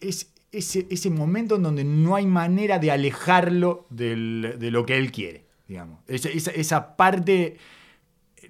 es, 0.00 0.32
ese, 0.52 0.86
ese 0.88 1.10
momento 1.10 1.56
en 1.56 1.64
donde 1.64 1.82
no 1.84 2.14
hay 2.14 2.26
manera 2.26 2.78
de 2.78 2.92
alejarlo 2.92 3.86
de 3.90 4.16
lo 4.70 4.86
que 4.86 4.96
él 4.96 5.10
quiere, 5.10 5.44
digamos. 5.66 6.00
Esa, 6.06 6.28
esa- 6.28 6.96
parte... 6.96 7.56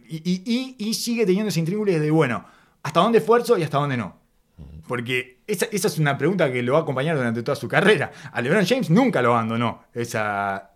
Y 0.08 0.94
sigue 0.94 1.26
teniendo 1.26 1.48
ese 1.48 1.58
intríngulis 1.58 2.00
de, 2.00 2.10
bueno, 2.10 2.44
¿hasta 2.82 3.00
dónde 3.00 3.18
esfuerzo 3.18 3.58
y 3.58 3.62
hasta 3.64 3.78
dónde 3.78 3.96
no? 3.96 4.25
Porque 4.86 5.40
esa, 5.46 5.66
esa 5.72 5.88
es 5.88 5.98
una 5.98 6.16
pregunta 6.16 6.50
que 6.52 6.62
lo 6.62 6.74
va 6.74 6.80
a 6.80 6.82
acompañar 6.82 7.16
durante 7.16 7.42
toda 7.42 7.56
su 7.56 7.68
carrera. 7.68 8.12
A 8.32 8.40
LeBron 8.40 8.64
James 8.64 8.88
nunca 8.90 9.20
lo 9.20 9.32
abandonó, 9.32 9.84
esa, 9.92 10.70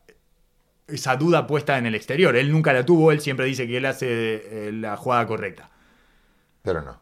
esa 0.88 1.16
duda 1.16 1.46
puesta 1.46 1.78
en 1.78 1.86
el 1.86 1.94
exterior. 1.94 2.36
Él 2.36 2.50
nunca 2.50 2.72
la 2.72 2.84
tuvo, 2.84 3.12
él 3.12 3.20
siempre 3.20 3.46
dice 3.46 3.66
que 3.66 3.76
él 3.76 3.86
hace 3.86 4.08
eh, 4.08 4.72
la 4.72 4.96
jugada 4.96 5.26
correcta. 5.26 5.70
Pero 6.62 6.82
no. 6.82 7.00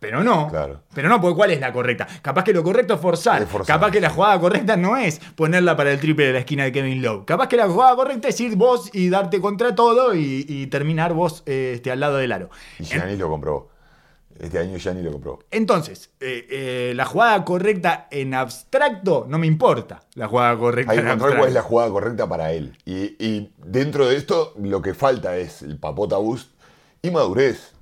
Pero 0.00 0.24
no. 0.24 0.48
Claro. 0.48 0.82
Pero 0.92 1.08
no, 1.08 1.20
porque 1.20 1.36
¿cuál 1.36 1.50
es 1.52 1.60
la 1.60 1.72
correcta? 1.72 2.08
Capaz 2.22 2.42
que 2.42 2.52
lo 2.52 2.64
correcto 2.64 2.94
es 2.94 3.00
forzar. 3.00 3.42
Es 3.42 3.48
forzar. 3.48 3.76
Capaz 3.76 3.92
que 3.92 4.00
la 4.00 4.10
jugada 4.10 4.40
correcta 4.40 4.76
no 4.76 4.96
es 4.96 5.20
ponerla 5.36 5.76
para 5.76 5.92
el 5.92 6.00
triple 6.00 6.26
de 6.26 6.32
la 6.32 6.40
esquina 6.40 6.64
de 6.64 6.72
Kevin 6.72 7.00
Love. 7.00 7.24
Capaz 7.24 7.46
que 7.46 7.56
la 7.56 7.68
jugada 7.68 7.94
correcta 7.94 8.26
es 8.26 8.40
ir 8.40 8.56
vos 8.56 8.90
y 8.92 9.08
darte 9.10 9.40
contra 9.40 9.76
todo 9.76 10.12
y, 10.12 10.44
y 10.48 10.66
terminar 10.66 11.14
vos 11.14 11.44
eh, 11.46 11.74
este, 11.76 11.92
al 11.92 12.00
lado 12.00 12.16
del 12.16 12.32
aro. 12.32 12.50
Y 12.80 12.84
Giannis 12.84 13.16
lo 13.16 13.28
comprobó. 13.28 13.71
Este 14.42 14.58
año 14.58 14.76
ya 14.76 14.92
ni 14.92 15.02
lo 15.02 15.12
compró. 15.12 15.38
Entonces, 15.52 16.10
eh, 16.20 16.46
eh, 16.50 16.92
la 16.96 17.04
jugada 17.06 17.44
correcta 17.44 18.08
en 18.10 18.34
abstracto 18.34 19.24
no 19.28 19.38
me 19.38 19.46
importa. 19.46 20.00
La 20.16 20.26
jugada 20.28 20.58
correcta 20.58 20.92
Hay 20.92 20.98
que 20.98 21.02
en 21.04 21.08
encontrar 21.10 21.38
cuál 21.38 21.48
es 21.48 21.54
la 21.54 21.60
abstracto. 21.60 21.68
jugada 21.68 21.90
correcta 21.90 22.28
para 22.28 22.52
él. 22.52 22.76
Y, 22.84 23.14
y 23.24 23.52
dentro 23.64 24.06
de 24.08 24.16
esto, 24.16 24.52
lo 24.60 24.82
que 24.82 24.94
falta 24.94 25.36
es 25.36 25.62
el 25.62 25.78
papota 25.78 26.16
boost 26.16 26.50
y 27.02 27.10
madurez. 27.12 27.72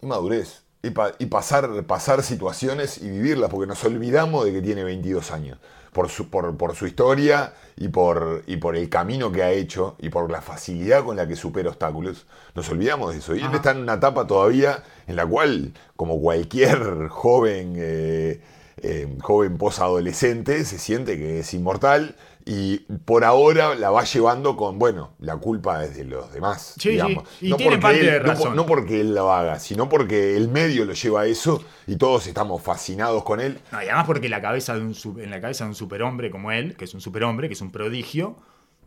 Y 0.00 0.06
madurez. 0.06 0.62
Y, 0.82 0.90
pa- 0.90 1.12
y 1.18 1.26
pasar, 1.26 1.84
pasar 1.84 2.22
situaciones 2.22 2.98
y 2.98 3.10
vivirlas, 3.10 3.50
porque 3.50 3.66
nos 3.66 3.84
olvidamos 3.84 4.44
de 4.46 4.52
que 4.52 4.62
tiene 4.62 4.84
22 4.84 5.30
años. 5.32 5.58
Por 5.92 6.10
su, 6.10 6.28
por, 6.28 6.56
por 6.58 6.74
su 6.76 6.86
historia 6.86 7.54
y 7.76 7.88
por, 7.88 8.42
y 8.46 8.58
por 8.58 8.76
el 8.76 8.88
camino 8.90 9.32
que 9.32 9.42
ha 9.42 9.50
hecho 9.52 9.96
y 9.98 10.10
por 10.10 10.30
la 10.30 10.42
facilidad 10.42 11.02
con 11.04 11.16
la 11.16 11.26
que 11.26 11.36
supera 11.36 11.70
obstáculos. 11.70 12.26
Nos 12.54 12.68
olvidamos 12.68 13.12
de 13.12 13.18
eso. 13.20 13.34
Y 13.34 13.40
él 13.40 13.54
está 13.54 13.70
en 13.70 13.78
una 13.78 13.94
etapa 13.94 14.26
todavía 14.26 14.82
en 15.06 15.16
la 15.16 15.26
cual, 15.26 15.72
como 15.96 16.20
cualquier 16.20 17.08
joven, 17.08 17.74
eh, 17.76 18.40
eh, 18.82 19.16
joven 19.22 19.56
posadolescente, 19.58 20.64
se 20.64 20.78
siente 20.78 21.16
que 21.16 21.40
es 21.40 21.54
inmortal 21.54 22.14
y 22.48 22.78
por 23.04 23.24
ahora 23.24 23.74
la 23.74 23.90
va 23.90 24.04
llevando 24.04 24.56
con, 24.56 24.78
bueno, 24.78 25.14
la 25.18 25.36
culpa 25.36 25.84
es 25.84 25.96
de 25.96 26.04
los 26.04 26.32
demás. 26.32 26.74
Sí, 26.76 26.80
sí, 26.82 26.88
digamos. 26.90 27.24
y 27.40 27.52
tiene 27.54 27.64
porque 27.72 27.78
parte 27.82 28.00
él- 28.00 28.06
de 28.06 28.20
no 28.20 28.26
razón. 28.26 28.54
no 28.56 28.66
porque 28.66 29.00
él 29.00 29.14
lo 29.14 29.32
haga, 29.32 29.58
sino 29.58 29.88
porque 29.88 30.36
el 30.36 30.48
medio 30.48 30.84
lo 30.84 30.92
lleva 30.92 31.22
a 31.22 31.26
eso 31.26 31.64
y 31.88 31.96
todos 31.96 32.26
estamos 32.28 32.62
fascinados 32.62 33.24
con 33.24 33.40
él. 33.40 33.58
No, 33.72 33.80
y 33.82 33.86
además 33.86 34.06
porque 34.06 34.28
la 34.28 34.40
cabeza 34.40 34.74
de 34.76 34.82
un, 34.82 34.94
en 35.20 35.30
la 35.30 35.40
cabeza 35.40 35.64
de 35.64 35.70
un 35.70 35.74
superhombre 35.74 36.30
como 36.30 36.52
él, 36.52 36.76
que 36.76 36.84
es 36.84 36.94
un 36.94 37.00
superhombre, 37.00 37.48
que 37.48 37.54
es 37.54 37.60
un 37.60 37.72
prodigio, 37.72 38.36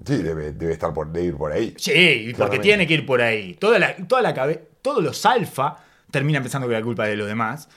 Sí, 0.05 0.15
debe, 0.15 0.53
debe 0.53 0.71
estar 0.71 0.93
por, 0.93 1.11
debe 1.11 1.25
ir 1.25 1.35
por 1.35 1.51
ahí. 1.51 1.73
Sí, 1.75 1.91
porque 1.91 2.33
Claramente. 2.35 2.63
tiene 2.63 2.87
que 2.87 2.93
ir 2.93 3.05
por 3.05 3.21
ahí. 3.21 3.55
Toda 3.55 3.77
la, 3.79 3.97
toda 4.07 4.21
la 4.21 4.33
cabe- 4.33 4.63
todos 4.81 5.03
los 5.03 5.25
alfa 5.25 5.75
terminan 6.11 6.41
pensando 6.43 6.67
que 6.67 6.73
la 6.73 6.81
culpa 6.81 7.05
es 7.05 7.11
de 7.11 7.17
los 7.17 7.27
demás. 7.27 7.69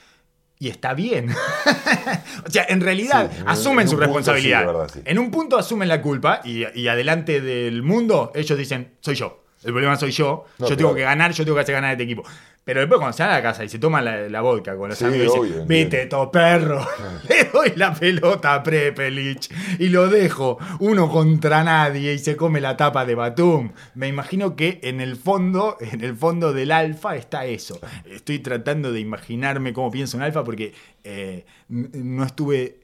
Y 0.59 0.69
está 0.69 0.93
bien. 0.93 1.29
o 2.47 2.49
sea, 2.49 2.65
en 2.69 2.79
realidad 2.81 3.29
Sí, 3.35 3.43
asumen 3.45 3.81
en 3.81 3.87
su 3.89 3.95
punto 3.95 4.05
responsabilidad. 4.05 4.61
sí, 4.61 4.65
verdad. 4.67 4.91
En 5.05 5.19
un 5.19 5.29
punto 5.31 5.57
asumen 5.57 5.87
la 5.89 6.01
culpa 6.01 6.41
y, 6.45 6.65
y 6.79 6.87
adelante 6.87 7.41
del 7.41 7.83
mundo 7.83 8.31
ellos 8.35 8.57
dicen, 8.57 8.93
soy 9.01 9.15
yo. 9.15 9.42
El 9.63 9.71
problema 9.71 9.95
soy 9.95 10.11
yo. 10.11 10.45
No, 10.59 10.67
yo 10.67 10.67
claro. 10.67 10.75
tengo 10.77 10.95
que 10.95 11.01
ganar, 11.01 11.31
yo 11.31 11.43
tengo 11.43 11.55
que 11.55 11.61
hacer 11.61 11.75
ganar 11.75 11.89
a 11.89 11.93
este 11.93 12.03
equipo. 12.03 12.23
Pero 12.65 12.79
después 12.79 12.97
cuando 12.99 13.15
se 13.17 13.23
van 13.23 13.31
a 13.33 13.35
la 13.35 13.41
casa 13.41 13.65
y 13.65 13.69
se 13.69 13.77
toman 13.77 14.05
la, 14.05 14.29
la 14.29 14.39
vodka 14.39 14.77
con 14.77 14.87
los 14.87 14.97
Sí, 14.97 15.03
amigos 15.03 15.25
y 15.35 15.39
obvio, 15.39 15.43
entiendo. 15.61 15.65
viste, 15.67 16.05
todo 16.05 16.31
perro. 16.31 16.87
Le 17.29 17.43
doy 17.51 17.73
la 17.75 17.93
pelota 17.93 18.53
a 18.53 18.63
Prepelic 18.63 19.53
y 19.79 19.89
lo 19.89 20.07
dejo 20.07 20.57
uno 20.79 21.09
contra 21.11 21.61
nadie 21.65 22.13
y 22.13 22.19
se 22.19 22.37
come 22.37 22.61
la 22.61 22.77
tapa 22.77 23.05
de 23.05 23.15
Batum. 23.15 23.73
Me 23.95 24.07
imagino 24.07 24.55
que 24.55 24.79
en 24.83 25.01
el 25.01 25.17
fondo, 25.17 25.75
en 25.81 26.01
el 26.05 26.15
fondo 26.15 26.53
del 26.53 26.71
alfa 26.71 27.17
está 27.17 27.45
eso. 27.45 27.81
Estoy 28.05 28.39
tratando 28.39 28.93
de 28.93 29.01
imaginarme 29.01 29.73
cómo 29.73 29.91
piensa 29.91 30.15
un 30.15 30.23
alfa 30.23 30.43
porque 30.45 30.73
eh, 31.03 31.45
no 31.67 32.23
estuve. 32.23 32.77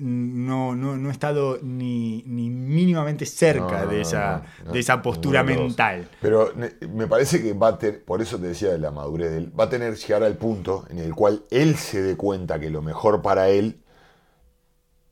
No, 0.00 0.74
no, 0.74 0.96
no 0.96 1.08
he 1.08 1.12
estado 1.12 1.58
ni, 1.62 2.22
ni 2.26 2.50
mínimamente 2.50 3.26
cerca 3.26 3.84
No, 3.84 3.90
de, 3.90 4.00
esa, 4.00 4.42
de 4.72 4.78
esa 4.78 5.02
postura 5.02 5.42
mental. 5.42 6.08
Pero 6.20 6.52
me 6.92 7.06
parece 7.06 7.42
que 7.42 7.52
va 7.52 7.68
a 7.68 7.78
tener, 7.78 8.04
por 8.04 8.20
eso 8.22 8.38
te 8.38 8.48
decía 8.48 8.70
de 8.70 8.78
la 8.78 8.90
madurez 8.90 9.30
de 9.30 9.38
él, 9.38 9.52
va 9.58 9.64
a 9.64 9.68
tener 9.68 9.94
que 9.94 10.00
llegar 10.00 10.22
al 10.22 10.36
punto 10.36 10.86
en 10.90 10.98
el 10.98 11.14
cual 11.14 11.44
él 11.50 11.76
se 11.76 12.02
dé 12.02 12.16
cuenta 12.16 12.58
que 12.58 12.70
lo 12.70 12.82
mejor 12.82 13.22
para 13.22 13.48
él 13.48 13.80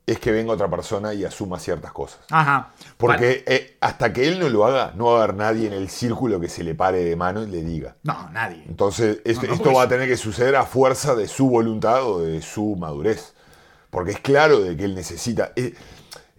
es 0.05 0.19
que 0.19 0.31
venga 0.31 0.51
otra 0.53 0.69
persona 0.69 1.13
y 1.13 1.23
asuma 1.23 1.59
ciertas 1.59 1.91
cosas. 1.93 2.19
Ajá. 2.29 2.71
Porque 2.97 3.43
eh, 3.47 3.77
hasta 3.79 4.11
que 4.11 4.27
él 4.27 4.39
no 4.39 4.49
lo 4.49 4.65
haga, 4.65 4.93
no 4.95 5.05
va 5.05 5.21
a 5.21 5.23
haber 5.23 5.35
nadie 5.35 5.67
en 5.67 5.73
el 5.73 5.89
círculo 5.89 6.39
que 6.39 6.49
se 6.49 6.63
le 6.63 6.75
pare 6.75 7.03
de 7.03 7.15
mano 7.15 7.43
y 7.43 7.47
le 7.47 7.63
diga. 7.63 7.95
No, 8.03 8.29
nadie. 8.31 8.63
Entonces, 8.67 9.21
esto, 9.23 9.43
No, 9.43 9.49
no, 9.49 9.53
esto 9.53 9.73
va 9.73 9.83
a 9.83 9.87
tener 9.87 10.07
que 10.07 10.17
suceder 10.17 10.55
a 10.55 10.65
fuerza 10.65 11.15
de 11.15 11.27
su 11.27 11.49
voluntad 11.49 12.05
o 12.05 12.19
de 12.19 12.41
su 12.41 12.75
madurez. 12.75 13.33
Porque 13.93 14.11
es 14.11 14.19
claro 14.19 14.59
de 14.59 14.75
que 14.75 14.83
él 14.83 14.93
necesita. 14.95 15.53
Es, 15.55 15.71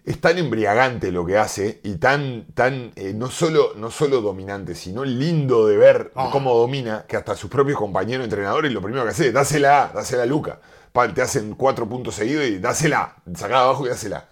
es 0.05 0.21
tan 0.21 0.37
embriagante 0.37 1.11
lo 1.11 1.25
que 1.25 1.35
hace 1.39 1.79
y 1.83 1.95
tan, 1.95 2.45
tan 2.53 2.91
eh, 2.95 3.13
no, 3.15 3.31
solo, 3.31 3.73
no 3.75 3.89
solo 3.89 4.21
dominante, 4.21 4.75
sino 4.75 5.03
lindo 5.03 5.65
de 5.65 5.77
ver 5.77 6.11
Ah. 6.13 6.29
cómo 6.31 6.53
domina, 6.55 7.05
que 7.07 7.17
hasta 7.17 7.35
sus 7.35 7.49
propios 7.49 7.79
compañeros 7.79 8.23
entrenadores 8.25 8.71
lo 8.71 8.83
primero 8.83 9.03
que 9.03 9.09
hace 9.09 9.29
es 9.29 9.33
dásela, 9.33 9.89
dásela 9.95 10.21
a 10.21 10.25
Luca. 10.27 10.59
Pa, 10.91 11.11
Te 11.11 11.23
hacen 11.23 11.55
cuatro 11.55 11.89
puntos 11.89 12.13
seguidos 12.13 12.45
y 12.45 12.59
dásela, 12.59 13.15
sacá 13.33 13.61
abajo 13.61 13.85
y 13.87 13.89
dásela. 13.89 14.27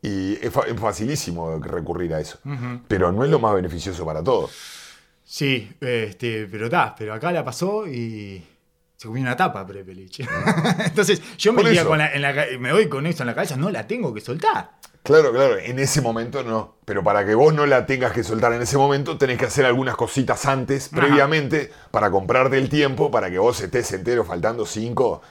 Y 0.00 0.34
es, 0.34 0.52
es 0.68 0.80
facilísimo 0.80 1.58
recurrir 1.58 2.14
a 2.14 2.20
eso. 2.20 2.38
Pero 2.86 3.10
no 3.10 3.24
es 3.24 3.30
lo 3.30 3.40
más 3.40 3.54
beneficioso 3.54 4.06
para 4.06 4.22
todos. 4.22 4.52
Sí, 5.24 5.68
este, 5.80 6.46
pero 6.46 6.66
está, 6.66 6.94
pero 6.96 7.12
acá 7.14 7.32
la 7.32 7.44
pasó 7.44 7.88
y 7.88 8.42
se 8.98 9.06
comió 9.06 9.22
una 9.22 9.36
tapa 9.36 9.64
Prepelic. 9.64 10.26
Entonces, 10.84 11.22
yo 11.38 11.52
me, 11.52 11.62
iría 11.62 11.84
con 11.84 11.98
la- 11.98 12.12
en 12.12 12.20
la 12.20 12.34
me 12.58 12.72
voy 12.72 12.88
con 12.88 13.06
eso 13.06 13.22
en 13.22 13.28
la 13.28 13.34
cabeza, 13.34 13.56
no 13.56 13.70
la 13.70 13.86
tengo 13.86 14.12
que 14.12 14.20
soltar. 14.20 14.72
Claro, 15.04 15.32
claro, 15.32 15.56
en 15.56 15.78
ese 15.78 16.00
momento 16.02 16.42
no. 16.42 16.74
Pero 16.84 17.04
para 17.04 17.24
que 17.24 17.34
vos 17.36 17.54
no 17.54 17.64
la 17.64 17.86
tengas 17.86 18.10
que 18.12 18.24
soltar 18.24 18.52
en 18.52 18.60
ese 18.60 18.76
momento, 18.76 19.16
tenés 19.16 19.38
que 19.38 19.44
hacer 19.46 19.64
algunas 19.64 19.94
cositas 19.94 20.44
antes, 20.46 20.88
Ajá. 20.92 21.00
previamente, 21.00 21.70
para 21.92 22.10
comprarte 22.10 22.58
el 22.58 22.68
tiempo, 22.68 23.08
para 23.10 23.30
que 23.30 23.38
vos 23.38 23.60
estés 23.60 23.90
entero, 23.92 24.24
faltando 24.24 24.66
cinco, 24.66 25.22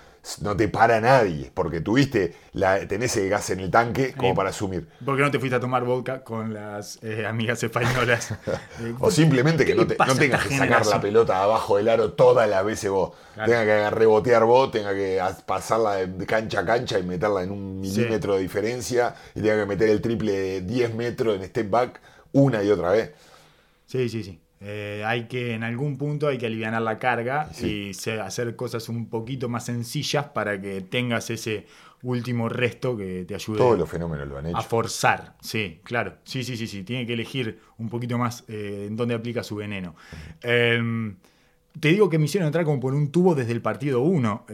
no 0.41 0.57
te 0.57 0.67
para 0.67 0.99
nadie, 0.99 1.51
porque 1.53 1.79
tuviste, 1.79 2.35
la, 2.51 2.85
tenés 2.87 3.15
el 3.17 3.29
gas 3.29 3.49
en 3.49 3.61
el 3.61 3.71
tanque 3.71 4.13
como 4.13 4.35
para 4.35 4.49
asumir. 4.49 4.87
¿Por 5.05 5.15
qué 5.15 5.21
no 5.23 5.31
te 5.31 5.39
fuiste 5.39 5.55
a 5.55 5.59
tomar 5.59 5.83
vodka 5.85 6.23
con 6.23 6.53
las 6.53 6.99
eh, 7.01 7.25
amigas 7.25 7.63
españolas? 7.63 8.33
Eh, 8.79 8.93
O 8.99 9.09
simplemente 9.09 9.65
que 9.65 9.71
¿qué 9.71 9.77
no, 9.77 9.87
te- 9.87 9.97
no 9.97 10.15
tengas 10.15 10.45
que 10.45 10.57
sacar 10.57 10.85
la 10.85 10.99
pelota 11.01 11.41
abajo 11.41 11.77
del 11.77 11.89
aro 11.89 12.13
todas 12.13 12.49
las 12.49 12.63
veces 12.65 12.89
vos. 12.91 13.11
Claro. 13.33 13.51
Tenga 13.51 13.65
que 13.65 13.89
rebotear 13.89 14.43
vos, 14.45 14.71
tenga 14.71 14.93
que 14.93 15.19
as- 15.21 15.41
pasarla 15.43 15.95
de 16.05 16.25
cancha 16.25 16.59
a 16.61 16.65
cancha 16.65 16.99
y 16.99 17.03
meterla 17.03 17.43
en 17.43 17.51
un 17.51 17.81
Sí. 17.83 17.91
milímetro 18.01 18.35
de 18.35 18.41
diferencia 18.41 19.15
y 19.33 19.41
tenga 19.41 19.59
que 19.61 19.65
meter 19.65 19.89
el 19.89 20.01
triple 20.01 20.31
de 20.33 20.61
10 20.61 20.93
metros 20.93 21.35
en 21.37 21.43
step 21.45 21.69
back 21.69 22.01
una 22.33 22.61
y 22.63 22.69
otra 22.69 22.91
vez. 22.91 23.11
Sí, 23.85 24.09
sí, 24.09 24.23
sí. 24.23 24.39
Eh, 24.59 25.03
hay 25.05 25.27
que, 25.27 25.53
en 25.53 25.63
algún 25.63 25.97
punto 25.97 26.27
hay 26.27 26.37
que 26.39 26.47
aliviar 26.47 26.81
la 26.81 26.97
carga 26.97 27.49
Sí. 27.53 27.91
y 27.93 28.09
hacer 28.19 28.55
cosas 28.55 28.89
un 28.89 29.07
poquito 29.07 29.49
más 29.49 29.65
sencillas 29.65 30.25
para 30.29 30.59
que 30.59 30.81
tengas 30.81 31.29
ese 31.29 31.67
último 32.03 32.49
resto 32.49 32.95
que 32.97 33.25
te 33.27 33.35
ayude 33.35 33.57
Todos 33.57 33.77
los 33.77 33.89
fenómenos 33.89 34.27
lo 34.27 34.37
han 34.37 34.47
hecho. 34.47 34.57
a 34.57 34.61
forzar. 34.61 35.35
Sí, 35.41 35.79
claro. 35.83 36.15
Sí, 36.23 36.43
sí, 36.43 36.57
sí, 36.57 36.67
sí. 36.67 36.83
Tiene 36.83 37.05
que 37.05 37.13
elegir 37.13 37.59
un 37.77 37.89
poquito 37.89 38.17
más 38.17 38.43
eh, 38.47 38.85
en 38.87 38.95
dónde 38.95 39.13
aplica 39.15 39.43
su 39.43 39.55
veneno. 39.55 39.95
Eh, 40.41 41.13
te 41.79 41.89
digo 41.89 42.09
que 42.09 42.17
me 42.17 42.25
hicieron 42.25 42.47
entrar 42.47 42.65
como 42.65 42.79
por 42.79 42.95
un 42.95 43.11
tubo 43.11 43.35
desde 43.35 43.51
el 43.51 43.61
partido 43.61 44.01
1. 44.01 44.45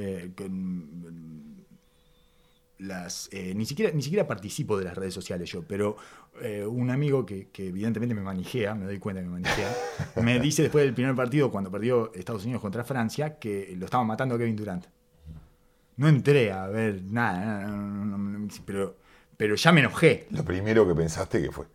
Las, 2.80 3.30
eh, 3.32 3.54
ni, 3.56 3.66
siquiera, 3.66 3.92
ni 3.94 4.02
siquiera 4.02 4.28
participo 4.28 4.78
de 4.78 4.86
las 4.86 4.96
redes 4.98 5.14
sociales 5.14 5.50
yo, 5.52 5.64
pero 5.64 5.96
eh, 6.42 6.66
un 6.66 6.90
amigo 6.90 7.26
que, 7.26 7.50
que 7.50 7.68
evidentemente 7.68 8.14
me 8.16 8.22
manijea, 8.22 8.74
me 8.76 8.86
doy 8.86 9.00
cuenta 9.00 9.22
que 9.22 9.28
me 9.28 9.40
manijea, 9.40 9.74
me 10.24 10.40
dice 10.40 10.64
después 10.64 10.84
del 10.86 10.94
primer 10.94 11.16
partido, 11.16 11.52
cuando 11.52 11.70
perdió 11.72 12.12
Estados 12.14 12.44
Unidos 12.44 12.62
contra 12.62 12.84
Francia, 12.84 13.38
que 13.40 13.74
lo 13.78 13.86
estaba 13.86 14.04
matando 14.04 14.36
a 14.36 14.38
Kevin 14.38 14.56
Durant. 14.56 14.86
No 15.96 16.08
entré 16.08 16.52
a 16.52 16.68
ver 16.68 17.04
nada, 17.04 17.68
no, 17.68 17.78
no, 17.78 18.18
no, 18.18 18.40
no, 18.40 18.48
pero, 18.66 18.98
pero 19.38 19.56
ya 19.56 19.72
me 19.72 19.82
enojé. 19.82 20.26
Lo 20.32 20.44
primero 20.44 20.88
que 20.88 20.96
pensaste 20.96 21.42
que 21.42 21.52
fue. 21.52 21.66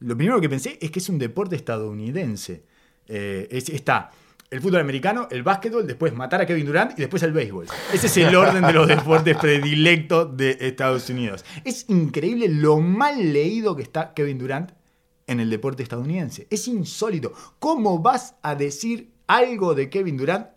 Lo 0.00 0.16
primero 0.16 0.40
que 0.40 0.48
pensé 0.48 0.78
es 0.80 0.90
que 0.90 0.98
es 0.98 1.08
un 1.10 1.18
deporte 1.18 1.56
estadounidense. 1.56 2.64
Eh, 3.06 3.46
es- 3.50 3.68
está 3.68 4.10
el 4.50 4.60
fútbol 4.60 4.80
americano, 4.80 5.26
el 5.30 5.42
básquetbol, 5.42 5.86
después 5.86 6.14
matar 6.14 6.40
a 6.40 6.46
Kevin 6.46 6.66
Durant 6.66 6.92
y 6.98 7.02
después 7.02 7.22
el 7.22 7.32
béisbol. 7.32 7.66
Ese 7.92 8.06
es 8.06 8.16
el 8.18 8.34
orden 8.34 8.64
de 8.64 8.72
los 8.72 8.86
deportes 8.86 9.36
predilectos 9.36 10.36
de 10.36 10.56
Estados 10.60 11.10
Unidos. 11.10 11.44
Es 11.64 11.86
increíble 11.88 12.48
lo 12.48 12.78
mal 12.78 13.32
leído 13.32 13.74
que 13.74 13.82
está 13.82 14.14
Kevin 14.14 14.38
Durant 14.38 14.72
en 15.26 15.40
el 15.40 15.50
deporte 15.50 15.82
estadounidense. 15.82 16.46
Es 16.50 16.68
insólito. 16.68 17.32
¿Cómo 17.58 17.98
vas 17.98 18.36
a 18.42 18.54
decir 18.54 19.12
algo 19.26 19.74
de 19.74 19.90
Kevin 19.90 20.16
Durant 20.16 20.48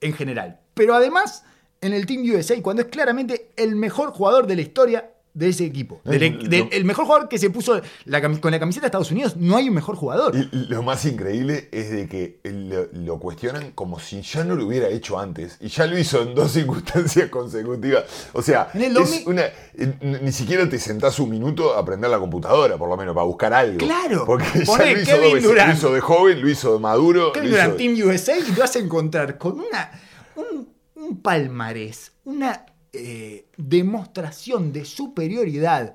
en 0.00 0.12
general? 0.12 0.60
Pero 0.74 0.94
además, 0.94 1.44
en 1.80 1.94
el 1.94 2.04
Team 2.04 2.22
USA, 2.30 2.60
cuando 2.60 2.82
es 2.82 2.88
claramente 2.88 3.52
el 3.56 3.74
mejor 3.76 4.10
jugador 4.10 4.46
de 4.46 4.56
la 4.56 4.62
historia 4.62 5.13
de 5.34 5.48
ese 5.48 5.64
equipo. 5.64 6.00
Del- 6.04 6.22
Eh, 6.22 6.38
del- 6.48 6.60
lo- 6.60 6.70
el 6.70 6.84
mejor 6.84 7.06
jugador 7.06 7.28
que 7.28 7.38
se 7.38 7.50
puso 7.50 7.80
la 8.04 8.22
con 8.40 8.50
la 8.52 8.60
camiseta 8.60 8.82
de 8.82 8.86
Estados 8.86 9.10
Unidos, 9.10 9.36
no 9.36 9.56
hay 9.56 9.68
un 9.68 9.74
mejor 9.74 9.96
jugador. 9.96 10.34
Y 10.36 10.48
lo 10.68 10.82
más 10.84 11.04
increíble 11.04 11.68
es 11.72 11.90
de 11.90 12.08
que 12.08 12.38
lo, 12.44 12.86
lo 12.92 13.18
cuestionan 13.18 13.72
como 13.72 13.98
si 13.98 14.22
ya 14.22 14.44
no 14.44 14.54
lo 14.54 14.64
hubiera 14.66 14.88
hecho 14.88 15.18
antes. 15.18 15.56
Y 15.60 15.68
ya 15.68 15.86
lo 15.86 15.98
hizo 15.98 16.22
en 16.22 16.34
dos 16.36 16.52
circunstancias 16.52 17.28
consecutivas. 17.30 18.04
O 18.32 18.42
sea, 18.42 18.70
es 18.72 18.94
2000 18.94 19.22
una, 19.26 19.42
ni 20.22 20.30
siquiera 20.30 20.68
te 20.68 20.78
sentás 20.78 21.18
un 21.18 21.30
minuto 21.30 21.74
a 21.74 21.80
aprender 21.80 22.08
la 22.10 22.18
computadora, 22.20 22.78
por 22.78 22.88
lo 22.88 22.96
menos, 22.96 23.12
para 23.14 23.26
buscar 23.26 23.52
algo. 23.52 23.78
Claro. 23.78 24.24
Porque 24.24 24.46
ya 24.64 24.76
lo 24.86 24.96
hizo 24.96 25.04
Kevin 25.04 25.04
dos 25.04 25.32
veces. 25.32 25.42
Durant. 25.42 25.68
Lo 25.70 25.74
hizo 25.74 25.92
de 25.94 26.00
joven, 26.00 26.40
lo 26.42 26.48
hizo 26.48 26.72
de 26.74 26.78
maduro. 26.78 27.32
Kevin 27.32 27.50
lo 27.50 27.56
hizo 27.56 27.64
Durant, 27.64 27.80
de- 27.80 27.94
Team 27.96 28.08
USA, 28.08 28.38
y 28.38 28.42
te 28.52 28.60
vas 28.60 28.76
a 28.76 28.78
encontrar 28.78 29.36
con 29.36 29.58
una, 29.58 29.90
un, 30.36 30.68
un 30.94 31.20
palmarés, 31.22 32.12
una 32.24 32.64
eh, 32.94 33.46
demostración 33.56 34.72
de 34.72 34.84
superioridad 34.84 35.94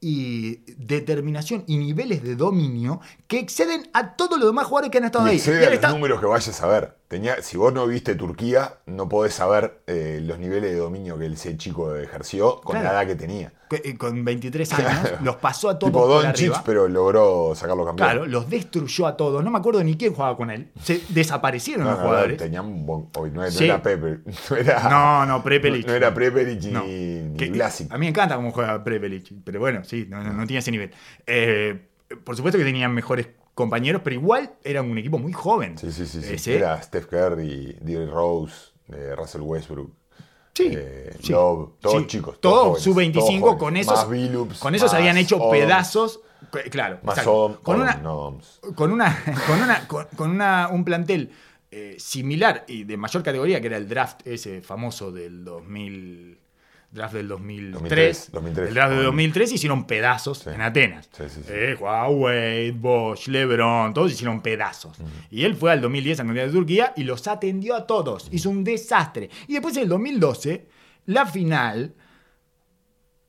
y 0.00 0.56
determinación 0.76 1.64
y 1.66 1.76
niveles 1.78 2.22
de 2.22 2.36
dominio 2.36 3.00
que 3.26 3.38
exceden 3.40 3.88
a 3.92 4.14
todos 4.16 4.38
los 4.38 4.48
demás 4.48 4.66
jugadores 4.66 4.90
que 4.92 4.98
han 4.98 5.04
estado 5.04 5.26
y 5.26 5.30
ahí. 5.30 5.36
excede 5.36 5.56
Y 5.56 5.58
él 5.58 5.64
a 5.64 5.70
los 5.70 5.74
está- 5.74 5.90
números 5.90 6.20
que 6.20 6.26
vayas 6.26 6.62
a 6.62 6.66
ver. 6.66 6.97
Tenía, 7.08 7.40
si 7.40 7.56
vos 7.56 7.72
no 7.72 7.86
viste 7.86 8.14
Turquía, 8.14 8.74
no 8.84 9.08
podés 9.08 9.32
saber 9.32 9.80
eh, 9.86 10.20
los 10.22 10.38
niveles 10.38 10.70
de 10.72 10.76
dominio 10.76 11.18
que 11.18 11.24
ese 11.24 11.56
chico 11.56 11.96
ejerció 11.96 12.60
con 12.60 12.72
Claro. 12.74 12.84
la 12.84 12.92
edad 13.02 13.06
que 13.08 13.14
tenía. 13.16 13.50
Con 13.96 14.24
23 14.26 14.72
años, 14.74 15.12
los 15.22 15.36
pasó 15.36 15.70
a 15.70 15.78
todos 15.78 15.90
Tipo 15.90 16.06
Don 16.06 16.32
Chich, 16.34 16.52
pero 16.66 16.86
logró 16.86 17.54
sacarlo 17.54 17.86
campeón. 17.86 18.08
Claro, 18.10 18.26
los 18.26 18.50
destruyó 18.50 19.06
a 19.06 19.16
todos. 19.16 19.42
No 19.42 19.50
me 19.50 19.56
acuerdo 19.58 19.82
ni 19.82 19.96
quién 19.96 20.12
jugaba 20.12 20.36
con 20.36 20.50
él. 20.50 20.70
Se 20.82 21.00
desaparecieron 21.08 21.84
No, 21.84 21.90
los 21.92 21.98
no, 22.00 22.04
jugadores. 22.06 22.36
tenía 22.36 22.60
un 22.60 22.84
buen- 22.84 23.08
hoy 23.16 23.30
no, 23.30 23.40
no 23.42 23.50
Sí. 23.50 23.64
era 23.64 23.82
Pepe. 23.82 24.18
No 24.50 24.56
era, 24.56 24.88
No, 24.90 25.24
no, 25.24 25.42
Prepelic. 25.42 25.86
No, 25.86 25.94
era 25.94 26.12
Prepelic 26.12 26.62
ni, 26.62 27.20
ni 27.22 27.48
Vlasic. 27.48 27.90
A 27.90 27.94
mí 27.96 28.00
me 28.00 28.08
encanta 28.10 28.36
cómo 28.36 28.50
juega 28.52 28.84
Prepelic, 28.84 29.32
pero 29.44 29.60
bueno, 29.60 29.82
sí, 29.82 30.06
no, 30.10 30.22
no, 30.22 30.34
no 30.34 30.46
tiene 30.46 30.58
ese 30.58 30.70
nivel. 30.70 30.90
Eh, 31.26 31.86
por 32.24 32.36
supuesto 32.36 32.58
que 32.58 32.64
tenían 32.64 32.92
mejores 32.92 33.28
compañeros, 33.58 34.02
pero 34.04 34.14
igual 34.14 34.54
era 34.62 34.82
un 34.82 34.96
equipo 34.96 35.18
muy 35.18 35.32
joven. 35.32 35.76
Sí, 35.76 35.90
sí, 35.92 36.06
sí. 36.06 36.38
sí. 36.38 36.52
Era 36.52 36.80
Steph 36.80 37.06
Curry, 37.06 37.76
Derrick 37.80 38.10
Rose, 38.12 38.54
eh, 38.92 39.14
Russell 39.16 39.42
Westbrook. 39.42 39.92
Sí, 40.54 40.70
eh, 40.72 41.10
sí, 41.20 41.32
Love, 41.32 41.70
todos 41.80 42.00
sí. 42.02 42.06
chicos. 42.06 42.40
Todos 42.40 42.64
jóvenes, 42.66 42.82
sub 42.84 42.96
25 42.96 43.40
todos 43.46 43.52
con 43.58 43.58
jóvenes. 43.60 43.86
esos. 43.86 43.98
Más 43.98 44.08
Billups, 44.10 44.58
con 44.58 44.74
esos 44.74 44.92
más 44.92 45.00
habían 45.00 45.16
hecho 45.18 45.36
Odom, 45.36 45.50
pedazos. 45.50 46.20
Claro, 46.70 46.98
Más. 47.02 47.26
Odom, 47.26 47.54
con 47.62 47.80
una, 47.80 48.00
Odoms. 48.04 48.60
con 48.76 48.92
una, 48.92 49.22
con 49.46 49.60
una, 49.62 49.86
con, 49.88 50.06
con 50.16 50.30
una- 50.30 50.68
un 50.68 50.84
plantel 50.84 51.30
eh, 51.70 51.96
similar 51.98 52.64
y 52.68 52.84
de 52.84 52.96
mayor 52.96 53.22
categoría, 53.22 53.60
que 53.60 53.66
era 53.66 53.76
el 53.76 53.88
draft 53.88 54.26
ese 54.26 54.62
famoso 54.62 55.10
del 55.12 55.44
2000. 55.44 56.40
Draft 56.90 57.12
del 57.14 57.28
2003. 57.28 57.72
2003, 57.72 58.30
2003. 58.32 58.68
El 58.68 58.74
draft 58.74 58.90
del 58.92 59.00
Ah. 59.00 59.04
2003 59.04 59.52
hicieron 59.52 59.86
pedazos 59.86 60.38
Sí. 60.38 60.50
en 60.50 60.60
Atenas. 60.62 61.08
Sí, 61.12 61.24
sí, 61.28 61.40
sí. 61.46 61.52
Eh, 61.52 61.76
Wade, 61.78 62.72
Bosch, 62.72 63.28
LeBron, 63.28 63.92
todos 63.92 64.10
hicieron 64.12 64.40
pedazos. 64.40 64.96
Y 65.30 65.44
él 65.44 65.54
fue 65.54 65.70
al 65.72 65.80
2010 65.82 66.18
al 66.20 66.26
Mundial 66.26 66.46
de 66.48 66.52
Turquía 66.54 66.92
y 66.96 67.04
los 67.04 67.26
atendió 67.28 67.74
a 67.76 67.86
todos. 67.86 68.28
Hizo 68.32 68.48
un 68.48 68.64
desastre. 68.64 69.28
Y 69.46 69.52
después 69.52 69.76
en 69.76 69.82
el 69.82 69.88
2012, 69.90 70.66
la 71.06 71.26
final, 71.26 71.94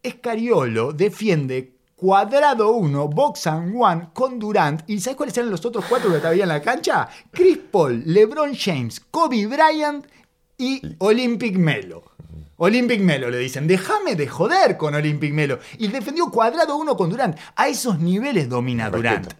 Escariolo 0.02 0.94
defiende 0.94 1.74
cuadrado 1.96 2.72
1, 2.72 3.10
box 3.10 3.48
and 3.48 3.76
one 3.78 4.08
con 4.14 4.40
Durant. 4.40 4.90
¿Y 4.90 5.00
sabes 5.02 5.18
cuáles 5.18 5.38
eran 5.38 5.50
los 5.52 5.66
otros 5.66 5.84
cuatro 5.90 6.10
que 6.22 6.26
había 6.26 6.44
en 6.44 6.50
la 6.50 6.62
cancha? 6.62 7.10
Chris 7.32 7.58
Paul, 7.70 8.04
LeBron 8.06 8.56
James, 8.56 9.02
Kobe 9.12 9.46
Bryant 9.48 10.06
y 10.58 10.82
Olympic 11.00 11.58
Melo. 11.58 12.09
Olympic 12.62 13.00
Melo 13.02 13.30
le 13.30 13.38
dicen, 13.38 13.68
déjame 13.68 14.16
de 14.16 14.28
joder 14.28 14.76
con 14.76 14.94
Olympic 14.94 15.34
Melo. 15.34 15.60
Y 15.78 15.88
defendió 15.88 16.30
cuadrado 16.30 16.76
1 16.76 16.98
con 16.98 17.10
Durant. 17.10 17.38
A 17.56 17.70
esos 17.70 18.00
niveles 18.00 18.50
domina 18.50 18.90
Durant. 18.90 19.34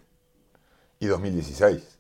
Y 1.00 1.06
2016. 1.06 1.99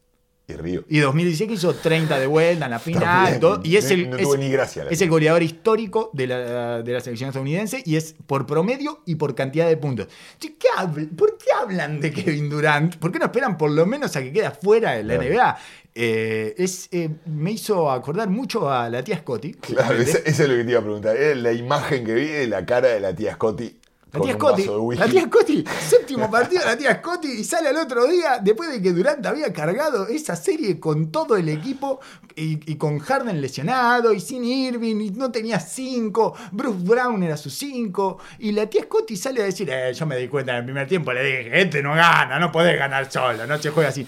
Y 0.49 0.53
Río. 0.53 0.83
Y 0.89 0.99
2016 0.99 1.47
que 1.47 1.53
hizo 1.53 1.73
30 1.75 2.19
de 2.19 2.25
vuelta 2.27 2.65
en 2.65 2.71
la 2.71 2.79
final. 2.79 3.39
Todo, 3.39 3.61
y 3.63 3.75
es 3.77 3.89
el, 3.91 4.09
no 4.09 4.15
es- 4.17 4.23
tuvo 4.23 4.35
ni 4.37 4.49
gracia 4.49 4.83
la 4.85 4.89
es 4.91 5.01
el 5.01 5.09
goleador 5.09 5.43
histórico 5.43 6.09
de 6.13 6.27
la, 6.27 6.81
de 6.81 6.91
la 6.93 6.99
selección 7.01 7.29
estadounidense 7.29 7.81
y 7.85 7.95
es 7.95 8.15
por 8.25 8.45
promedio 8.45 9.01
y 9.05 9.15
por 9.15 9.35
cantidad 9.35 9.67
de 9.67 9.77
puntos. 9.77 10.07
Che, 10.39 10.55
¿qué 10.57 10.67
habl- 10.77 11.15
¿Por 11.15 11.37
qué 11.37 11.45
hablan 11.61 11.99
de 11.99 12.11
Kevin 12.11 12.49
Durant? 12.49 12.95
¿Por 12.97 13.11
qué 13.11 13.19
no 13.19 13.25
esperan 13.25 13.57
por 13.57 13.69
lo 13.71 13.85
menos 13.85 14.15
a 14.15 14.21
que 14.23 14.31
quede 14.33 14.49
fuera 14.51 14.93
de 14.93 15.03
la 15.03 15.15
Claro. 15.17 15.29
NBA? 15.29 15.57
Eh, 15.95 16.55
es, 16.57 16.87
eh, 16.91 17.09
me 17.25 17.51
hizo 17.51 17.91
acordar 17.91 18.29
mucho 18.29 18.71
a 18.71 18.89
la 18.89 19.03
tía 19.03 19.17
Scotty. 19.17 19.53
Claro, 19.53 19.97
justamente. 19.97 20.11
eso, 20.11 20.19
eso 20.25 20.43
es 20.43 20.49
lo 20.49 20.55
que 20.55 20.63
te 20.63 20.71
iba 20.71 20.79
a 20.79 20.83
preguntar. 20.83 21.15
Era 21.17 21.35
la 21.35 21.51
imagen 21.51 22.05
que 22.05 22.13
vi 22.13 22.25
de 22.27 22.47
la 22.47 22.65
cara 22.65 22.87
de 22.89 22.99
la 22.99 23.13
tía 23.13 23.33
Scotty. 23.33 23.75
La 24.11 24.19
tía 24.21 24.33
Scotty, 24.33 24.63
la 24.99 25.07
tía 25.07 25.21
Scotty, 25.25 25.63
séptimo 25.87 26.31
partido 26.31 26.61
de 26.61 26.67
la 26.67 26.77
tía 26.77 26.95
Scotty 26.95 27.27
y 27.27 27.43
sale 27.43 27.69
al 27.69 27.77
otro 27.77 28.07
día 28.07 28.39
después 28.41 28.71
de 28.71 28.81
que 28.81 28.91
Durant 28.91 29.23
había 29.25 29.53
cargado 29.53 30.07
esa 30.07 30.35
serie 30.35 30.79
con 30.79 31.11
todo 31.11 31.37
el 31.37 31.47
equipo 31.49 31.99
y, 32.35 32.71
y 32.71 32.75
con 32.77 32.97
Harden 32.99 33.39
lesionado 33.39 34.11
y 34.11 34.19
sin 34.19 34.43
Irving 34.43 34.95
y 35.01 35.09
no 35.11 35.31
tenía 35.31 35.59
cinco, 35.59 36.35
Bruce 36.51 36.79
Brown 36.83 37.21
era 37.21 37.37
su 37.37 37.49
cinco 37.51 38.17
y 38.39 38.51
la 38.51 38.65
tía 38.67 38.83
Scotty 38.83 39.15
sale 39.15 39.41
a 39.41 39.45
decir, 39.45 39.69
eh, 39.71 39.93
yo 39.93 40.05
me 40.07 40.17
di 40.17 40.27
cuenta 40.27 40.53
en 40.53 40.57
el 40.59 40.65
primer 40.65 40.87
tiempo, 40.87 41.13
le 41.13 41.23
dije, 41.23 41.61
este 41.61 41.83
no 41.83 41.93
gana, 41.93 42.39
no 42.39 42.51
podés 42.51 42.79
ganar 42.79 43.11
solo, 43.11 43.45
no 43.45 43.57
se 43.59 43.69
juega 43.69 43.89
así. 43.89 44.07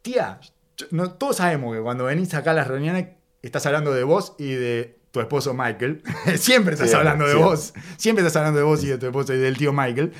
Tía, 0.00 0.40
yo- 0.76 0.86
no, 0.90 1.12
todos 1.12 1.36
sabemos 1.36 1.76
que 1.76 1.82
cuando 1.82 2.04
venís 2.04 2.32
acá 2.34 2.52
a 2.52 2.54
las 2.54 2.66
reuniones 2.66 3.08
estás 3.42 3.66
hablando 3.66 3.92
de 3.92 4.04
vos 4.04 4.34
y 4.38 4.52
de 4.52 5.01
tu 5.12 5.20
esposo 5.20 5.54
Michael. 5.54 6.02
siempre 6.38 6.74
estás 6.74 6.92
hablando 6.94 7.26
de 7.26 7.34
vos. 7.34 7.72
Siempre 7.96 8.24
estás 8.26 8.36
hablando 8.36 8.58
de 8.58 8.64
vos 8.64 8.82
y 8.82 8.88
de 8.88 8.98
tu 8.98 9.06
esposo 9.06 9.32
y 9.34 9.38
del 9.38 9.56
tío 9.56 9.72
Michael. 9.72 10.12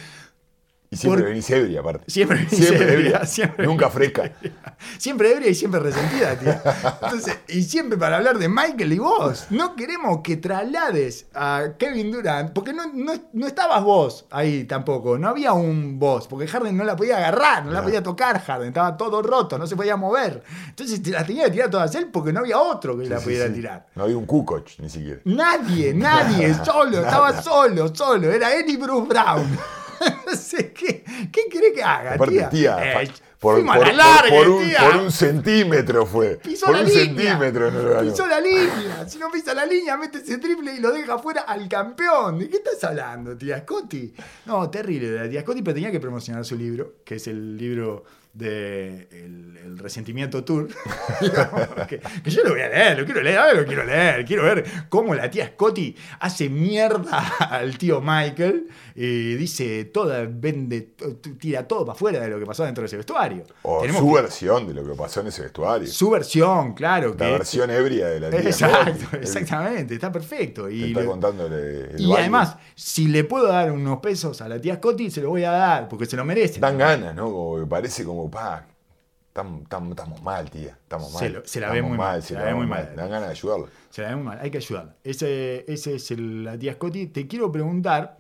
Y 0.93 0.97
siempre 0.99 1.22
venís 1.22 1.49
ebria, 1.49 1.80
aparte. 1.80 2.05
Siempre 2.07 2.47
Siempre 2.51 2.93
ebria, 2.93 3.16
ebria. 3.16 3.26
siempre 3.26 3.66
Nunca 3.66 3.88
fresca. 3.88 4.30
Siempre 4.99 5.32
ebria 5.32 5.49
y 5.49 5.55
siempre 5.55 5.80
resentida, 5.80 6.38
tía. 6.38 6.62
Entonces, 7.03 7.38
y 7.49 7.62
siempre 7.62 7.97
para 7.97 8.18
hablar 8.18 8.36
de 8.38 8.49
Michael 8.49 8.93
y 8.93 8.99
vos. 8.99 9.47
No 9.49 9.74
queremos 9.74 10.20
que 10.22 10.36
traslades 10.36 11.28
a 11.34 11.68
Kevin 11.78 12.11
Durant, 12.12 12.53
porque 12.53 12.74
no, 12.74 12.93
no, 12.93 13.14
no 13.32 13.47
estabas 13.47 13.82
vos 13.82 14.26
ahí 14.30 14.64
tampoco. 14.64 15.16
No 15.16 15.28
había 15.28 15.55
un 15.55 15.99
vos, 15.99 16.28
porque 16.28 16.47
Harden 16.47 16.76
no 16.76 16.84
la 16.84 16.95
podía 16.95 17.16
agarrar, 17.16 17.64
no 17.64 17.70
la 17.70 17.82
podía 17.82 18.03
tocar 18.03 18.43
Harden, 18.43 18.68
estaba 18.68 18.95
todo 18.95 19.22
roto, 19.22 19.57
no 19.57 19.66
se 19.66 19.76
podía 19.76 19.97
mover. 19.97 20.43
Entonces 20.68 21.03
te 21.03 21.11
la 21.11 21.24
tenía 21.24 21.45
que 21.45 21.53
tirar 21.53 21.70
todas 21.70 21.95
él 21.95 22.09
porque 22.12 22.34
no 22.34 22.40
había 22.40 22.59
otro 22.59 22.99
que 22.99 23.05
Sí, 23.05 23.11
la 23.11 23.18
sí, 23.18 23.24
pudiera 23.24 23.47
sí. 23.47 23.55
tirar. 23.55 23.86
No 23.95 24.03
había 24.05 24.18
un 24.18 24.26
Kukoc 24.26 24.68
ni 24.78 24.90
siquiera. 24.90 25.20
Nadie, 25.24 25.95
nadie, 25.95 26.53
solo, 26.62 26.99
estaba 26.99 27.40
solo, 27.40 27.95
solo. 27.95 28.30
Era 28.30 28.53
él 28.55 28.68
y 28.68 28.76
Bruce 28.76 29.09
Brown. 29.09 29.59
no 30.26 30.36
sé, 30.36 30.72
¿qué, 30.72 31.05
¿qué 31.32 31.42
querés 31.50 31.72
que 31.74 31.82
haga, 31.82 32.14
Aparte, 32.14 32.34
tía? 32.34 32.50
tía, 32.50 33.03
Eh, 33.03 33.11
por, 33.38 33.64
por- 33.66 33.84
a 33.88 33.92
larga, 33.92 34.28
por 34.30 34.48
un, 34.48 34.62
tía. 34.64 34.78
por 34.88 34.96
un 35.03 35.11
centímetro 35.11 36.07
fue. 36.07 36.36
Pisó 36.36 36.66
por 36.66 36.76
la 36.76 36.82
un 36.82 36.86
línea. 36.88 37.05
centímetro 37.07 37.70
no. 37.72 38.00
Pisó 38.00 38.26
la 38.28 38.40
línea. 38.40 39.09
Si 39.09 39.18
no 39.18 39.30
pisa 39.32 39.53
la 39.53 39.66
línea, 39.66 39.96
mete 39.96 40.18
ese 40.18 40.38
triple 40.38 40.74
y 40.76 40.80
lo 40.80 40.92
deja 40.92 41.18
fuera 41.18 41.40
al 41.42 41.68
campeón. 41.68 42.38
¿De 42.38 42.48
qué 42.48 42.59
estás 42.59 42.84
hablando, 42.84 43.36
tía 43.36 43.59
Scotty? 43.61 44.14
No, 44.46 44.70
terrible 44.70 45.11
de 45.11 45.18
la 45.24 45.28
tía 45.28 45.40
Scotty, 45.40 45.61
pero 45.62 45.74
tenía 45.74 45.90
que 45.90 45.98
promocionar 45.98 46.44
su 46.44 46.57
libro, 46.57 46.98
que 47.05 47.16
es 47.16 47.26
el 47.26 47.57
libro 47.57 48.05
de 48.32 49.09
el, 49.11 49.59
el 49.62 49.78
Resentimiento 49.78 50.44
Tour. 50.44 50.68
Que, 51.88 51.98
que 52.22 52.30
yo 52.30 52.42
lo 52.44 52.50
voy 52.50 52.61
a 52.62 52.68
leer, 52.68 52.98
lo 52.98 53.05
quiero 53.05 53.22
leer, 53.22 53.38
ahora 53.38 53.55
lo 53.55 53.66
quiero 53.66 53.84
leer. 53.84 54.24
Quiero 54.24 54.44
ver 54.44 54.64
cómo 54.88 55.14
la 55.14 55.30
tía 55.30 55.48
Scotty 55.48 55.96
hace 56.20 56.48
mierda 56.48 57.18
al 57.40 57.76
tío 57.76 58.00
Michael 58.00 58.68
dice 58.95 59.86
toda, 59.86 60.26
vende, 60.28 60.95
tira 61.38 61.66
todo 61.66 61.84
para 61.86 61.95
afuera 61.95 62.20
de 62.20 62.28
lo 62.28 62.38
que 62.38 62.47
pasó 62.47 62.64
dentro 62.64 62.82
de 62.82 62.86
ese 62.86 62.97
vestuario. 62.97 63.45
O 63.62 63.80
Tenemos 63.80 64.03
su 64.03 64.09
que- 64.09 64.14
versión 64.22 64.66
de 64.66 64.74
lo 64.74 64.84
que 64.86 64.95
pasó 64.95 65.20
en 65.20 65.28
ese 65.28 65.43
vestuario. 65.43 65.86
su 65.86 66.11
versión, 66.11 66.74
claro. 66.74 67.11
la 67.11 67.16
que 67.26 67.32
versión 67.32 67.70
ebria 67.70 68.09
de 68.09 68.20
la 68.20 68.30
tía 68.30 68.40
Exacto, 68.40 69.16
exactamente, 69.16 69.95
está 69.95 70.11
perfecto. 70.12 70.68
Y, 70.70 70.84
está 70.93 71.05
contándole 71.07 71.90
el 71.93 72.01
y 72.01 72.05
baile. 72.07 72.18
además, 72.20 72.57
si 72.74 73.09
le 73.09 73.24
puedo 73.24 73.47
dar 73.49 73.72
unos 73.72 74.01
pesos 74.01 74.40
a 74.43 74.49
la 74.49 74.61
tía 74.61 74.76
Scotty, 74.76 75.11
se 75.11 75.20
lo 75.22 75.30
voy 75.30 75.45
a 75.45 75.51
dar, 75.53 75.88
porque 75.88 76.07
se 76.07 76.16
lo 76.16 76.24
merece. 76.24 76.61
Dan 76.61 76.78
ganas, 76.78 77.14
¿no? 77.14 77.30
Como 77.30 77.68
parece 77.68 78.05
como, 78.05 78.30
pa, 78.30 78.66
tam- 79.34 79.66
tam- 79.68 79.90
estamos 79.90 80.22
mal, 80.22 80.51
tía. 80.51 80.76
Estamos 80.82 81.12
mal. 81.12 81.20
Se 81.22 81.28
lo- 81.30 81.43
se 81.45 81.61
la 81.61 81.68
ve 81.70 81.76
estamos 81.78 81.88
muy 81.90 81.99
mal, 81.99 82.22
se 82.22 82.34
la 82.34 82.43
ve 82.45 82.55
muy 82.55 82.66
mal. 82.66 82.93
Dan 82.97 83.09
ganas 83.11 83.28
de 83.28 83.32
ayudarla. 83.32 83.66
Se 83.90 84.03
la 84.03 84.09
da 84.11 84.16
muy 84.16 84.24
mal, 84.24 84.38
hay 84.40 84.51
que 84.51 84.59
ayudarla. 84.59 84.97
Ese, 85.05 85.64
ese 85.72 85.95
es 85.97 86.11
el- 86.11 86.45
la 86.45 86.59
tía 86.59 86.74
Scotty. 86.74 87.07
Te 87.09 87.26
quiero 87.26 87.51
preguntar, 87.53 88.18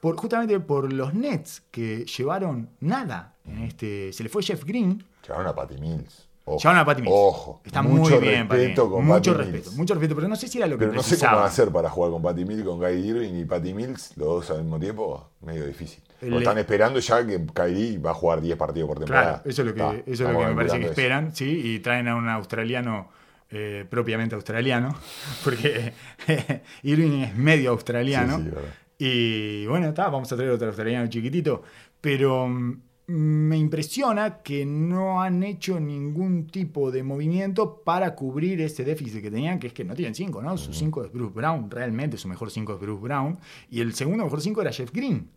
por, 0.00 0.16
justamente 0.16 0.58
por 0.60 0.92
los 0.92 1.14
Nets 1.14 1.62
que 1.70 2.04
llevaron 2.06 2.68
nada. 2.80 3.34
En 3.46 3.62
este, 3.64 4.12
se 4.12 4.22
le 4.22 4.28
fue 4.28 4.42
Jeff 4.42 4.64
Green, 4.64 5.04
Llevaron 5.26 5.46
a 5.46 5.54
Patty 5.54 5.76
Mills. 5.78 6.26
Ojo. 6.46 6.58
llevaron 6.58 6.80
a 6.80 6.84
Patty 6.86 7.02
Mills. 7.02 7.14
Ojo. 7.16 7.60
Está 7.64 7.82
mucho 7.82 8.18
muy 8.18 8.28
bien, 8.28 8.48
respeto 8.48 8.90
con 8.90 9.04
Mucho 9.04 9.32
Patty 9.32 9.44
respeto, 9.44 9.64
Mills. 9.70 9.76
mucho 9.76 9.94
respeto, 9.94 10.14
pero 10.16 10.28
no 10.28 10.36
sé 10.36 10.48
si 10.48 10.58
era 10.58 10.66
lo 10.66 10.76
que 10.78 10.86
Pero 10.86 10.92
no 10.94 11.02
sé 11.02 11.16
cómo 11.16 11.20
precisaba. 11.30 11.50
ser 11.50 11.68
para 11.70 11.90
jugar 11.90 12.10
con 12.12 12.22
Patty 12.22 12.44
Mills, 12.44 12.64
con 12.64 12.80
Kyrie 12.80 13.06
Irving 13.06 13.34
y 13.34 13.44
Patty 13.44 13.74
Mills, 13.74 14.16
los 14.16 14.26
dos 14.26 14.50
al 14.50 14.62
mismo 14.62 14.80
tiempo, 14.80 15.30
medio 15.42 15.66
difícil. 15.66 16.02
El- 16.20 16.30
Lo 16.30 16.38
están 16.38 16.58
esperando 16.58 16.98
ya 17.00 17.24
que 17.26 17.46
Kyrie 17.54 17.98
va 17.98 18.10
a 18.10 18.14
jugar 18.14 18.40
10 18.40 18.56
partidos 18.56 18.88
por 18.88 18.98
temporada. 18.98 19.42
Claro, 19.42 19.42
eso 19.50 19.62
es 19.62 19.68
lo 19.68 19.74
que, 19.74 19.80
Está, 19.80 19.92
eso 19.94 20.02
es 20.10 20.20
lo 20.20 20.26
estamos 20.26 20.42
que 20.42 20.48
me 20.50 20.54
parece 20.56 20.78
que 20.78 20.86
calculando 20.86 20.86
eso. 20.86 21.00
esperan, 21.00 21.34
sí, 21.36 21.74
y 21.74 21.78
traen 21.80 22.08
a 22.08 22.16
un 22.16 22.28
australiano 22.28 23.08
eh, 23.50 23.84
propiamente 23.88 24.34
australiano, 24.34 24.94
porque 25.44 25.92
Irving 26.82 27.20
es 27.22 27.36
medio 27.36 27.70
australiano. 27.70 28.36
Sí, 28.38 28.44
sí, 28.44 28.48
verdad. 28.50 28.68
Y 29.02 29.66
bueno, 29.66 29.88
está, 29.88 30.10
vamos 30.10 30.30
a 30.30 30.36
traer 30.36 30.50
otro 30.50 30.66
australiano 30.68 31.08
chiquitito, 31.08 31.62
pero 32.02 32.46
mm, 32.46 32.74
me 33.06 33.56
impresiona 33.56 34.42
que 34.42 34.66
no 34.66 35.22
han 35.22 35.42
hecho 35.42 35.80
ningún 35.80 36.48
tipo 36.48 36.90
de 36.90 37.02
movimiento 37.02 37.80
para 37.82 38.14
cubrir 38.14 38.60
ese 38.60 38.84
déficit 38.84 39.22
que 39.22 39.30
tenían, 39.30 39.58
que 39.58 39.68
es 39.68 39.72
que 39.72 39.84
no 39.84 39.94
tienen 39.94 40.14
cinco, 40.14 40.42
¿no? 40.42 40.58
Su 40.58 40.74
cinco 40.74 41.02
es 41.02 41.10
Bruce 41.10 41.32
Brown, 41.34 41.70
realmente 41.70 42.18
su 42.18 42.28
mejor 42.28 42.50
cinco 42.50 42.74
es 42.74 42.80
Bruce 42.80 43.02
Brown, 43.02 43.38
y 43.70 43.80
el 43.80 43.94
segundo 43.94 44.22
mejor 44.24 44.42
cinco 44.42 44.60
era 44.60 44.70
Jeff 44.70 44.92
Green. 44.92 45.30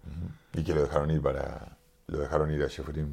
Y 0.53 0.61
que 0.61 0.75
lo 0.75 0.81
dejaron 0.81 1.09
ir 1.11 1.21
para. 1.21 1.77
Lo 2.07 2.19
dejaron 2.19 2.51
ir 2.51 2.63
a 2.63 2.69
Jeffrey. 2.69 3.05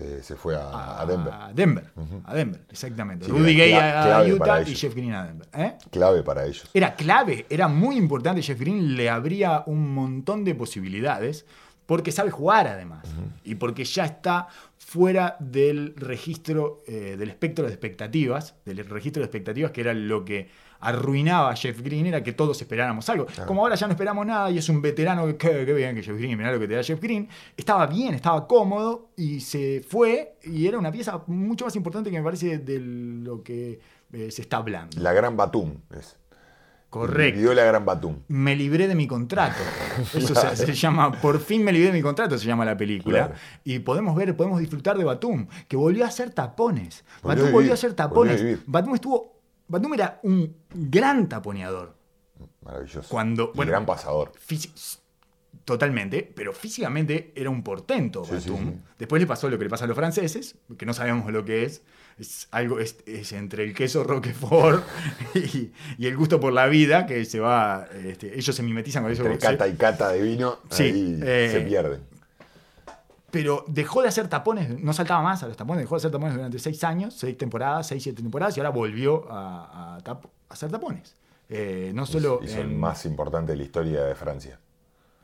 eh, 0.00 0.20
se 0.22 0.36
fue 0.36 0.56
a, 0.56 1.00
a 1.00 1.06
Denver. 1.06 1.32
A 1.32 1.52
Denver, 1.52 1.84
a 2.24 2.34
Denver, 2.34 2.60
exactamente. 2.70 3.24
Sí, 3.26 3.30
Rudy 3.30 3.56
Gay 3.56 3.72
a 3.72 4.24
Utah 4.26 4.62
y. 4.62 4.74
Jeff 4.74 4.94
Green 4.94 5.12
a 5.12 5.24
Denver. 5.26 5.48
¿eh? 5.54 5.76
Clave 5.90 6.22
para 6.22 6.44
ellos. 6.44 6.68
Era 6.74 6.94
clave, 6.94 7.46
era 7.48 7.68
muy 7.68 7.96
importante. 7.96 8.42
Jeff 8.42 8.58
Green 8.58 8.96
le 8.96 9.08
abría 9.08 9.62
un 9.66 9.94
montón 9.94 10.44
de 10.44 10.54
posibilidades 10.54 11.46
porque 11.86 12.12
sabe 12.12 12.30
jugar 12.30 12.66
además. 12.66 13.06
Y 13.44 13.56
porque 13.56 13.84
ya 13.84 14.04
está 14.04 14.48
fuera 14.78 15.36
del 15.40 15.94
registro, 15.96 16.82
eh, 16.86 17.16
del 17.18 17.28
espectro 17.30 17.64
de 17.66 17.70
expectativas, 17.72 18.54
del 18.64 18.84
registro 18.86 19.20
de 19.20 19.26
expectativas 19.26 19.70
que 19.70 19.80
era 19.82 19.94
lo 19.94 20.24
que 20.24 20.48
arruinaba 20.84 21.50
a 21.50 21.56
Jeff 21.56 21.80
Green, 21.82 22.06
era 22.06 22.22
que 22.22 22.32
todos 22.32 22.60
esperáramos 22.60 23.08
algo. 23.08 23.26
Como 23.46 23.62
ahora 23.62 23.74
ya 23.74 23.86
no 23.86 23.92
esperamos 23.92 24.26
nada 24.26 24.50
y 24.50 24.58
es 24.58 24.68
un 24.68 24.82
veterano, 24.82 25.26
que 25.38 25.64
qué 25.64 25.72
bien 25.72 25.94
que 25.94 26.02
Jeff 26.02 26.16
Green, 26.16 26.36
mirá 26.36 26.52
lo 26.52 26.60
que 26.60 26.68
te 26.68 26.74
da 26.74 26.82
Jeff 26.82 27.00
Green, 27.00 27.28
estaba 27.56 27.86
bien, 27.86 28.14
estaba 28.14 28.46
cómodo 28.46 29.10
y 29.16 29.40
se 29.40 29.84
fue 29.86 30.36
y 30.42 30.66
era 30.66 30.78
una 30.78 30.92
pieza 30.92 31.22
mucho 31.26 31.64
más 31.64 31.74
importante 31.76 32.10
que 32.10 32.18
me 32.18 32.24
parece 32.24 32.58
de 32.58 32.80
lo 32.80 33.42
que 33.42 33.80
eh, 34.12 34.30
se 34.30 34.42
está 34.42 34.58
hablando. 34.58 35.00
La 35.00 35.12
gran 35.12 35.36
Batum 35.36 35.76
es. 35.96 36.16
Correcto. 36.94 37.40
Dio 37.40 37.54
la 37.54 37.64
gran 37.64 37.84
Batum. 37.84 38.20
Me 38.28 38.54
libré 38.54 38.86
de 38.86 38.94
mi 38.94 39.08
contrato. 39.08 39.60
Eso 40.14 40.32
se, 40.32 40.54
se 40.54 40.74
llama, 40.74 41.10
por 41.20 41.40
fin 41.40 41.64
me 41.64 41.72
libré 41.72 41.88
de 41.88 41.92
mi 41.92 42.02
contrato, 42.02 42.38
se 42.38 42.46
llama 42.46 42.64
la 42.64 42.76
película. 42.76 43.26
Claro. 43.26 43.34
Y 43.64 43.80
podemos 43.80 44.14
ver, 44.14 44.36
podemos 44.36 44.60
disfrutar 44.60 44.96
de 44.96 45.02
Batum, 45.02 45.48
que 45.66 45.76
volvió 45.76 46.04
a 46.04 46.08
hacer 46.08 46.30
tapones. 46.30 47.04
Volvió 47.20 47.24
a 47.24 47.28
Batum 47.28 47.36
vivir, 47.38 47.52
volvió 47.52 47.70
a 47.72 47.74
hacer 47.74 47.90
a 47.90 47.96
tapones. 47.96 48.58
Batum 48.66 48.94
estuvo. 48.94 49.33
Batum 49.74 49.94
era 49.94 50.20
un 50.22 50.56
gran 50.72 51.28
taponeador. 51.28 51.94
Maravilloso. 52.62 53.08
Cuando- 53.08 53.50
Y 53.52 53.56
bueno, 53.56 53.70
gran 53.72 53.86
pasador. 53.86 54.32
Totalmente, 55.64 56.30
pero 56.34 56.52
físicamente 56.52 57.32
era 57.34 57.48
un 57.48 57.62
portento 57.62 58.22
Sí, 58.24 58.32
Batum. 58.34 58.72
sí. 58.74 58.80
Después 58.98 59.22
le 59.22 59.26
pasó 59.26 59.48
lo 59.48 59.56
que 59.56 59.64
le 59.64 59.70
pasa 59.70 59.84
a 59.84 59.88
los 59.88 59.96
franceses, 59.96 60.56
que 60.76 60.84
no 60.84 60.92
sabemos 60.92 61.32
lo 61.32 61.44
que 61.44 61.64
es. 61.64 61.82
Es 62.18 62.48
algo 62.50 62.78
es, 62.80 62.98
es 63.06 63.32
entre 63.32 63.64
el 63.64 63.72
queso 63.74 64.04
Roquefort 64.04 64.84
y, 65.34 65.72
y 65.96 66.06
el 66.06 66.16
gusto 66.16 66.38
por 66.38 66.52
la 66.52 66.66
vida, 66.66 67.06
que 67.06 67.24
se 67.24 67.40
va. 67.40 67.88
este, 68.04 68.36
ellos 68.38 68.54
se 68.54 68.62
mimetizan 68.62 69.04
con 69.04 69.12
eso. 69.12 69.22
Entre 69.24 69.38
cata 69.38 69.66
y 69.66 69.74
cata 69.74 70.10
de 70.10 70.22
vino, 70.22 70.58
Sí, 70.70 70.82
ahí 70.82 71.20
eh, 71.22 71.48
se 71.52 71.60
pierden. 71.62 72.00
Pero 73.34 73.64
dejó 73.66 74.00
de 74.00 74.08
hacer 74.08 74.28
tapones, 74.28 74.80
no 74.80 74.92
saltaba 74.92 75.20
más 75.22 75.42
a 75.42 75.48
los 75.48 75.56
tapones, 75.56 75.82
dejó 75.82 75.96
de 75.96 75.98
hacer 75.98 76.10
tapones 76.12 76.34
durante 76.36 76.58
seis 76.60 76.82
años, 76.84 77.14
seis 77.14 77.36
temporadas, 77.36 77.86
seis, 77.88 78.02
siete 78.02 78.22
temporadas, 78.22 78.56
y 78.56 78.60
ahora 78.60 78.70
volvió 78.70 79.30
a, 79.30 79.96
a 79.96 79.98
tap- 80.04 80.26
a 80.48 80.54
hacer 80.54 80.70
tapones. 80.70 81.16
Eh, 81.48 81.90
no 81.94 82.06
solo 82.06 82.40
Hizo 82.42 82.60
el 82.60 82.70
en- 82.70 82.78
más 82.80 83.04
importante 83.04 83.52
de 83.52 83.58
la 83.58 83.64
historia 83.64 84.04
de 84.04 84.14
Francia. 84.14 84.58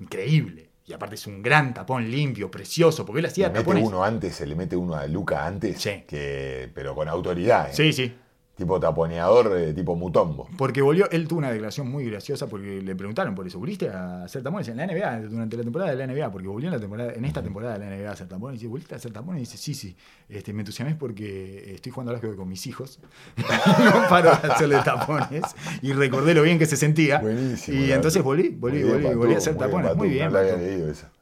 increíble. 0.01 0.69
Y 0.87 0.93
aparte 0.93 1.15
es 1.15 1.27
un 1.29 1.41
gran 1.41 1.73
tapón 1.73 2.11
limpio, 2.11 2.51
precioso, 2.51 3.07
porque 3.07 3.19
él 3.21 3.23
Le 3.23 3.29
hacía 3.29 3.49
mete 3.49 3.61
tapones. 3.61 3.85
uno 3.87 4.03
antes, 4.03 4.35
se 4.35 4.47
le 4.47 4.57
mete 4.57 4.75
uno 4.75 4.95
a 4.97 5.07
Luca 5.07 5.47
antes, 5.47 5.81
Sí. 5.81 6.03
que, 6.09 6.69
pero 6.75 6.95
con 6.97 7.09
autoridad. 7.09 7.71
¿eh? 7.71 7.75
Sí, 7.75 7.93
sí. 7.93 8.13
Tipo 8.61 8.79
taponeador, 8.79 9.57
eh, 9.59 9.73
tipo 9.73 9.97
mutombo. 9.97 10.47
Porque 10.59 10.83
volvió, 10.83 11.11
él 11.11 11.27
tuvo 11.27 11.39
una 11.39 11.51
declaración 11.51 11.91
muy 11.91 12.05
graciosa 12.05 12.47
porque 12.47 12.83
le 12.83 12.95
preguntaron 12.95 13.35
por 13.35 13.47
eso. 13.47 13.59
¿Volviste 13.59 13.89
a 13.89 14.25
hacer 14.25 14.43
tapones 14.43 14.69
en 14.69 14.77
la 14.77 14.87
NBA 14.87 15.21
durante 15.31 15.57
la 15.57 15.63
temporada 15.63 15.91
de 15.93 15.97
la 15.97 16.07
NBA? 16.07 16.31
Porque 16.31 16.47
volvió 16.47 16.69
en, 16.69 16.75
la 16.75 16.79
temporada, 16.79 17.15
en 17.15 17.25
esta 17.25 17.43
temporada 17.43 17.79
de 17.79 17.87
la 17.87 17.97
NBA 17.97 18.11
a 18.11 18.13
hacer 18.13 18.29
tapones. 18.29 18.57
Y 18.57 18.59
dice, 18.59 18.69
¿volviste 18.69 18.95
a 18.95 18.99
hacer 18.99 19.13
tapones? 19.15 19.39
Y 19.39 19.45
dice, 19.47 19.57
sí, 19.57 19.73
sí. 19.73 19.97
Este, 20.29 20.53
me 20.53 20.61
entusiasmé 20.61 20.95
porque 20.95 21.73
estoy 21.73 21.91
jugando 21.91 22.13
al 22.15 22.37
con 22.37 22.51
mis 22.51 22.67
hijos. 22.67 23.01
no 23.39 24.09
paro 24.11 24.29
de 24.43 24.53
hacerle 24.53 24.77
tapones. 24.85 25.43
Y 25.81 25.95
recordé 25.95 26.35
lo 26.35 26.43
bien 26.43 26.59
que 26.59 26.67
se 26.67 26.77
sentía. 26.77 27.19
Buenísimo. 27.19 27.81
Y 27.81 27.93
entonces 27.93 28.23
volví, 28.23 28.51
volví, 28.51 28.83
volví, 28.83 29.05
Batum, 29.05 29.19
volví 29.21 29.35
a 29.37 29.39
hacer 29.39 29.55
muy 29.55 29.65
tapones. 29.65 29.85
Batum, 29.87 29.99
Muy 30.01 30.09
bien, 30.11 30.27
No 30.27 30.33
Batum. 30.35 30.61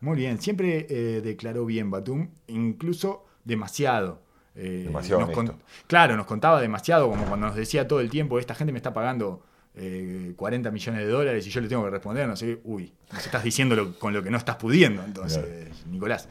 Muy 0.01 0.17
bien, 0.17 0.41
siempre 0.41 0.89
eh, 0.91 1.21
declaró 1.23 1.65
bien 1.67 1.89
Batum, 1.89 2.31
incluso 2.49 3.27
demasiado. 3.45 4.27
Eh, 4.61 4.83
Demasiado 4.87 5.21
nos 5.21 5.29
honesto. 5.31 5.53
con- 5.55 5.63
claro, 5.87 6.17
nos 6.17 6.27
contaba 6.27 6.61
demasiado, 6.61 7.09
como 7.09 7.25
cuando 7.27 7.47
nos 7.47 7.55
decía 7.57 7.87
todo 7.87 8.01
el 8.01 8.11
tiempo, 8.11 8.39
esta 8.41 8.55
gente 8.57 8.73
me 8.73 8.79
está 8.79 8.93
pagando 8.93 9.45
eh, 9.77 10.33
40 10.37 10.73
millones 10.73 11.01
de 11.03 11.07
dólares 11.07 11.47
y 11.47 11.51
yo 11.51 11.61
le 11.61 11.69
tengo 11.69 11.85
que 11.85 11.91
responder, 11.91 12.27
no 12.27 12.35
sé, 12.35 12.59
uy, 12.65 12.93
nos 13.13 13.25
estás 13.25 13.45
diciendo 13.45 13.77
lo- 13.77 13.97
con 13.99 14.13
lo 14.13 14.23
que 14.25 14.31
no 14.31 14.37
estás 14.37 14.57
pudiendo, 14.57 15.05
entonces, 15.05 15.87
Nicolás. 15.87 16.29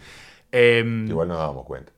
Em, 0.51 1.07
Igual 1.07 1.29
nos 1.29 1.37
dábamos 1.37 1.65
cuenta. 1.65 1.93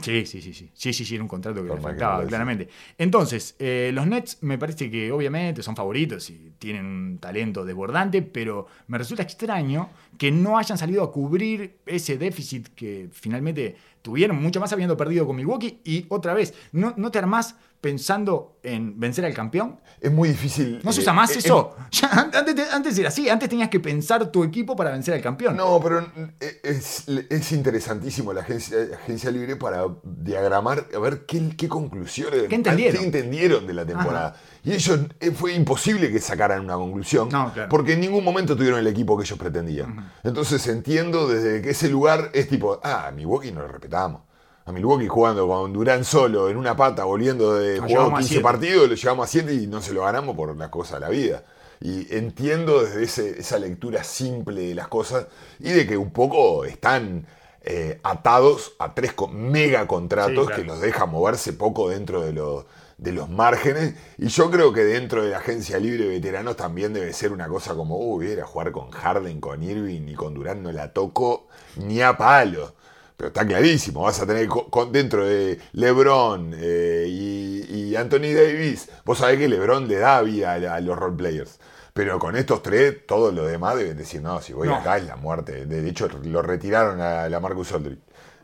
Sí, 0.00 0.26
sí, 0.26 0.40
sí, 0.40 0.54
sí. 0.54 0.70
Sí, 0.74 0.92
sí, 0.92 1.04
sí, 1.04 1.14
era 1.16 1.22
un 1.24 1.28
contrato 1.28 1.60
que 1.62 1.68
le 1.70 1.74
decía. 1.76 2.26
claramente. 2.28 2.68
Entonces, 2.98 3.56
eh, 3.58 3.90
los 3.92 4.06
Nets 4.06 4.38
me 4.42 4.56
parece 4.56 4.88
que 4.90 5.10
obviamente 5.10 5.60
son 5.62 5.74
favoritos 5.74 6.30
y 6.30 6.52
tienen 6.58 6.86
un 6.86 7.18
talento 7.18 7.64
desbordante, 7.64 8.22
pero 8.22 8.66
me 8.86 8.96
resulta 8.98 9.24
extraño 9.24 9.90
que 10.18 10.30
no 10.32 10.58
hayan 10.58 10.76
salido 10.76 11.02
a 11.04 11.12
cubrir 11.12 11.78
ese 11.86 12.18
déficit 12.18 12.68
que 12.74 13.08
finalmente 13.12 13.76
tuvieron, 14.02 14.40
mucho 14.42 14.60
más 14.60 14.72
habiendo 14.72 14.96
perdido 14.96 15.26
con 15.26 15.36
Milwaukee. 15.36 15.80
Y 15.84 16.06
otra 16.08 16.34
vez, 16.34 16.54
¿no, 16.72 16.92
no 16.96 17.10
te 17.10 17.18
armás 17.18 17.54
pensando 17.80 18.58
en 18.64 18.98
vencer 18.98 19.24
al 19.24 19.32
campeón? 19.34 19.78
Es 20.00 20.10
muy 20.10 20.30
difícil. 20.30 20.80
¿No 20.82 20.92
se 20.92 20.98
eh, 21.00 21.02
usa 21.02 21.12
más 21.12 21.30
eh, 21.30 21.38
eso? 21.38 21.76
Ya, 21.92 22.08
antes, 22.34 22.54
te- 22.54 22.68
antes 22.70 22.98
era 22.98 23.08
así, 23.08 23.28
antes 23.28 23.48
tenías 23.48 23.68
que 23.68 23.78
pensar 23.80 24.30
tu 24.32 24.42
equipo 24.44 24.74
para 24.74 24.90
vencer 24.90 25.14
al 25.14 25.22
campeón. 25.22 25.56
No, 25.56 25.80
pero 25.80 26.00
eh, 26.40 26.60
es, 26.64 27.04
es 27.08 27.52
interesantísimo 27.52 28.32
la 28.32 28.40
agencia, 28.40 28.76
agencia 29.00 29.30
libre 29.30 29.54
para 29.56 29.86
diagramar, 30.02 30.86
a 30.94 30.98
ver 30.98 31.24
qué, 31.26 31.50
qué 31.56 31.68
conclusiones, 31.68 32.42
¿Qué 32.48 32.54
entendieron? 32.56 32.98
qué 33.00 33.06
entendieron 33.06 33.66
de 33.66 33.74
la 33.74 33.86
temporada. 33.86 34.36
Y 34.64 34.72
ellos 34.72 35.00
eh, 35.20 35.30
fue 35.30 35.54
imposible 35.54 36.10
que 36.10 36.18
sacaran 36.20 36.60
una 36.64 36.74
conclusión, 36.74 37.28
No, 37.30 37.52
claro. 37.52 37.68
porque 37.68 37.92
en 37.94 38.00
ningún 38.00 38.24
momento 38.24 38.56
tuvieron 38.56 38.80
el 38.80 38.86
equipo 38.86 39.16
que 39.16 39.24
ellos 39.24 39.38
pretendían. 39.38 40.10
Entonces 40.24 40.66
entiendo 40.66 41.28
desde 41.28 41.62
que 41.62 41.70
ese 41.70 41.88
lugar 41.88 42.30
es 42.34 42.48
tipo, 42.48 42.80
ah, 42.82 43.06
a 43.06 43.10
Milwaukee 43.12 43.52
no 43.52 43.60
lo 43.62 43.68
respetamos. 43.68 44.22
A 44.66 44.72
Milwaukee 44.72 45.08
jugando 45.08 45.48
con 45.48 45.72
Durán 45.72 46.04
solo 46.04 46.50
en 46.50 46.56
una 46.58 46.76
pata, 46.76 47.04
volviendo 47.04 47.54
de 47.54 47.76
jugar 47.76 47.88
llevamos 47.88 48.12
a 48.12 48.16
15 48.18 48.28
siete. 48.28 48.42
partidos, 48.42 48.88
lo 48.88 48.94
llevamos 48.96 49.24
a 49.24 49.28
7 49.30 49.54
y 49.54 49.66
no 49.66 49.80
se 49.80 49.94
lo 49.94 50.02
ganamos 50.02 50.36
por 50.36 50.54
las 50.54 50.68
cosas 50.68 50.94
de 50.94 51.00
la 51.00 51.08
vida. 51.08 51.42
Y 51.80 52.12
entiendo 52.14 52.82
desde 52.82 53.04
ese- 53.04 53.38
esa 53.40 53.58
lectura 53.58 54.02
simple 54.04 54.60
de 54.62 54.74
las 54.74 54.88
cosas 54.88 55.26
y 55.60 55.70
de 55.70 55.86
que 55.86 55.96
un 55.96 56.10
poco 56.10 56.64
están 56.64 57.26
eh, 57.70 58.00
atados 58.02 58.72
a 58.78 58.94
tres 58.94 59.12
mega 59.32 59.86
contratos 59.86 60.34
Sí, 60.34 60.46
claro. 60.46 60.56
que 60.62 60.66
los 60.68 60.80
dejan 60.80 61.10
moverse 61.10 61.52
poco 61.52 61.88
dentro 61.90 62.22
de 62.22 62.32
los, 62.32 62.64
de 62.98 63.12
los 63.12 63.28
márgenes. 63.30 63.94
Y 64.18 64.28
yo 64.28 64.50
creo 64.50 64.72
que 64.72 64.84
dentro 64.84 65.22
de 65.24 65.30
la 65.30 65.38
agencia 65.38 65.78
libre 65.78 66.04
de 66.04 66.10
veteranos 66.10 66.56
también 66.56 66.92
debe 66.92 67.12
ser 67.12 67.32
una 67.32 67.48
cosa 67.48 67.74
como, 67.74 67.96
uy, 67.98 68.30
era 68.30 68.44
jugar 68.46 68.72
con 68.72 68.90
Harden, 68.90 69.40
con 69.40 69.62
Irving 69.62 70.08
y 70.08 70.14
con 70.14 70.34
Durán 70.34 70.62
no 70.62 70.72
la 70.72 70.92
toco 70.92 71.48
ni 71.76 72.02
a 72.02 72.16
palo. 72.16 72.74
Pero 73.16 73.28
está 73.28 73.44
clarísimo, 73.46 74.02
vas 74.02 74.20
a 74.20 74.26
tener 74.26 74.46
co- 74.46 74.68
con, 74.70 74.92
dentro 74.92 75.24
de 75.26 75.58
LeBron 75.72 76.52
eh, 76.56 77.06
y, 77.08 77.64
y 77.90 77.96
Anthony 77.96 78.32
Davis, 78.34 78.88
vos 79.04 79.18
sabés 79.18 79.38
que 79.38 79.48
LeBron 79.48 79.88
le 79.88 79.96
da 79.96 80.22
vida 80.22 80.52
a, 80.52 80.74
a 80.76 80.80
los 80.80 80.96
roleplayers. 80.96 81.58
Pero 81.92 82.20
con 82.20 82.36
estos 82.36 82.62
tres, 82.62 83.06
todos 83.08 83.34
los 83.34 83.50
demás 83.50 83.76
deben 83.76 83.96
decir, 83.96 84.22
no, 84.22 84.40
si 84.40 84.52
voy 84.52 84.68
No. 84.68 84.76
acá 84.76 84.98
es 84.98 85.04
la 85.04 85.16
muerte. 85.16 85.66
De 85.66 85.88
hecho, 85.88 86.08
lo 86.24 86.42
retiraron 86.42 87.00
a 87.00 87.28
la 87.28 87.40
Marcus 87.40 87.72
Aldridge. 87.72 87.98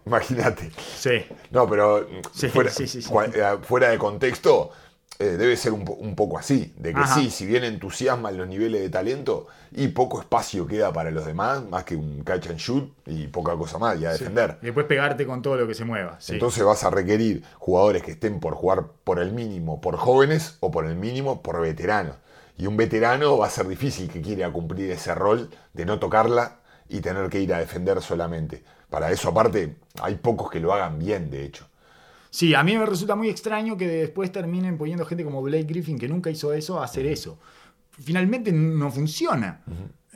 Imagínate. 0.07 0.71
Sí. 0.97 1.25
No, 1.51 1.69
pero 1.69 2.07
Sí, 2.33 2.49
fuera, 2.49 2.71
sí, 2.71 2.87
sí, 2.87 3.01
eh, 3.01 3.59
fuera 3.63 3.89
de 3.91 3.99
contexto, 3.99 4.71
eh, 5.19 5.25
debe 5.25 5.57
ser 5.57 5.73
un, 5.73 5.85
un 5.99 6.15
poco 6.15 6.39
así. 6.39 6.75
De 6.77 6.93
que 6.93 7.01
Ajá. 7.01 7.15
sí, 7.15 7.31
si 7.31 7.47
bien 7.47 7.65
entusiasman 7.65 8.37
los 8.37 8.49
niveles 8.49 8.81
de 8.81 8.91
talento, 8.91 9.47
y 9.77 9.89
poco 9.89 10.21
espacio 10.21 10.67
queda 10.67 10.93
para 10.93 11.11
los 11.11 11.27
demás, 11.27 11.65
más 11.69 11.85
que 11.85 11.97
un 11.97 12.23
catch 12.23 12.49
and 12.49 12.59
shoot 12.59 12.93
y 13.07 13.27
poca 13.27 13.57
cosa 13.57 13.79
más, 13.79 13.99
y 14.01 14.07
a 14.07 14.13
defender. 14.13 14.59
Y 14.63 14.67
después 14.67 14.87
pegarte 14.87 15.27
con 15.27 15.43
todo 15.43 15.57
lo 15.57 15.67
que 15.67 15.75
se 15.75 15.85
mueva. 15.85 16.19
Entonces 16.29 16.63
vas 16.65 16.85
a 16.85 16.91
requerir 16.91 17.43
jugadores 17.59 18.03
que 18.03 18.13
estén 18.13 18.41
por 18.41 18.55
jugar 18.55 18.87
por 19.03 19.19
el 19.19 19.33
mínimo 19.33 19.81
por 19.81 19.97
jóvenes 19.97 20.57
o 20.61 20.71
por 20.71 20.87
el 20.87 20.97
mínimo 20.97 21.43
por 21.43 21.61
veteranos. 21.61 22.17
Y 22.57 22.67
un 22.67 22.77
veterano 22.77 23.37
va 23.37 23.49
a 23.49 23.51
ser 23.51 23.67
difícil 23.67 24.09
que 24.09 24.21
quiera 24.21 24.51
cumplir 24.53 24.91
ese 24.93 25.13
rol 25.15 25.51
de 25.73 25.85
no 25.85 25.99
tocarla 25.99 26.59
y 26.89 27.01
tener 27.01 27.29
que 27.29 27.41
ir 27.41 27.53
a 27.53 27.59
defender 27.59 28.01
solamente. 28.01 28.63
Para 28.95 29.11
eso 29.11 29.31
aparte 29.31 29.75
hay 30.01 30.15
pocos 30.15 30.49
que 30.49 30.61
lo 30.61 30.73
hagan 30.73 31.01
bien, 31.01 31.29
de 31.29 31.45
hecho. 31.45 31.67
Sí, 32.31 32.55
a 32.55 32.63
mí 32.63 32.79
me 32.79 32.87
resulta 32.87 33.17
muy 33.17 33.29
extraño 33.29 33.77
que 33.77 33.89
después 33.89 34.31
terminen 34.31 34.79
poniendo 34.79 35.05
gente 35.05 35.25
como 35.25 35.43
Blake 35.43 35.65
Griffin, 35.65 35.99
que 35.99 36.07
nunca 36.07 36.31
hizo 36.31 36.53
eso, 36.53 36.81
a 36.81 36.85
hacer 36.85 37.05
eso. 37.07 37.37
Finalmente 37.91 38.53
no 38.53 38.93
funciona. 38.93 39.63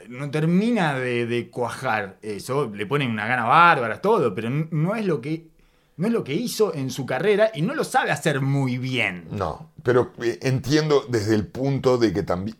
No 0.08 0.30
termina 0.30 0.96
de, 0.96 1.26
de 1.26 1.50
cuajar 1.50 2.18
eso. 2.22 2.70
Le 2.72 2.86
ponen 2.86 3.10
una 3.10 3.26
gana 3.26 3.46
bárbara, 3.46 4.00
todo, 4.00 4.32
pero 4.32 4.48
no 4.48 4.94
es 4.94 5.04
lo 5.04 5.20
que. 5.20 5.48
No 5.96 6.06
es 6.06 6.12
lo 6.12 6.22
que 6.22 6.34
hizo 6.34 6.72
en 6.72 6.90
su 6.90 7.04
carrera 7.04 7.50
y 7.52 7.62
no 7.62 7.74
lo 7.74 7.82
sabe 7.82 8.12
hacer 8.12 8.40
muy 8.40 8.78
bien. 8.78 9.26
No, 9.32 9.72
pero 9.82 10.12
eh, 10.22 10.38
entiendo 10.42 11.04
desde 11.08 11.34
el 11.34 11.48
punto 11.48 11.98
de 11.98 12.12
que 12.12 12.22
también, 12.22 12.56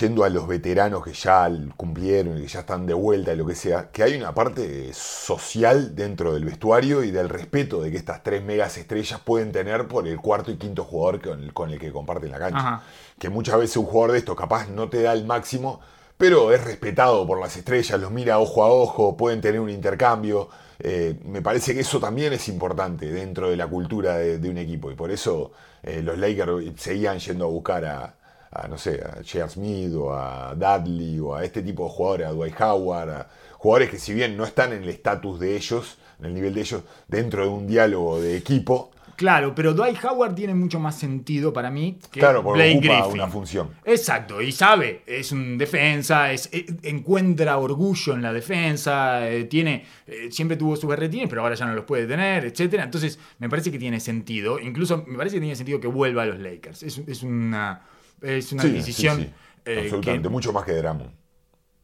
yendo 0.00 0.24
a 0.24 0.30
los 0.30 0.46
veteranos 0.46 1.04
que 1.04 1.12
ya 1.12 1.50
cumplieron 1.76 2.38
y 2.38 2.42
que 2.42 2.48
ya 2.48 2.60
están 2.60 2.86
de 2.86 2.94
vuelta 2.94 3.32
y 3.32 3.36
lo 3.36 3.46
que 3.46 3.54
sea, 3.54 3.90
que 3.90 4.02
hay 4.02 4.16
una 4.16 4.34
parte 4.34 4.92
social 4.94 5.94
dentro 5.94 6.32
del 6.32 6.44
vestuario 6.44 7.04
y 7.04 7.10
del 7.10 7.28
respeto 7.28 7.82
de 7.82 7.90
que 7.90 7.98
estas 7.98 8.22
tres 8.22 8.42
megas 8.42 8.78
estrellas 8.78 9.20
pueden 9.20 9.52
tener 9.52 9.88
por 9.88 10.08
el 10.08 10.18
cuarto 10.18 10.50
y 10.50 10.56
quinto 10.56 10.84
jugador 10.84 11.20
con 11.20 11.42
el, 11.42 11.52
con 11.52 11.70
el 11.70 11.78
que 11.78 11.92
comparten 11.92 12.30
la 12.30 12.38
cancha. 12.38 12.58
Ajá. 12.58 12.82
Que 13.18 13.28
muchas 13.28 13.58
veces 13.58 13.76
un 13.76 13.86
jugador 13.86 14.12
de 14.12 14.18
estos 14.18 14.36
capaz 14.36 14.68
no 14.68 14.88
te 14.88 15.02
da 15.02 15.12
el 15.12 15.24
máximo, 15.26 15.80
pero 16.16 16.52
es 16.52 16.64
respetado 16.64 17.26
por 17.26 17.40
las 17.40 17.56
estrellas, 17.56 18.00
los 18.00 18.10
mira 18.10 18.38
ojo 18.38 18.64
a 18.64 18.72
ojo, 18.72 19.16
pueden 19.16 19.40
tener 19.40 19.60
un 19.60 19.70
intercambio. 19.70 20.48
Eh, 20.78 21.20
me 21.24 21.42
parece 21.42 21.74
que 21.74 21.80
eso 21.80 22.00
también 22.00 22.32
es 22.32 22.48
importante 22.48 23.06
dentro 23.12 23.50
de 23.50 23.56
la 23.56 23.66
cultura 23.66 24.16
de, 24.16 24.38
de 24.38 24.50
un 24.50 24.58
equipo 24.58 24.90
y 24.90 24.94
por 24.94 25.10
eso 25.10 25.52
eh, 25.82 26.02
los 26.02 26.18
Lakers 26.18 26.72
seguían 26.76 27.18
yendo 27.18 27.44
a 27.44 27.48
buscar 27.48 27.84
a, 27.84 28.14
a, 28.52 28.68
no 28.68 28.76
sé, 28.78 29.02
a 29.02 29.16
J.R. 29.16 29.48
Smith 29.48 29.94
o 29.94 30.12
a 30.12 30.54
Dudley 30.54 31.18
o 31.20 31.34
a 31.34 31.44
este 31.44 31.62
tipo 31.62 31.84
de 31.84 31.90
jugadores, 31.90 32.26
a 32.26 32.32
Dwight 32.32 32.60
Howard, 32.60 33.10
a 33.10 33.28
jugadores 33.58 33.90
que 33.90 33.98
si 33.98 34.12
bien 34.14 34.36
no 34.36 34.44
están 34.44 34.72
en 34.72 34.82
el 34.82 34.88
estatus 34.88 35.40
de 35.40 35.56
ellos, 35.56 35.98
en 36.18 36.26
el 36.26 36.34
nivel 36.34 36.54
de 36.54 36.60
ellos, 36.60 36.82
dentro 37.08 37.42
de 37.42 37.48
un 37.48 37.66
diálogo 37.66 38.20
de 38.20 38.36
equipo, 38.36 38.90
Claro, 39.16 39.54
pero 39.54 39.74
Dwight 39.74 40.02
Howard 40.04 40.34
tiene 40.34 40.54
mucho 40.54 40.80
más 40.80 40.98
sentido 40.98 41.52
para 41.52 41.70
mí 41.70 41.98
que 42.10 42.18
claro, 42.18 42.42
porque 42.42 42.72
Blake 42.72 42.78
ocupa 42.78 42.94
Griffin. 42.94 43.12
una 43.20 43.28
función. 43.28 43.70
Exacto, 43.84 44.40
y 44.40 44.50
sabe, 44.52 45.02
es 45.06 45.30
un 45.32 45.58
defensa, 45.58 46.32
es, 46.32 46.48
eh, 46.52 46.66
encuentra 46.82 47.58
orgullo 47.58 48.14
en 48.14 48.22
la 48.22 48.32
defensa, 48.32 49.30
eh, 49.30 49.44
tiene, 49.44 49.84
eh, 50.06 50.28
siempre 50.30 50.56
tuvo 50.56 50.76
sus 50.76 50.88
berretines, 50.88 51.28
pero 51.28 51.42
ahora 51.42 51.54
ya 51.54 51.66
no 51.66 51.74
los 51.74 51.84
puede 51.84 52.06
tener, 52.06 52.46
etcétera. 52.46 52.84
Entonces, 52.84 53.18
me 53.38 53.48
parece 53.48 53.70
que 53.70 53.78
tiene 53.78 54.00
sentido. 54.00 54.58
Incluso 54.58 55.04
me 55.06 55.16
parece 55.16 55.36
que 55.36 55.40
tiene 55.40 55.56
sentido 55.56 55.78
que 55.78 55.88
vuelva 55.88 56.22
a 56.22 56.26
los 56.26 56.40
Lakers. 56.40 56.82
Es, 56.82 56.98
es 57.06 57.22
una, 57.22 57.82
es 58.22 58.52
una 58.52 58.62
Sí, 58.62 58.68
adquisición. 58.68 59.16
sí, 59.18 59.22
sí. 59.24 59.30
eh, 59.66 59.78
Absolutamente, 59.84 60.28
que- 60.28 60.32
mucho 60.32 60.52
más 60.52 60.64
que 60.64 60.72
Drummond. 60.72 61.10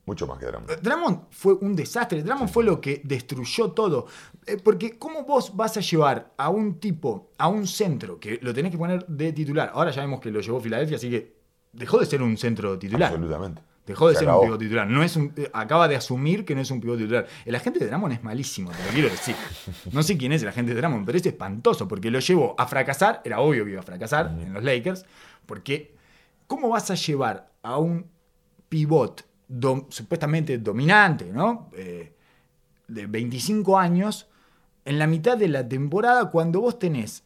Mucho 0.07 0.27
más 0.27 0.39
que 0.39 0.47
Drummond. 0.47 0.81
Drummond 0.81 1.21
fue 1.31 1.53
un 1.55 1.77
desastre. 1.77 2.23
Drummond 2.23 2.49
fue 2.51 2.65
lo 2.65 2.81
que 2.81 3.03
destruyó 3.05 3.73
todo. 3.73 4.07
Eh, 4.47 4.57
porque, 4.57 4.99
¿cómo 4.99 5.25
vos 5.25 5.55
vas 5.55 5.77
a 5.77 5.81
llevar 5.81 6.33
a 6.39 6.49
un 6.49 6.81
tipo, 6.81 7.31
a 7.37 7.49
un 7.49 7.67
centro, 7.67 8.19
que 8.19 8.39
lo 8.41 8.55
tenés 8.55 8.73
que 8.73 8.79
poner 8.79 9.07
de 9.07 9.33
titular? 9.35 9.71
Ahora 9.75 9.91
ya 9.91 10.01
vemos 10.01 10.21
que 10.21 10.31
lo 10.31 10.41
llevó 10.41 10.61
Filadelfia, 10.61 10.97
así 10.97 11.11
que 11.11 11.35
dejó 11.75 11.99
de 11.99 12.07
ser 12.07 12.23
un 12.23 12.39
centro 12.39 12.79
titular. 12.79 13.13
Absolutamente. 13.13 13.61
Dejó 13.87 14.09
de 14.09 14.15
Se 14.15 14.21
ser 14.21 14.29
acabó. 14.29 14.41
un 14.43 14.47
pivot 14.49 14.61
titular. 14.61 14.87
No 14.87 15.03
es 15.03 15.17
un, 15.17 15.33
eh, 15.37 15.51
acaba 15.53 15.89
de 15.89 15.97
asumir 15.97 16.45
que 16.47 16.55
no 16.55 16.61
es 16.63 16.71
un 16.71 16.81
pivot 16.81 16.97
titular. 16.99 17.27
El 17.45 17.55
agente 17.55 17.79
de 17.79 17.87
Drummond 17.89 18.13
es 18.15 18.23
malísimo, 18.25 18.71
te 18.71 18.83
lo 18.87 18.91
quiero 18.93 19.09
decir. 19.11 19.35
No 19.93 20.03
sé 20.03 20.17
quién 20.17 20.33
es 20.33 20.43
el 20.43 20.49
agente 20.49 20.75
de 20.75 20.81
Drummond, 20.81 21.05
pero 21.05 21.19
es 21.19 21.27
espantoso 21.27 21.87
porque 21.89 22.11
lo 22.11 22.19
llevó 22.21 22.55
a 22.59 22.67
fracasar. 22.67 23.21
Era 23.27 23.41
obvio 23.41 23.65
que 23.67 23.73
iba 23.73 23.81
a 23.81 23.85
fracasar 23.85 24.27
en 24.41 24.53
los 24.55 24.63
Lakers. 24.65 25.05
Porque, 25.47 25.95
¿cómo 26.49 26.71
vas 26.71 26.91
a 26.91 26.97
llevar 26.97 27.53
a 27.63 27.79
un 27.79 28.11
pivot 28.69 29.25
supuestamente 29.91 30.59
dominante, 30.59 31.27
¿no? 31.27 31.71
Eh, 31.77 32.13
de 32.89 33.07
25 33.07 33.79
años 33.79 34.27
en 34.85 34.99
la 34.99 35.07
mitad 35.07 35.37
de 35.37 35.49
la 35.49 35.69
temporada 35.69 36.31
cuando 36.31 36.61
vos 36.61 36.79
tenés 36.79 37.23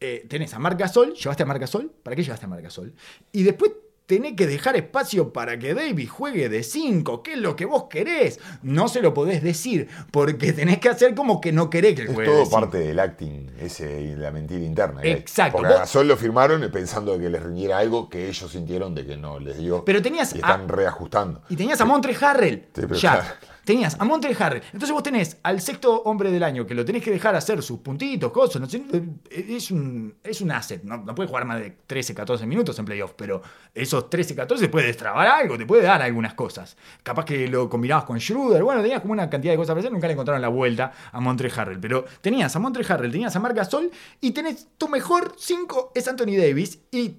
eh, 0.00 0.26
tenés 0.28 0.54
a 0.54 0.60
Marc 0.60 0.78
Gasol, 0.78 1.12
llevaste 1.14 1.42
a 1.42 1.46
Marc 1.46 1.60
Gasol, 1.60 1.90
¿para 1.90 2.14
qué 2.14 2.22
llevaste 2.22 2.46
a 2.46 2.48
Marc 2.48 2.62
Gasol? 2.62 2.94
Y 3.32 3.42
después 3.42 3.72
tenés 4.08 4.32
que 4.36 4.46
dejar 4.46 4.74
espacio 4.74 5.34
para 5.34 5.58
que 5.58 5.74
Davis 5.74 6.10
juegue 6.10 6.48
de 6.48 6.62
5, 6.62 7.22
que 7.22 7.34
es 7.34 7.38
lo 7.38 7.54
que 7.54 7.66
vos 7.66 7.84
querés. 7.90 8.40
No 8.62 8.88
se 8.88 9.02
lo 9.02 9.12
podés 9.12 9.42
decir, 9.42 9.86
porque 10.10 10.52
tenés 10.54 10.78
que 10.78 10.88
hacer 10.88 11.14
como 11.14 11.40
que 11.42 11.52
no 11.52 11.68
querés 11.68 11.94
que 11.94 12.02
Es 12.04 12.08
juegue 12.14 12.24
todo 12.30 12.38
de 12.40 12.44
cinco. 12.46 12.60
parte 12.60 12.78
del 12.78 12.98
acting, 12.98 13.50
ese 13.60 14.00
y 14.00 14.16
la 14.16 14.30
mentira 14.30 14.64
interna. 14.64 15.02
Exacto. 15.04 15.58
Porque 15.58 15.68
a 15.68 15.70
Vos- 15.72 15.80
Gasol 15.80 16.08
lo 16.08 16.16
firmaron 16.16 16.68
pensando 16.72 17.18
que 17.18 17.28
les 17.28 17.42
rindiera 17.42 17.76
algo 17.78 18.08
que 18.08 18.28
ellos 18.28 18.50
sintieron 18.50 18.94
de 18.94 19.04
que 19.04 19.16
no 19.18 19.38
les 19.38 19.58
dio. 19.58 19.84
Pero 19.84 20.00
tenías 20.00 20.32
y 20.32 20.36
a- 20.36 20.40
están 20.40 20.68
reajustando. 20.68 21.42
Y 21.50 21.56
tenías 21.56 21.78
a 21.80 21.84
Montre 21.84 22.16
Harrell. 22.18 22.60
Sí, 22.74 22.80
pero 22.80 22.94
ya. 22.94 23.12
claro. 23.20 23.34
Tenías 23.68 24.00
a 24.00 24.04
Montre 24.06 24.34
Harrell. 24.38 24.62
Entonces 24.72 24.92
vos 24.92 25.02
tenés 25.02 25.36
al 25.42 25.60
sexto 25.60 26.00
hombre 26.04 26.30
del 26.30 26.42
año 26.42 26.66
que 26.66 26.74
lo 26.74 26.86
tenés 26.86 27.02
que 27.02 27.10
dejar 27.10 27.36
hacer 27.36 27.62
sus 27.62 27.80
puntitos, 27.80 28.32
cosas. 28.32 28.62
No 28.62 28.66
sé, 28.66 28.82
es, 29.30 29.70
un, 29.70 30.14
es 30.24 30.40
un 30.40 30.50
asset. 30.52 30.82
No, 30.84 30.96
no 30.96 31.14
puede 31.14 31.28
jugar 31.28 31.44
más 31.44 31.60
de 31.60 31.76
13, 31.86 32.14
14 32.14 32.46
minutos 32.46 32.78
en 32.78 32.86
playoff, 32.86 33.12
pero 33.14 33.42
esos 33.74 34.08
13, 34.08 34.34
14 34.34 34.70
puede 34.70 34.86
destrabar 34.86 35.28
algo, 35.28 35.58
te 35.58 35.66
puede 35.66 35.82
dar 35.82 36.00
algunas 36.00 36.32
cosas. 36.32 36.78
Capaz 37.02 37.26
que 37.26 37.46
lo 37.46 37.68
combinabas 37.68 38.04
con 38.04 38.18
Schroeder. 38.18 38.62
Bueno, 38.62 38.80
tenías 38.80 39.02
como 39.02 39.12
una 39.12 39.28
cantidad 39.28 39.52
de 39.52 39.58
cosas 39.58 39.72
para 39.72 39.80
hacer. 39.80 39.92
Nunca 39.92 40.06
le 40.06 40.14
encontraron 40.14 40.40
la 40.40 40.48
vuelta 40.48 40.90
a 41.12 41.20
Montre 41.20 41.52
Harrell. 41.54 41.78
Pero 41.78 42.06
tenías 42.22 42.56
a 42.56 42.58
Montre 42.60 42.86
Harrell, 42.88 43.12
tenías 43.12 43.36
a 43.36 43.38
Marc 43.38 43.54
Gasol 43.54 43.90
y 44.22 44.30
tenés 44.30 44.68
tu 44.78 44.88
mejor 44.88 45.34
5 45.36 45.92
es 45.94 46.08
Anthony 46.08 46.38
Davis. 46.38 46.78
Y 46.90 47.16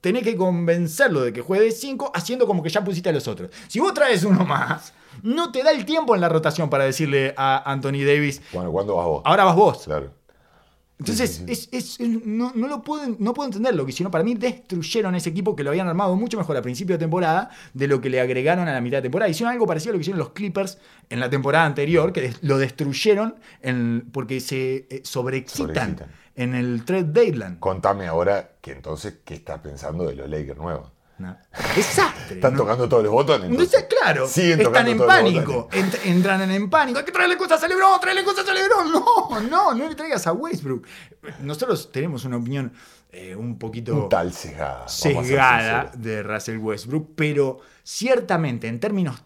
tenés 0.00 0.24
que 0.24 0.36
convencerlo 0.36 1.20
de 1.20 1.32
que 1.32 1.40
juegue 1.40 1.66
de 1.66 1.70
5 1.70 2.10
haciendo 2.16 2.48
como 2.48 2.64
que 2.64 2.68
ya 2.68 2.82
pusiste 2.82 3.10
a 3.10 3.12
los 3.12 3.28
otros. 3.28 3.50
Si 3.68 3.78
vos 3.78 3.94
traes 3.94 4.24
uno 4.24 4.44
más, 4.44 4.92
no 5.22 5.52
te 5.52 5.62
da 5.62 5.70
el 5.70 5.84
tiempo 5.84 6.14
en 6.14 6.20
la 6.20 6.28
rotación 6.28 6.70
para 6.70 6.84
decirle 6.84 7.34
a 7.36 7.70
Anthony 7.70 8.04
Davis, 8.06 8.42
Bueno, 8.52 8.70
¿cuándo 8.72 8.96
vas 8.96 9.06
vos? 9.06 9.22
ahora 9.24 9.44
vas 9.44 9.56
vos. 9.56 9.84
Claro. 9.84 10.18
Entonces. 11.00 11.44
Es, 11.46 11.68
es- 11.70 12.00
no, 12.00 12.50
no 12.56 12.66
lo 12.66 12.82
puedo, 12.82 13.14
no 13.20 13.32
puedo 13.32 13.46
entender 13.46 13.72
lo 13.72 13.84
que 13.84 13.90
hicieron. 13.90 14.10
Para 14.10 14.24
mí 14.24 14.34
destruyeron 14.34 15.14
ese 15.14 15.30
equipo 15.30 15.54
que 15.54 15.62
lo 15.62 15.70
habían 15.70 15.86
armado 15.86 16.16
mucho 16.16 16.36
mejor 16.36 16.56
a 16.56 16.62
principio 16.62 16.96
de 16.96 16.98
temporada 16.98 17.50
de 17.72 17.86
lo 17.86 18.00
que 18.00 18.10
le 18.10 18.20
agregaron 18.20 18.66
a 18.66 18.72
la 18.72 18.80
mitad 18.80 18.98
de 18.98 19.02
temporada. 19.02 19.30
Hicieron 19.30 19.52
algo 19.52 19.64
parecido 19.64 19.90
a 19.90 19.92
lo 19.92 19.98
que 19.98 20.02
hicieron 20.02 20.18
los 20.18 20.30
Clippers 20.30 20.78
en 21.08 21.20
la 21.20 21.30
temporada 21.30 21.66
anterior, 21.66 22.12
que 22.12 22.34
lo 22.42 22.58
destruyeron 22.58 23.36
en- 23.62 24.08
porque 24.12 24.40
se 24.40 24.86
eh, 24.90 25.02
sobreexcitan, 25.04 25.68
Sobreexcitan. 25.96 26.10
en 26.34 26.54
el 26.56 26.84
trade 26.84 27.04
deadline. 27.04 27.56
Contame 27.60 28.08
ahora 28.08 28.50
que 28.60 28.72
entonces, 28.72 29.18
¿qué 29.24 29.34
estás 29.34 29.60
pensando 29.60 30.04
de 30.04 30.16
los 30.16 30.28
Lakers 30.28 30.58
nuevos? 30.58 30.90
No. 31.18 31.36
Desastre. 31.74 32.36
¿Están 32.36 32.52
¿no? 32.54 32.58
tocando 32.60 32.88
todos 32.88 33.02
los 33.02 33.12
botones? 33.12 33.48
No 33.50 33.54
entonces? 33.56 33.86
claro. 33.88 34.26
Siguen 34.28 34.60
Están 34.60 34.86
en 34.88 34.98
pánico. 34.98 35.68
Ent- 35.72 35.98
entran 36.04 36.50
en 36.50 36.70
pánico. 36.70 36.98
Hay 37.00 37.04
que 37.04 37.12
traerle 37.12 37.36
cosas 37.36 37.62
a 37.62 37.68
Lebron, 37.68 38.00
traerle 38.00 38.24
cosas 38.24 38.48
a 38.48 38.54
Lebron. 38.54 38.92
No, 38.92 39.40
no, 39.40 39.74
no 39.74 39.88
le 39.88 39.94
traigas 39.94 40.26
a 40.26 40.32
Westbrook. 40.32 40.86
Nosotros 41.40 41.90
tenemos 41.92 42.24
una 42.24 42.36
opinión 42.36 42.72
eh, 43.10 43.34
un 43.34 43.58
poquito 43.58 43.94
Un 44.04 44.08
tal 44.08 44.32
sesgada. 44.32 45.90
de 45.94 46.22
Russell 46.22 46.58
Westbrook, 46.58 47.10
pero 47.16 47.58
ciertamente 47.82 48.68
en 48.68 48.78
términos 48.80 49.22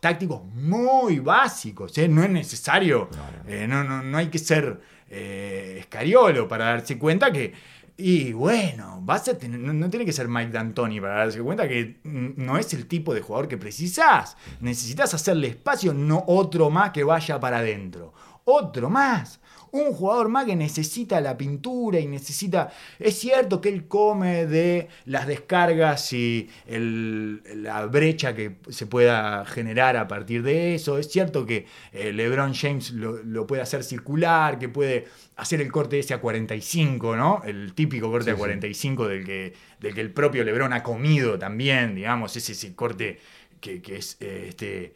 tácticos 0.00 0.44
muy 0.44 1.18
básicos, 1.18 1.96
¿eh? 1.98 2.08
no 2.08 2.22
es 2.22 2.30
necesario, 2.30 3.08
eh, 3.46 3.66
no, 3.68 3.82
no, 3.82 4.02
no 4.02 4.18
hay 4.18 4.28
que 4.28 4.38
ser 4.38 4.80
eh, 5.08 5.76
escariolo 5.80 6.46
para 6.46 6.66
darse 6.66 6.98
cuenta 6.98 7.32
que, 7.32 7.52
y 8.00 8.32
bueno, 8.32 9.04
no, 9.04 9.72
no 9.72 9.90
tiene 9.90 10.06
que 10.06 10.12
ser 10.12 10.28
Mike 10.28 10.52
D'Antoni 10.52 11.00
para 11.00 11.16
darse 11.16 11.42
cuenta 11.42 11.66
que 11.66 11.98
no 12.04 12.56
es 12.56 12.72
el 12.72 12.86
tipo 12.86 13.12
de 13.12 13.22
jugador 13.22 13.48
que 13.48 13.58
precisás, 13.58 14.36
necesitas 14.60 15.14
hacerle 15.14 15.48
espacio, 15.48 15.92
no 15.92 16.22
otro 16.28 16.70
más 16.70 16.92
que 16.92 17.02
vaya 17.02 17.40
para 17.40 17.58
adentro, 17.58 18.14
otro 18.44 18.88
más. 18.88 19.40
Un 19.72 19.92
jugador 19.92 20.28
más 20.28 20.46
que 20.46 20.56
necesita 20.56 21.20
la 21.20 21.36
pintura 21.36 21.98
y 22.00 22.06
necesita. 22.06 22.70
Es 22.98 23.18
cierto 23.18 23.60
que 23.60 23.68
él 23.68 23.86
come 23.86 24.46
de 24.46 24.88
las 25.04 25.26
descargas 25.26 26.12
y 26.12 26.48
el- 26.66 27.42
la 27.62 27.84
brecha 27.86 28.34
que 28.34 28.56
se 28.68 28.86
pueda 28.86 29.44
generar 29.44 29.96
a 29.96 30.08
partir 30.08 30.42
de 30.42 30.74
eso. 30.74 30.98
Es 30.98 31.10
cierto 31.10 31.44
que 31.46 31.66
eh, 31.92 32.12
LeBron 32.12 32.54
James 32.54 32.90
lo, 32.92 33.22
lo 33.22 33.46
puede 33.46 33.62
hacer 33.62 33.82
circular, 33.84 34.58
que 34.58 34.68
puede 34.68 35.06
hacer 35.36 35.60
el 35.60 35.70
corte 35.70 35.98
ese 35.98 36.14
a 36.14 36.20
45, 36.20 37.16
¿no? 37.16 37.42
El 37.44 37.74
típico 37.74 38.10
corte 38.10 38.26
Sí, 38.26 38.30
a 38.30 38.34
sí. 38.34 38.38
45 38.38 39.06
del 39.08 39.24
que, 39.24 39.54
del 39.80 39.94
que 39.94 40.00
el 40.00 40.10
propio 40.12 40.44
LeBron 40.44 40.72
ha 40.72 40.82
comido 40.82 41.38
también, 41.38 41.94
digamos. 41.94 42.36
Es 42.36 42.48
ese 42.50 42.74
corte 42.74 43.18
que, 43.60 43.80
que 43.82 43.96
es 43.96 44.16
eh, 44.20 44.46
este 44.48 44.94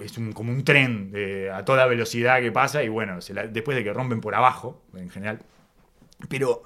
es 0.00 0.16
un- 0.18 0.32
como 0.32 0.50
un 0.52 0.64
tren 0.64 1.12
a 1.52 1.64
toda 1.64 1.86
velocidad 1.86 2.40
que 2.40 2.50
pasa 2.52 2.82
y 2.82 2.88
bueno, 2.88 3.20
se 3.20 3.34
la- 3.34 3.46
después 3.46 3.76
de 3.76 3.84
que 3.84 3.92
rompen 3.92 4.20
por 4.20 4.34
abajo, 4.34 4.82
en 4.94 5.10
general. 5.10 5.40
Pero 6.28 6.62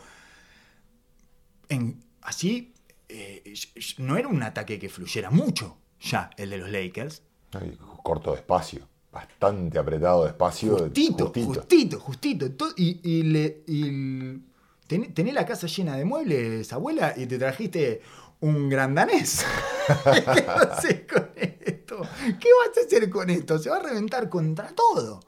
en- 1.68 2.00
así 2.22 2.74
eh, 3.10 3.54
no 3.98 4.16
era 4.18 4.28
un 4.28 4.42
ataque 4.42 4.78
que 4.78 4.88
fluyera 4.90 5.30
mucho 5.30 5.78
ya 6.00 6.28
el 6.36 6.50
de 6.50 6.58
los 6.58 6.70
Lakers. 6.70 7.22
Ay, 7.52 7.76
corto 8.02 8.32
de 8.32 8.36
espacio. 8.38 8.86
Bastante 9.10 9.78
apretado 9.78 10.24
de 10.24 10.28
espacio. 10.30 10.76
Justito, 10.76 11.32
justito, 11.54 11.98
justito. 12.00 12.52
to- 12.52 12.74
y, 12.76 13.00
y 13.02 13.22
le, 13.22 13.62
y 13.66 14.38
ten- 14.86 15.14
tenés 15.14 15.32
la 15.32 15.46
casa 15.46 15.66
llena 15.66 15.96
de 15.96 16.04
muebles, 16.04 16.70
abuela, 16.74 17.14
y 17.16 17.24
te 17.26 17.38
trajiste 17.38 18.02
un 18.40 18.68
gran 18.68 18.94
danés. 18.94 19.44
¿Qué 20.04 20.42
vas 20.46 20.66
a 20.66 20.74
hacer 20.76 21.06
con 21.06 21.30
esto? 21.36 22.02
¿Qué 22.40 22.48
vas 22.58 22.76
a 22.76 22.86
hacer 22.86 23.08
con 23.10 23.30
esto? 23.30 23.58
Se 23.58 23.70
va 23.70 23.76
a 23.76 23.82
reventar 23.82 24.28
contra 24.28 24.68
todo. 24.74 25.20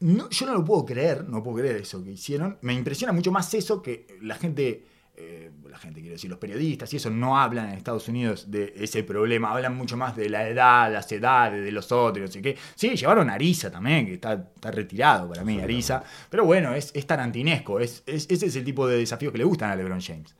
No, 0.00 0.28
yo 0.30 0.46
no 0.46 0.54
lo 0.54 0.64
puedo 0.64 0.84
creer, 0.84 1.28
no 1.28 1.42
puedo 1.44 1.58
creer 1.58 1.76
eso 1.76 2.02
que 2.02 2.10
hicieron. 2.10 2.58
Me 2.62 2.74
impresiona 2.74 3.12
mucho 3.12 3.30
más 3.30 3.54
eso 3.54 3.80
que 3.80 4.18
la 4.20 4.34
gente, 4.34 4.84
eh, 5.14 5.52
la 5.70 5.78
gente 5.78 6.00
quiero 6.00 6.14
decir, 6.14 6.28
los 6.28 6.40
periodistas 6.40 6.92
y 6.92 6.96
eso 6.96 7.08
no 7.08 7.38
hablan 7.38 7.68
en 7.68 7.76
Estados 7.76 8.08
Unidos 8.08 8.50
de 8.50 8.74
ese 8.76 9.04
problema, 9.04 9.52
hablan 9.52 9.76
mucho 9.76 9.96
más 9.96 10.16
de 10.16 10.28
la 10.28 10.48
edad, 10.48 10.92
las 10.92 11.10
edades 11.12 11.64
de 11.64 11.70
los 11.70 11.92
otros, 11.92 12.26
no 12.26 12.32
sé 12.32 12.42
qué. 12.42 12.58
Sí, 12.74 12.96
llevaron 12.96 13.30
a 13.30 13.34
Arisa 13.34 13.70
también, 13.70 14.06
que 14.06 14.14
está, 14.14 14.32
está 14.32 14.72
retirado 14.72 15.28
para 15.28 15.44
mí, 15.44 15.60
Arisa. 15.60 16.02
Pero 16.28 16.44
bueno, 16.46 16.74
es, 16.74 16.90
es 16.94 17.06
tarantinesco, 17.06 17.78
es, 17.78 18.02
es- 18.04 18.26
ese 18.28 18.46
es 18.46 18.56
el 18.56 18.64
tipo 18.64 18.88
de 18.88 18.96
desafíos 18.96 19.30
que 19.30 19.38
le 19.38 19.44
gustan 19.44 19.70
a 19.70 19.76
LeBron 19.76 20.00
James. 20.00 20.34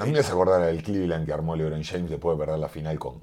A 0.00 0.06
mí 0.06 0.12
me 0.12 0.20
hace 0.20 0.32
acordar 0.32 0.62
al 0.62 0.82
Cleveland 0.82 1.26
que 1.26 1.32
armó 1.32 1.56
LeBron 1.56 1.82
James 1.84 2.10
después 2.10 2.36
de 2.36 2.44
perder 2.44 2.58
la 2.58 2.68
final 2.68 2.98
con, 2.98 3.20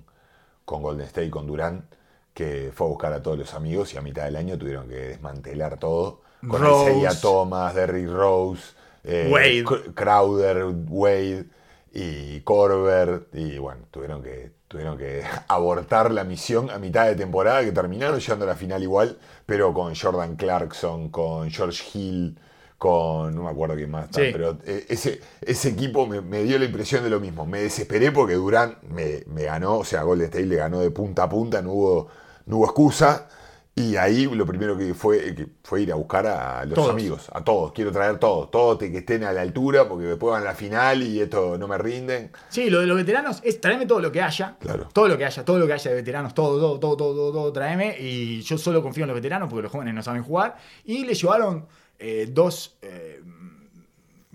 con 0.66 0.82
Golden 0.84 1.06
State 1.08 1.28
y 1.28 1.30
con 1.30 1.48
Durant, 1.48 1.86
que 2.34 2.72
fue 2.74 2.88
a 2.88 2.90
buscar 2.90 3.14
a 3.14 3.22
todos 3.24 3.38
los 3.38 3.54
amigos 3.54 3.94
y 3.94 3.98
a 3.98 4.02
mitad 4.02 4.26
del 4.26 4.36
año 4.36 4.58
tuvieron 4.58 4.88
que 4.88 4.96
desmantelar 4.96 5.80
todo. 5.80 6.22
Con. 6.48 6.66
Isaiah 6.66 7.20
Thomas, 7.20 7.76
Derrick 7.76 8.10
Rose, 8.10 8.76
eh, 9.04 9.30
Wade. 9.32 9.64
Cr- 9.64 9.94
Crowder, 9.96 10.66
Wade 10.90 11.46
y 11.94 12.42
Corber. 12.42 13.28
Y 13.34 13.58
bueno, 13.58 13.82
tuvieron 13.92 14.22
que, 14.24 14.52
tuvieron 14.68 14.98
que 14.98 15.24
abortar 15.48 16.12
la 16.12 16.24
misión 16.24 16.70
a 16.70 16.78
mitad 16.80 17.06
de 17.08 17.16
temporada, 17.16 17.64
que 17.64 17.72
terminaron 17.72 18.20
llegando 18.20 18.46
a 18.46 18.50
la 18.50 18.56
final 18.56 18.84
igual, 18.84 19.18
pero 19.46 19.74
con 19.74 19.96
Jordan 19.96 20.36
Clarkson, 20.36 21.10
con 21.10 21.50
George 21.52 21.84
Hill, 21.94 22.40
con, 22.78 23.34
no 23.36 23.44
me 23.44 23.50
acuerdo 23.50 23.76
quién 23.76 23.90
más, 23.90 24.06
Sí. 24.12 24.22
pero 24.32 24.58
eh, 24.66 24.86
ese, 24.90 25.20
ese 25.42 25.70
equipo 25.70 26.06
me, 26.06 26.22
me 26.22 26.44
dio 26.44 26.60
la 26.60 26.66
impresión 26.66 27.04
de 27.04 27.10
lo 27.10 27.20
mismo. 27.20 27.46
Me 27.46 27.62
desesperé 27.62 28.12
porque 28.12 28.36
Durán 28.36 28.78
me, 28.90 29.24
me 29.28 29.44
ganó, 29.44 29.78
o 29.80 29.84
sea, 29.86 30.04
Golden 30.04 30.26
State 30.28 30.46
le 30.46 30.58
ganó 30.58 30.80
de 30.80 30.92
punta 30.92 31.24
a 31.24 31.30
punta, 31.30 31.62
no 31.62 31.72
hubo, 31.74 32.08
no 32.46 32.58
hubo 32.58 32.66
excusa. 32.66 33.28
Y 33.74 33.96
ahí 33.96 34.26
lo 34.26 34.44
primero 34.48 34.76
que 34.76 34.96
fue, 34.96 35.36
que 35.36 35.46
fue 35.64 35.84
ir 35.84 35.92
a 35.92 35.96
buscar 35.96 36.26
a 36.26 36.66
los 36.66 36.74
Todos. 36.74 36.90
amigos, 36.90 37.28
a 37.32 37.44
todos. 37.44 37.74
Quiero 37.74 37.92
traer 37.92 38.18
todos, 38.18 38.50
todos 38.50 38.80
que 38.80 38.98
estén 38.98 39.24
a 39.24 39.32
la 39.32 39.42
altura 39.42 39.88
porque 39.88 40.06
después 40.06 40.32
van 40.32 40.42
a 40.42 40.46
la 40.46 40.56
final 40.56 41.04
y 41.04 41.20
esto 41.20 41.60
no 41.60 41.68
me 41.68 41.78
rinden. 41.78 42.32
Sí, 42.50 42.72
lo 42.72 42.80
de 42.80 42.88
los 42.88 42.98
veteranos 42.98 43.40
es 43.44 43.62
tráeme 43.62 43.86
todo 43.86 44.00
lo 44.00 44.12
que 44.12 44.20
haya. 44.24 44.56
Claro. 44.60 44.88
Todo 44.92 45.08
lo 45.08 45.16
que 45.16 45.26
haya, 45.26 45.46
todo 45.46 45.60
lo 45.60 45.68
que 45.68 45.74
haya 45.74 45.92
de 45.92 45.96
veteranos, 45.98 46.34
todo, 46.34 46.60
todo, 46.60 46.80
todo, 46.80 46.98
todo, 46.98 47.14
todo, 47.14 47.32
todo, 47.32 47.54
tráeme. 47.54 47.96
Y 48.00 48.42
yo 48.42 48.58
solo 48.58 48.82
confío 48.82 49.04
en 49.04 49.10
los 49.10 49.16
veteranos 49.16 49.48
porque 49.48 49.62
los 49.64 49.72
jóvenes 49.72 49.94
no 49.94 50.02
saben 50.02 50.24
jugar. 50.24 50.58
Y 50.84 51.06
le 51.06 51.14
llevaron 51.14 51.68
eh, 52.00 52.28
dos. 52.32 52.78
eh, 52.82 53.22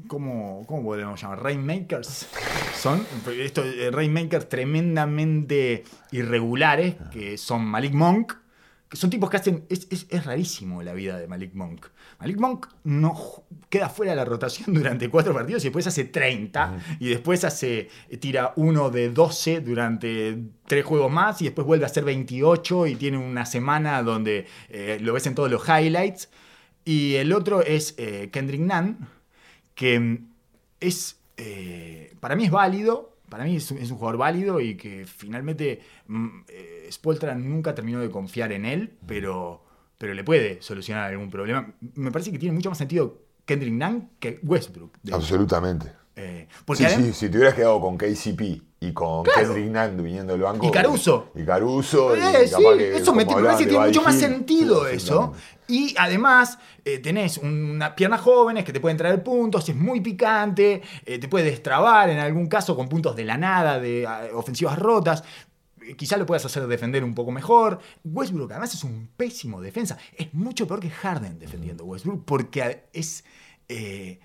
¿Cómo, 0.09 0.65
¿Cómo 0.67 0.83
podemos 0.83 1.21
llamar? 1.21 1.43
Rainmakers. 1.43 2.27
Son 2.77 3.07
estos 3.39 3.65
eh, 3.67 3.91
Rainmakers 3.91 4.49
tremendamente 4.49 5.85
irregulares, 6.11 6.97
que 7.13 7.39
son 7.39 7.65
Malik 7.65 7.93
Monk, 7.93 8.33
que 8.89 8.97
son 8.97 9.11
tipos 9.11 9.31
que 9.31 9.37
hacen. 9.37 9.65
Es, 9.69 9.87
es- 9.91 10.07
es 10.11 10.25
rarísimo 10.25 10.83
la 10.83 10.93
vida 10.93 11.19
de 11.19 11.29
Malik 11.29 11.55
Monk. 11.55 11.87
Malik 12.19 12.37
Monk 12.39 12.67
no 12.85 13.15
queda 13.69 13.89
fuera 13.89 14.13
de 14.13 14.17
la 14.17 14.25
rotación 14.25 14.75
durante 14.75 15.09
cuatro 15.09 15.33
partidos 15.35 15.63
y 15.65 15.67
después 15.69 15.87
hace 15.87 16.05
30 16.05 16.79
y 16.99 17.09
después 17.09 17.45
hace 17.45 17.89
tira 18.21 18.53
uno 18.57 18.91
de 18.91 19.11
12 19.11 19.61
durante 19.61 20.37
tres 20.67 20.85
juegos 20.85 21.11
más 21.13 21.41
y 21.43 21.45
después 21.47 21.67
vuelve 21.67 21.85
a 21.85 21.89
hacer 21.89 22.05
28 22.05 22.87
y 22.89 22.97
tiene 22.97 23.19
una 23.19 23.47
semana 23.47 24.03
donde 24.03 24.47
eh, 24.69 24.99
lo 25.01 25.13
ves 25.13 25.27
en 25.27 25.35
todos 25.35 25.51
los 25.51 25.63
highlights. 25.69 26.29
Y 26.85 27.15
el 27.15 27.33
otro 27.33 27.63
es 27.63 27.95
eh, 27.99 28.31
Kendrick 28.33 28.61
Nunn, 28.61 29.09
que 29.75 29.99
mm, 29.99 30.29
es, 30.81 31.19
eh, 31.37 32.15
para 32.21 32.37
mí 32.37 32.45
es 32.45 32.51
válido, 32.51 33.17
para 33.29 33.45
mí 33.45 33.57
es 33.57 33.71
un, 33.71 33.79
es 33.79 33.91
un 33.91 33.97
jugador 33.97 34.19
válido 34.19 34.61
y 34.61 34.77
que 34.77 35.07
finalmente 35.07 35.81
mm, 36.07 36.29
eh, 36.49 36.91
nunca 37.37 37.75
terminó 37.75 38.01
de 38.01 38.11
confiar 38.11 38.53
en 38.53 38.67
él, 38.67 38.93
pero, 39.07 39.65
pero 39.97 40.13
le 40.13 40.25
puede 40.25 40.61
solucionar 40.61 41.11
algún 41.11 41.31
problema. 41.31 41.73
Me 41.95 42.11
parece 42.11 42.31
que 42.31 42.39
tiene 42.39 42.55
mucho 42.55 42.69
más 42.69 42.79
sentido 42.79 43.23
Kendrick 43.47 43.73
Nunn 43.73 44.11
que 44.21 44.39
Westbrook. 44.43 44.99
Absolutamente. 45.13 45.93
Eh, 46.15 46.47
porque 46.67 46.89
Sí, 46.89 47.05
sí, 47.05 47.13
si 47.15 47.29
te 47.31 47.39
hubieras 47.39 47.55
quedado 47.55 47.81
con 47.81 47.97
KCP 47.97 48.63
y 48.81 48.93
con 48.93 49.23
Claro. 49.23 49.55
Kendrick 49.55 49.73
Nunn 49.73 50.05
viniendo 50.05 50.35
del 50.35 50.43
banco. 50.43 50.67
Y 50.67 50.71
Caruso. 50.71 51.31
Y 51.35 51.45
Caruso. 51.45 52.15
y 52.15 52.21
Eh, 52.21 52.47
sí, 52.47 52.51
capaz 52.53 52.77
que, 52.77 52.97
eso 52.97 53.15
me, 53.15 53.25
me 53.25 53.33
parece 53.33 53.65
que 53.65 53.71
tiene 53.71 53.87
mucho 53.87 54.03
más 54.03 54.19
sentido 54.19 54.85
sí, 54.89 54.97
eso. 54.97 55.33
Y 55.73 55.95
además 55.99 56.59
eh, 56.85 56.99
tenés 56.99 57.39
unas 57.39 57.93
piernas 57.93 58.21
jóvenes 58.21 58.63
que 58.63 58.75
te 58.75 58.81
pueden 58.81 58.99
traer 58.99 59.23
puntos, 59.23 59.67
es 59.71 59.75
muy 59.75 60.03
picante, 60.03 60.83
eh, 61.07 61.19
te 61.19 61.29
puede 61.29 61.47
destrabar 61.47 62.11
en 62.11 62.19
algún 62.19 62.47
caso 62.47 62.77
con 62.77 62.91
puntos 62.91 63.17
de 63.17 63.25
la 63.25 63.39
nada, 63.39 63.81
de 63.81 64.07
ah, 64.07 64.27
ofensivas 64.35 64.79
rotas. 64.79 65.25
Eh, 65.81 65.97
Quizá 65.97 66.19
lo 66.19 66.27
puedas 66.27 66.45
hacer 66.45 66.67
defender 66.67 67.03
un 67.03 67.15
poco 67.15 67.31
mejor. 67.33 67.79
Westbrook 68.05 68.51
además 68.53 68.75
es 68.75 68.85
un 68.85 69.09
pésimo 69.17 69.63
defensa. 69.63 69.97
Es 70.15 70.35
mucho 70.35 70.67
peor 70.67 70.79
que 70.81 70.91
Harden 70.91 71.39
defendiendo 71.39 71.87
Westbrook 71.87 72.23
porque 72.27 72.85
es, 72.93 73.25
eh, 73.67 74.21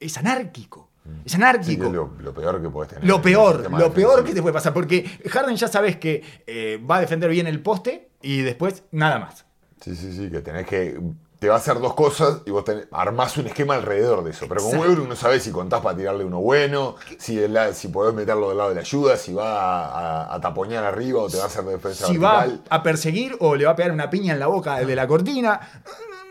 es 0.00 0.18
anárquico. 0.18 0.90
Es 1.24 1.32
Sí, 1.32 1.38
que 1.38 1.44
anárquico. 1.44 1.86
es 1.86 1.92
lo, 1.92 2.12
lo 2.18 2.34
peor 2.34 2.60
que 2.60 2.68
puedes 2.70 2.88
tener. 2.88 3.04
en 3.04 3.08
Lo 3.08 3.22
peor, 3.22 3.70
lo 3.70 3.92
peor 3.94 4.24
que 4.24 4.34
te 4.34 4.42
puede 4.42 4.52
pasar, 4.52 4.74
porque 4.74 5.04
Harden 5.30 5.54
ya 5.54 5.68
sabes 5.68 5.96
que 5.96 6.24
eh, 6.46 6.80
va 6.90 6.96
a 6.96 7.00
defender 7.00 7.30
bien 7.30 7.46
el 7.46 7.60
poste 7.60 8.10
y 8.20 8.40
después 8.40 8.82
nada 8.90 9.20
más. 9.20 9.46
Sí, 9.82 9.96
sí, 9.96 10.12
sí, 10.16 10.30
que 10.30 10.40
tenés 10.40 10.66
que. 10.66 11.00
Te 11.38 11.48
va 11.48 11.54
a 11.56 11.58
hacer 11.58 11.80
dos 11.80 11.94
cosas 11.94 12.42
y 12.46 12.52
vos 12.52 12.64
tenés- 12.64 12.86
armás 12.92 13.36
un 13.36 13.46
esquema 13.48 13.74
alrededor 13.74 14.22
de 14.22 14.30
eso. 14.30 14.46
Pero 14.48 14.62
con. 14.62 14.78
Westbrook 14.78 15.08
no 15.08 15.16
sabés 15.16 15.42
si 15.42 15.50
contás 15.50 15.80
para 15.80 15.96
tirarle 15.96 16.24
uno 16.24 16.40
bueno, 16.40 16.94
si, 17.18 17.36
el 17.38 17.52
la- 17.52 17.72
si 17.72 17.88
podés 17.88 18.14
meterlo 18.14 18.48
del 18.50 18.58
lado 18.58 18.68
de 18.68 18.76
la 18.76 18.80
ayuda, 18.82 19.16
si 19.16 19.32
va 19.32 19.58
a, 19.60 20.22
a- 20.26 20.34
a 20.36 20.40
taponear 20.40 20.84
arriba 20.84 21.20
o 21.20 21.28
te 21.28 21.38
va 21.38 21.44
a 21.44 21.46
hacer 21.48 21.64
defensa 21.64 22.06
Si 22.06 22.16
va 22.16 22.46
a 22.70 22.82
perseguir 22.84 23.36
o 23.40 23.56
le 23.56 23.64
va 23.64 23.72
a 23.72 23.76
pegar 23.76 23.90
una 23.90 24.08
piña 24.08 24.34
en 24.34 24.38
la 24.38 24.46
boca 24.46 24.78
de 24.84 24.94
la 24.94 25.08
cortina. 25.08 25.58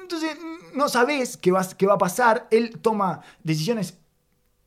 Entonces 0.01 0.37
no 0.73 0.87
sabes 0.87 1.35
qué 1.35 1.51
va, 1.51 1.67
qué 1.77 1.85
va 1.85 1.95
a 1.95 1.97
pasar. 1.97 2.47
Él 2.49 2.79
toma 2.81 3.19
decisiones 3.43 3.95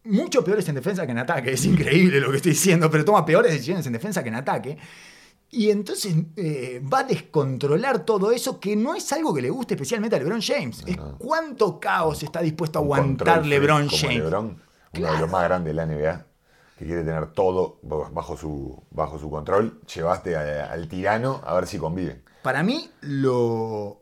mucho 0.04 0.44
peores 0.44 0.68
en 0.68 0.74
defensa 0.74 1.06
que 1.06 1.12
en 1.12 1.18
ataque. 1.20 1.52
Es 1.54 1.64
increíble 1.64 2.20
lo 2.20 2.30
que 2.30 2.36
estoy 2.36 2.52
diciendo, 2.52 2.90
pero 2.90 3.02
toma 3.06 3.24
peores 3.24 3.50
decisiones 3.50 3.86
en 3.86 3.94
defensa 3.94 4.22
que 4.22 4.28
en 4.28 4.34
ataque. 4.34 4.76
Y 5.56 5.70
entonces 5.70 6.14
eh, 6.36 6.82
va 6.92 7.00
a 7.00 7.04
descontrolar 7.04 8.04
todo 8.04 8.32
eso 8.32 8.58
que 8.58 8.74
no 8.74 8.94
es 8.94 9.12
algo 9.12 9.32
que 9.32 9.40
le 9.42 9.50
guste 9.50 9.74
especialmente 9.74 10.16
a 10.16 10.18
LeBron 10.18 10.40
James. 10.42 10.82
Es 10.86 10.96
cuánto 11.18 11.78
caos 11.78 12.22
está 12.22 12.40
dispuesto 12.40 12.78
a 12.80 12.82
Un 12.82 12.86
aguantar 12.86 13.46
LeBron 13.46 13.88
freak 13.88 13.90
como 13.90 14.02
James. 14.02 14.18
LeBron, 14.24 14.62
uno 14.98 15.12
de 15.12 15.18
los 15.20 15.30
más 15.30 15.44
grandes 15.44 15.70
de 15.70 15.74
la 15.74 15.86
NBA, 15.86 16.26
que 16.78 16.84
quiere 16.86 17.04
tener 17.04 17.26
todo 17.32 17.78
bajo 17.82 18.36
su, 18.36 18.82
bajo 18.90 19.18
su 19.18 19.30
control. 19.30 19.80
Llevaste 19.94 20.34
a- 20.36 20.72
al 20.72 20.88
tirano 20.88 21.40
a 21.44 21.54
ver 21.54 21.66
si 21.68 21.78
conviven. 21.78 22.22
Para 22.42 22.62
mí, 22.62 22.90
lo. 23.02 24.00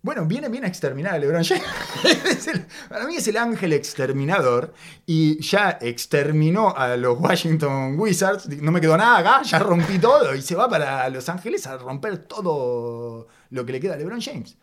Bueno, 0.00 0.24
viene 0.26 0.48
bien 0.48 0.64
a 0.64 0.68
exterminar 0.68 1.14
a 1.14 1.18
LeBron 1.18 1.42
James. 1.42 1.64
Para 2.88 3.04
mí 3.04 3.16
es 3.16 3.26
el 3.26 3.36
ángel 3.36 3.72
exterminador. 3.72 4.72
Y 5.06 5.40
ya 5.42 5.76
exterminó 5.80 6.74
a 6.76 6.96
los 6.96 7.18
Washington 7.18 7.98
Wizards. 7.98 8.48
No 8.62 8.70
me 8.70 8.80
quedó 8.80 8.96
nada 8.96 9.18
acá, 9.18 9.42
ya 9.42 9.58
rompí 9.58 9.98
todo. 9.98 10.36
Y 10.36 10.42
se 10.42 10.54
va 10.54 10.68
para 10.68 11.08
Los 11.08 11.28
Ángeles 11.28 11.66
a 11.66 11.76
romper 11.78 12.18
todo 12.18 13.26
lo 13.50 13.66
que 13.66 13.72
le 13.72 13.80
queda 13.80 13.94
a 13.94 13.96
LeBron 13.96 14.20
James. 14.20 14.56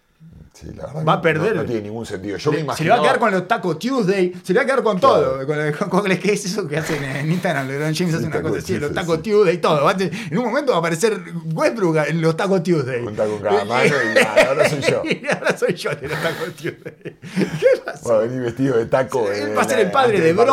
Sí, 0.53 0.67
la 0.73 0.85
Va 1.03 1.13
a 1.13 1.21
perder. 1.21 1.53
No, 1.53 1.63
no 1.63 1.67
tiene 1.67 1.81
ningún 1.81 2.05
sentido. 2.05 2.37
Yo 2.37 2.49
Le- 2.49 2.63
me 2.63 2.73
se 2.75 2.85
le 2.85 2.89
va 2.89 2.95
a 2.95 2.99
imaginaba. 2.99 3.01
quedar 3.03 3.19
con 3.19 3.31
los 3.31 3.45
Taco 3.45 3.75
Tuesday, 3.77 4.33
se 4.41 4.53
le 4.53 4.59
va 4.59 4.63
a 4.63 4.65
quedar 4.65 4.83
con 4.83 4.97
Claro. 4.99 5.15
todo. 5.15 5.45
Con, 5.45 5.89
con- 5.89 6.01
con- 6.01 6.17
¿Qué 6.17 6.31
es 6.31 6.45
eso 6.45 6.65
que 6.65 6.77
hacen 6.77 7.03
en 7.03 7.29
Instagram? 7.29 7.67
LeBron 7.67 7.93
James 7.93 8.13
hace 8.13 8.23
Sí, 8.23 8.27
una 8.27 8.35
Taco 8.37 8.47
cosa 8.47 8.59
así, 8.61 8.71
los 8.77 8.81
Tuesday, 8.93 9.03
Taco 9.03 9.15
sí. 9.17 9.21
Tuesday, 9.21 9.57
todo. 9.57 9.85
A 9.89 9.97
tener- 9.97 10.13
En 10.31 10.37
un 10.37 10.45
momento 10.45 10.71
va 10.71 10.77
a 10.77 10.79
aparecer 10.79 11.19
Westbrook 11.53 11.97
en 12.07 12.21
los 12.21 12.37
Taco 12.37 12.63
Tuesday. 12.63 13.03
Junta 13.03 13.25
con 13.25 13.39
cada 13.41 13.65
mano 13.65 13.83
y 13.85 14.15
nada, 14.15 14.47
ahora 14.47 14.69
soy 14.69 14.79
yo. 14.81 15.01
Y 15.03 15.27
ahora 15.27 15.57
soy 15.57 15.73
yo 15.73 15.89
de 15.89 16.07
los 16.07 16.21
Taco 16.21 16.45
Tuesday. 16.45 16.93
¿Qué 17.59 17.67
pasó? 17.83 18.09
Va 18.13 18.15
a 18.15 18.19
venir 18.21 18.41
vestido 18.41 18.77
de 18.77 18.85
taco. 18.85 19.29
En 19.29 19.57
va 19.57 19.61
a 19.61 19.67
ser 19.67 19.79
el 19.79 19.91
padre 19.91 20.21
de 20.21 20.31
va, 20.31 20.45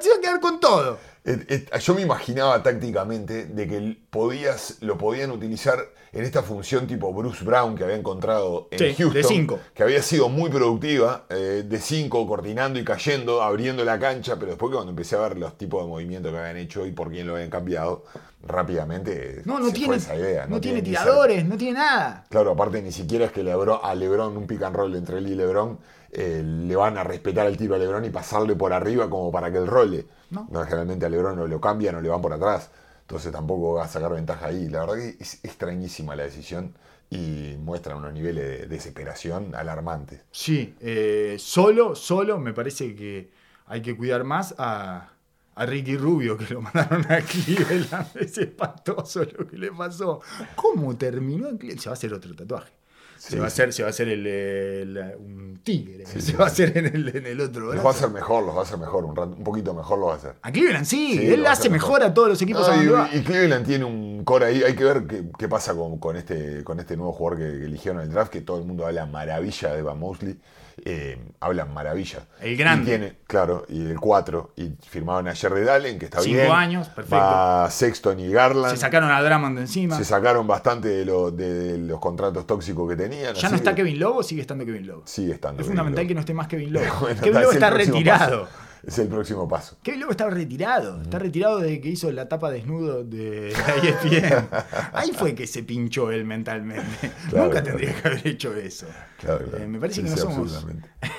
se 0.00 0.08
va 0.08 0.16
a 0.16 0.20
quedar 0.22 0.40
con 0.40 0.58
todo. 0.58 0.98
Et- 1.28 1.50
et- 1.50 1.78
Yo 1.80 1.94
me 1.94 2.00
imaginaba 2.02 2.62
tácticamente 2.62 3.44
de 3.46 3.66
que 3.68 3.96
podías, 4.10 4.78
lo 4.80 4.96
podían 4.96 5.30
utilizar 5.30 5.78
en 6.12 6.24
esta 6.24 6.42
función 6.42 6.86
tipo 6.86 7.12
Bruce 7.12 7.44
Brown 7.44 7.76
que 7.76 7.84
había 7.84 7.96
encontrado 7.96 8.68
en 8.70 8.78
Sí, 8.78 8.84
de 8.86 8.94
Houston. 8.94 9.22
cinco. 9.24 9.58
Que 9.74 9.82
había 9.82 10.02
sido 10.02 10.30
muy 10.30 10.48
productiva, 10.48 11.26
eh, 11.28 11.64
de 11.68 11.78
5, 11.78 12.26
coordinando 12.26 12.78
y 12.78 12.84
cayendo, 12.84 13.42
abriendo 13.42 13.84
la 13.84 13.98
cancha, 13.98 14.36
pero 14.36 14.52
después 14.52 14.70
que 14.70 14.76
cuando 14.76 14.90
empecé 14.92 15.16
a 15.16 15.20
ver 15.20 15.36
los 15.38 15.58
tipos 15.58 15.82
de 15.82 15.88
movimientos 15.88 16.32
que 16.32 16.38
habían 16.38 16.56
hecho 16.56 16.86
y 16.86 16.92
por 16.92 17.10
quién 17.10 17.26
lo 17.26 17.34
habían 17.34 17.50
cambiado, 17.50 18.04
rápidamente 18.42 19.42
No, 19.44 19.58
no 19.58 19.66
se 19.66 19.72
tiene, 19.72 19.86
fue 19.88 19.96
esa 19.96 20.16
idea. 20.16 20.46
no 20.46 20.60
tiene 20.60 20.82
tiradores, 20.82 21.44
no 21.44 21.56
tiene 21.56 21.78
nada. 21.78 22.24
Claro, 22.30 22.52
aparte 22.52 22.80
ni 22.82 22.92
siquiera 22.92 23.26
es 23.26 23.32
que 23.32 23.42
Lebron, 23.42 23.78
a 23.82 23.94
Lebron, 23.94 24.36
un 24.36 24.46
pick 24.46 24.62
and 24.62 24.74
roll 24.76 24.94
entre 24.96 25.18
él 25.18 25.28
y 25.28 25.34
Lebron, 25.34 25.78
eh, 26.10 26.42
le 26.44 26.76
van 26.76 26.96
a 26.96 27.04
respetar 27.04 27.46
el 27.46 27.56
tiro 27.56 27.74
a 27.74 27.78
Lebron 27.78 28.04
y 28.04 28.10
pasarle 28.10 28.56
por 28.56 28.72
arriba 28.72 29.10
como 29.10 29.30
para 29.30 29.50
que 29.52 29.58
él 29.58 29.66
role. 29.66 30.06
No. 30.30 30.46
generalmente 30.64 31.06
a 31.06 31.08
Lebron 31.08 31.36
no 31.36 31.46
lo 31.46 31.60
cambian 31.60 31.94
o 31.96 32.00
le 32.00 32.08
van 32.08 32.20
por 32.20 32.32
atrás. 32.32 32.70
Entonces 33.02 33.32
tampoco 33.32 33.74
va 33.74 33.84
a 33.84 33.88
sacar 33.88 34.12
ventaja 34.12 34.46
ahí. 34.46 34.68
La 34.68 34.80
verdad 34.80 34.96
que 34.96 35.16
es 35.20 35.42
extrañísima 35.42 36.14
la 36.16 36.24
decisión 36.24 36.74
y 37.10 37.56
muestra 37.58 37.96
unos 37.96 38.12
niveles 38.12 38.44
de 38.44 38.66
desesperación 38.66 39.54
alarmantes. 39.54 40.20
Sí, 40.30 40.74
eh, 40.80 41.36
solo, 41.38 41.94
solo 41.94 42.38
me 42.38 42.52
parece 42.52 42.94
que 42.94 43.30
hay 43.66 43.80
que 43.82 43.96
cuidar 43.96 44.24
más 44.24 44.54
a, 44.58 45.12
a 45.54 45.66
Ricky 45.66 45.96
Rubio, 45.96 46.36
que 46.36 46.52
lo 46.52 46.60
mandaron 46.62 47.04
a 47.10 47.20
Cleveland. 47.20 48.08
Es 48.16 48.36
espantoso 48.38 49.24
lo 49.24 49.46
que 49.46 49.56
le 49.56 49.72
pasó. 49.72 50.20
¿Cómo 50.54 50.96
terminó 50.96 51.48
en 51.48 51.58
Cleveland? 51.58 51.80
Se 51.82 51.88
va 51.88 51.92
a 51.92 51.94
hacer 51.94 52.12
otro 52.12 52.34
tatuaje. 52.34 52.72
Sí, 53.18 53.32
se, 53.32 53.38
va 53.38 53.44
a 53.44 53.48
hacer, 53.48 53.72
se 53.72 53.82
va 53.82 53.88
a 53.88 53.90
hacer 53.90 54.08
el, 54.08 54.26
el- 54.26 55.14
un 55.18 55.60
tigre. 55.62 56.06
Sí, 56.06 56.20
se 56.20 56.36
va 56.36 56.44
a 56.44 56.46
hacer 56.46 56.76
en 56.78 56.86
el, 56.86 57.14
en 57.16 57.26
el 57.26 57.40
otro 57.40 57.62
Los 57.66 57.74
va 57.76 57.80
a 57.80 57.82
brazo. 57.82 57.98
hacer 57.98 58.10
mejor, 58.10 58.44
los 58.46 58.54
va 58.56 58.60
a 58.60 58.62
hacer 58.62 58.78
mejor, 58.78 59.04
un, 59.04 59.18
un 59.18 59.44
poquito 59.44 59.74
mejor 59.74 59.98
lo 59.98 60.06
va 60.06 60.14
a 60.14 60.16
hacer. 60.16 60.34
A 60.40 60.52
Cleveland 60.52 60.86
sí, 60.86 61.18
él 61.26 61.44
hace 61.46 61.68
mejor 61.68 61.98
mejor. 61.98 62.10
a 62.10 62.14
todos 62.14 62.28
los 62.28 62.40
equipos 62.42 62.62
No, 62.68 62.92
va. 62.92 63.08
y, 63.12 63.18
y 63.18 63.22
Cleveland 63.22 63.66
tiene 63.66 63.84
un 63.84 64.24
core 64.24 64.46
ahí. 64.46 64.62
Hay 64.62 64.74
que 64.74 64.84
ver 64.84 65.06
qué, 65.06 65.24
qué 65.38 65.48
pasa 65.48 65.74
con, 65.74 65.98
con 65.98 66.16
este, 66.16 66.62
con 66.64 66.78
este 66.80 66.96
nuevo 66.96 67.12
jugador 67.12 67.38
que, 67.38 67.58
que 67.58 67.64
eligieron 67.66 68.00
en 68.00 68.06
el 68.08 68.12
draft, 68.14 68.30
que 68.32 68.40
todo 68.40 68.58
el 68.58 68.64
mundo 68.64 68.86
habla 68.86 69.04
maravilla 69.06 69.74
de 69.74 69.82
Van 69.82 69.98
Mosley. 69.98 70.38
Eh, 70.84 71.18
hablan 71.40 71.72
maravilla. 71.72 72.20
El 72.40 72.56
grande. 72.56 72.82
Y 72.82 72.86
tiene, 72.98 73.16
claro, 73.26 73.64
y 73.68 73.86
el 73.90 73.98
4. 74.00 74.52
Y 74.56 74.70
firmaron 74.88 75.28
a 75.28 75.34
Jerry 75.34 75.62
Dalen, 75.62 75.98
que 75.98 76.06
está 76.06 76.20
Cinco 76.20 76.36
bien. 76.40 76.50
años, 76.52 76.88
perfecto. 76.88 77.16
Va 77.16 77.70
Sexton 77.70 78.20
y 78.20 78.30
Garland. 78.30 78.70
Se 78.74 78.80
sacaron 78.80 79.10
a 79.10 79.22
Drummond 79.22 79.56
de 79.56 79.62
encima. 79.62 79.96
Se 79.96 80.04
sacaron 80.04 80.46
bastante 80.46 80.88
de, 80.88 81.04
lo- 81.04 81.30
de- 81.30 81.72
de 81.72 81.78
los 81.78 82.00
contratos 82.00 82.46
tóxicos 82.46 82.88
que 82.88 82.96
tenían. 82.96 83.34
ya 83.34 83.48
no 83.48 83.56
está 83.56 83.74
que 83.74 83.82
Kevin 83.82 83.98
Lobo, 84.00 84.22
sigue 84.22 84.40
estando 84.40 84.64
Kevin 84.64 84.86
Lobo. 84.86 85.02
Sigue 85.04 85.32
estando. 85.34 85.60
Es 85.62 85.66
Kevin 85.66 85.76
fundamental 85.78 86.06
que 86.06 86.14
no 86.14 86.20
esté 86.20 86.34
más 86.34 86.48
Kevin 86.48 86.72
Lobo. 86.74 86.86
Bueno, 87.00 87.20
Kevin 87.22 87.40
Lobo 87.40 87.52
está 87.52 87.70
retirado. 87.70 88.44
paso. 88.44 88.67
Es 88.82 88.98
el 88.98 89.08
próximo 89.08 89.48
paso. 89.48 89.78
Que 89.82 89.96
luego 89.96 90.10
está 90.12 90.28
retirado. 90.30 91.02
Está 91.02 91.18
retirado 91.18 91.58
desde 91.60 91.80
que 91.80 91.88
hizo 91.88 92.10
la 92.12 92.28
tapa 92.28 92.50
desnudo 92.50 93.04
de 93.04 93.50
ESPN. 93.50 94.48
Ahí 94.92 95.12
fue 95.12 95.34
que 95.34 95.46
se 95.46 95.62
pinchó 95.62 96.10
él 96.10 96.24
mentalmente. 96.24 97.10
Claro, 97.30 97.46
Nunca 97.46 97.62
claro. 97.62 97.64
tendría 97.78 98.00
que 98.02 98.08
haber 98.08 98.26
hecho 98.26 98.54
eso. 98.54 98.86
Claro. 99.20 99.46
Eh, 99.56 99.66
me 99.66 99.78
parece 99.78 100.00
Sí, 100.00 100.04
que 100.04 100.10
no 100.10 100.16
sí, 100.16 100.22
somos. 100.22 100.66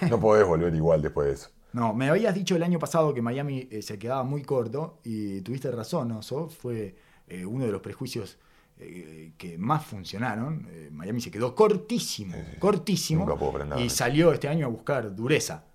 No 0.10 0.20
podés 0.20 0.46
volver 0.48 0.74
igual 0.74 1.02
después 1.02 1.28
de 1.28 1.34
eso. 1.34 1.50
No, 1.74 1.94
me 1.94 2.10
habías 2.10 2.34
dicho 2.34 2.56
el 2.56 2.64
año 2.64 2.80
pasado 2.80 3.14
que 3.14 3.22
Miami 3.22 3.68
eh, 3.70 3.82
se 3.84 4.00
quedaba 4.00 4.24
muy 4.24 4.42
corto 4.42 5.00
y 5.04 5.42
tuviste 5.42 5.70
razón, 5.72 6.08
¿no? 6.08 6.22
Eso 6.22 6.50
fue 6.50 6.96
eh, 7.28 7.46
uno 7.46 7.66
de 7.66 7.72
los 7.72 7.82
prejuicios 7.82 8.40
eh, 8.80 9.34
que 9.38 9.58
más 9.60 9.86
funcionaron. 9.86 10.68
Miami 10.92 11.22
se 11.22 11.30
quedó 11.30 11.54
cortísimo, 11.54 12.34
Sí, 12.34 12.40
sí. 12.54 12.58
cortísimo. 12.60 13.26
Nunca 13.26 13.38
puedo 13.40 13.80
y 13.80 13.90
salió 13.90 14.32
este 14.34 14.48
año 14.48 14.66
a 14.66 14.70
buscar 14.70 15.16
dureza. 15.16 15.66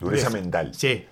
Dureza 0.00 0.30
mental. 0.30 0.74
Sí, 0.74 1.04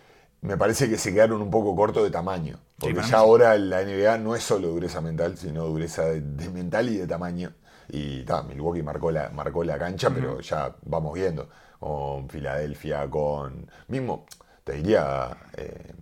Me 0.42 0.56
parece 0.56 0.88
que 0.88 0.98
se 0.98 1.12
quedaron 1.12 1.42
un 1.42 1.50
poco 1.50 1.74
cortos 1.74 2.04
de 2.04 2.10
tamaño. 2.10 2.58
Porque 2.78 2.94
ya 3.10 3.18
ahora 3.18 3.56
la 3.58 3.80
NBA 3.82 4.18
no 4.18 4.36
es 4.36 4.42
solo 4.44 4.68
dureza 4.68 5.00
mental, 5.00 5.36
sino 5.36 5.64
dureza 5.66 6.04
de, 6.06 6.20
de 6.20 6.48
mental 6.50 6.88
y 6.88 6.98
de 6.98 7.06
tamaño. 7.06 7.52
Y 7.88 8.22
ta, 8.24 8.42
Milwaukee 8.42 8.82
marcó 8.82 9.10
la, 9.10 9.30
marcó 9.30 9.64
la 9.64 9.78
cancha, 9.78 10.10
pero 10.10 10.40
ya 10.40 10.74
vamos 10.82 11.14
viendo. 11.14 11.48
Con 11.80 12.28
Filadelfia, 12.28 13.08
con. 13.10 13.70
Mismo, 13.88 14.26
te 14.64 14.74
diría, 14.74 15.36
eh, 15.56 15.92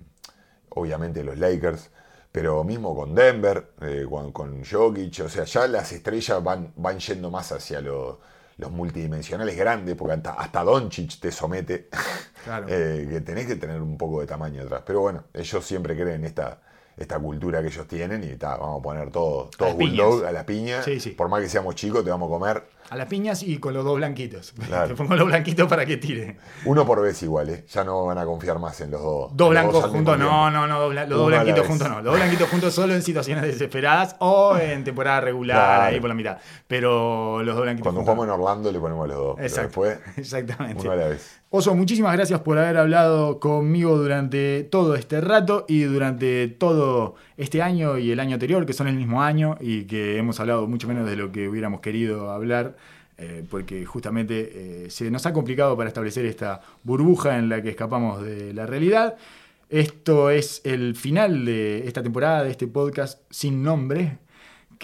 obviamente 0.70 1.22
los 1.24 1.39
Lakers, 1.39 1.91
pero 2.32 2.64
mismo 2.64 2.95
con 2.97 3.14
Denver, 3.14 3.72
eh, 3.82 4.07
con, 4.09 4.32
con 4.32 4.64
Jokic. 4.64 5.20
O 5.24 5.28
sea, 5.28 5.45
ya 5.45 5.66
las 5.68 5.93
estrellas 5.93 6.43
van, 6.43 6.72
van 6.76 6.99
yendo 6.99 7.30
más 7.30 7.53
hacia 7.53 7.80
lo- 7.80 8.20
los 8.57 8.70
multidimensionales 8.70 9.57
grandes, 9.57 9.94
porque 9.96 10.14
hasta, 10.14 10.32
hasta 10.32 10.62
Doncic 10.62 11.18
te 11.20 11.30
somete. 11.30 11.88
Claro. 12.44 12.66
Eh, 12.74 13.07
que 13.11 13.20
tenés 13.22 13.46
que 13.46 13.57
tener 13.57 13.80
un 13.80 13.96
poco 13.96 14.20
de 14.20 14.26
tamaño 14.26 14.62
atrás. 14.62 14.82
Pero 14.84 15.00
bueno, 15.00 15.24
ellos 15.32 15.64
siempre 15.64 15.96
creen 15.96 16.24
esta, 16.24 16.61
esta 16.94 17.18
cultura 17.18 17.62
que 17.62 17.68
ellos 17.68 17.88
tienen 17.88 18.22
y 18.22 18.36
ta, 18.36 18.59
vamos 18.59 18.80
a 18.80 18.82
poner 18.82 19.11
todo, 19.11 19.48
piñas. 19.50 19.76
bulldog 19.76 20.26
a 20.26 20.32
la 20.32 20.44
piña. 20.44 20.82
Sí, 20.82 21.00
sí. 21.00 21.11
Por 21.12 21.28
más 21.28 21.40
que 21.40 21.48
seamos 21.48 21.74
chicos, 21.74 22.05
te 22.05 22.11
vamos 22.11 22.28
a 22.28 22.30
comer 22.30 22.64
a 22.91 22.97
las 22.97 23.07
piñas 23.07 23.43
y 23.43 23.59
con 23.59 23.74
los 23.74 23.85
dos 23.85 23.97
blanquitos. 23.97 24.53
Claro. 24.66 24.89
Te 24.89 24.95
pongo 24.95 25.14
los 25.14 25.26
blanquitos 25.26 25.68
para 25.68 25.85
que 25.87 25.97
tire. 25.99 26.37
uno 26.64 26.85
por 26.87 27.01
vez 27.03 27.22
igual, 27.22 27.49
¿eh? 27.51 27.64
Ya 27.72 27.85
no 27.85 28.05
van 28.07 28.18
a 28.18 28.24
confiar 28.24 28.59
más 28.59 28.80
en 28.80 28.91
los 28.91 29.03
dos. 29.03 29.30
Dos 29.37 29.51
blancos 29.51 29.85
juntos, 29.87 30.18
no, 30.18 30.51
no, 30.51 30.66
no, 30.66 30.89
los 30.93 31.09
dos 31.09 31.26
blanquitos 31.28 31.66
juntos 31.66 31.89
no. 31.89 31.97
Los 31.97 32.05
dos 32.05 32.16
blanquitos 32.16 32.49
juntos 32.49 32.74
solo 32.74 32.95
en 32.95 33.03
situaciones 33.03 33.45
desesperadas 33.45 34.16
o 34.20 34.57
en 34.59 34.82
temporada 34.85 35.20
regular, 35.20 35.57
Claro. 35.57 35.82
ahí 35.95 36.01
por 36.01 36.09
la 36.09 36.14
mitad. 36.14 36.39
Pero 36.66 37.43
los 37.43 37.55
dos 37.55 37.62
blanquitos 37.64 37.85
Cuando 37.85 38.01
juntos. 38.01 38.14
jugamos 38.14 38.35
en 38.35 38.41
Orlando 38.43 38.72
le 38.72 38.80
ponemos 38.80 39.07
los 39.09 39.16
dos. 39.16 39.37
pero 39.39 39.55
después, 39.62 39.99
Exactamente. 40.16 40.82
uno 40.82 40.93
a 40.93 40.97
la 40.97 41.09
vez. 41.09 41.41
Oso, 41.51 41.72
muchísimas 41.76 42.12
gracias 42.14 42.41
por 42.41 42.59
haber 42.59 42.76
hablado 42.78 43.39
conmigo 43.39 43.97
durante 43.97 44.64
todo 44.64 44.97
este 44.97 45.20
rato 45.20 45.64
y 45.68 45.82
durante 45.82 46.49
todo 46.49 47.14
este 47.37 47.62
año 47.62 47.97
y 47.97 48.11
el 48.11 48.18
año 48.18 48.35
anterior, 48.35 48.66
que 48.66 48.72
son 48.72 48.89
el 48.89 48.97
mismo 48.97 49.22
año 49.22 49.57
y 49.61 49.85
que 49.85 50.18
hemos 50.18 50.41
hablado 50.41 50.66
mucho 50.66 50.89
menos 50.89 51.09
de 51.09 51.14
lo 51.14 51.30
que 51.30 51.49
hubiéramos 51.49 51.80
querido 51.80 52.32
hablar, 52.32 52.74
eh, 53.16 53.44
porque 53.48 53.84
justamente 53.84 54.86
eh, 54.86 54.90
se 54.90 55.10
nos 55.10 55.24
ha 55.26 55.32
complicado 55.32 55.76
para 55.76 55.88
establecer 55.88 56.24
esta 56.26 56.60
burbuja 56.82 57.38
en 57.38 57.48
la 57.48 57.62
que 57.62 57.70
escapamos 57.70 58.22
de 58.22 58.52
la 58.52 58.66
realidad. 58.66 59.16
Esto 59.70 60.30
es 60.30 60.60
el 60.64 60.96
final 60.96 61.44
de 61.44 61.86
esta 61.86 62.02
temporada, 62.02 62.44
de 62.44 62.50
este 62.50 62.66
podcast 62.66 63.22
sin 63.30 63.62
nombre, 63.62 64.18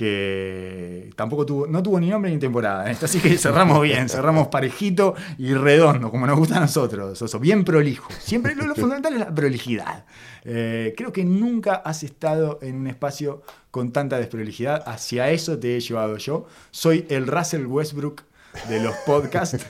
que 0.00 1.10
tampoco 1.14 1.44
tuvo, 1.44 1.66
no 1.66 1.82
tuvo 1.82 2.00
ni 2.00 2.08
nombre 2.08 2.30
ni 2.30 2.38
temporada. 2.38 2.90
Así 3.02 3.18
que 3.18 3.36
cerramos 3.36 3.82
bien, 3.82 4.08
cerramos 4.08 4.48
parejito 4.48 5.14
y 5.36 5.52
redondo, 5.52 6.10
como 6.10 6.26
nos 6.26 6.38
gusta 6.38 6.56
a 6.56 6.60
nosotros. 6.60 7.20
Oso, 7.20 7.38
bien 7.38 7.64
prolijo. 7.64 8.10
Siempre 8.18 8.54
lo, 8.54 8.64
lo 8.64 8.74
fundamental 8.76 9.12
es 9.12 9.20
la 9.20 9.34
prolijidad. 9.34 10.06
Eh, 10.46 10.94
creo 10.96 11.12
que 11.12 11.22
nunca 11.22 11.74
has 11.74 12.02
estado 12.02 12.60
en 12.62 12.76
un 12.76 12.86
espacio 12.86 13.42
con 13.70 13.92
tanta 13.92 14.16
desprolijidad. 14.16 14.82
Hacia 14.86 15.30
eso 15.32 15.58
te 15.58 15.76
he 15.76 15.80
llevado 15.80 16.16
yo. 16.16 16.46
Soy 16.70 17.04
el 17.10 17.26
Russell 17.26 17.66
Westbrook 17.66 18.22
de 18.68 18.80
los 18.80 18.94
podcasts 19.06 19.64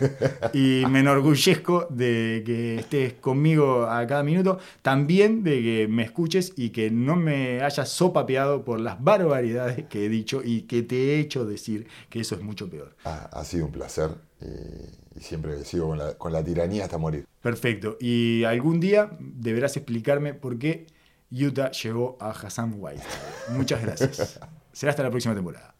y 0.53 0.85
me 0.89 1.01
enorgullezco 1.01 1.87
de 1.91 2.43
que 2.45 2.77
estés 2.77 3.15
conmigo 3.15 3.85
a 3.85 4.07
cada 4.07 4.23
minuto, 4.23 4.59
también 4.83 5.43
de 5.43 5.63
que 5.63 5.89
me 5.89 6.03
escuches 6.03 6.53
y 6.57 6.71
que 6.71 6.91
no 6.91 7.17
me 7.17 7.63
hayas 7.63 7.89
sopapeado 7.89 8.65
por 8.65 8.81
las 8.81 9.03
barbaridades 9.03 9.87
que 9.87 10.07
he 10.07 10.09
dicho 10.09 10.43
y 10.45 10.63
que 10.63 10.83
te 10.83 10.97
he 10.97 11.21
hecho 11.21 11.45
decir 11.45 11.89
que 12.09 12.21
eso 12.21 12.35
es 12.35 12.43
mucho 12.43 12.69
peor. 12.69 12.97
Ah, 13.05 13.29
ha 13.33 13.45
sido 13.45 13.67
un 13.67 13.73
placer 13.73 14.11
y, 14.41 15.19
y 15.19 15.23
siempre 15.23 15.63
sigo 15.65 15.89
con 15.89 15.99
la, 15.99 16.15
con 16.15 16.33
la 16.33 16.43
tiranía 16.43 16.85
hasta 16.85 16.99
morir. 16.99 17.27
Perfecto. 17.41 17.97
Y 18.01 18.45
algún 18.45 18.81
día 18.81 19.11
deberás 19.19 19.77
explicarme 19.77 20.35
por 20.35 20.59
qué 20.59 20.87
Utah 21.31 21.71
llevó 21.71 22.17
a 22.21 22.31
Hassan 22.31 22.75
White. 22.77 23.03
Muchas 23.51 23.83
gracias. 23.83 24.41
Será 24.73 24.91
hasta 24.91 25.03
la 25.03 25.11
próxima 25.11 25.35
temporada. 25.35 25.75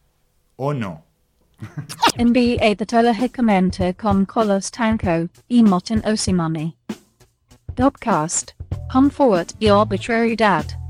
¿O 0.55 0.73
no? 0.73 1.10
NBA 2.17 2.75
datola 2.75 3.13
hicamenta 3.13 3.95
com 3.97 4.25
kolos 4.25 4.71
tanko, 4.71 5.29
emotin 5.49 6.01
osimani. 6.03 6.73
Dopcast. 7.75 8.53
Forward, 9.11 9.53
the 9.59 9.69
arbitrary 9.69 10.35
dad. 10.35 10.80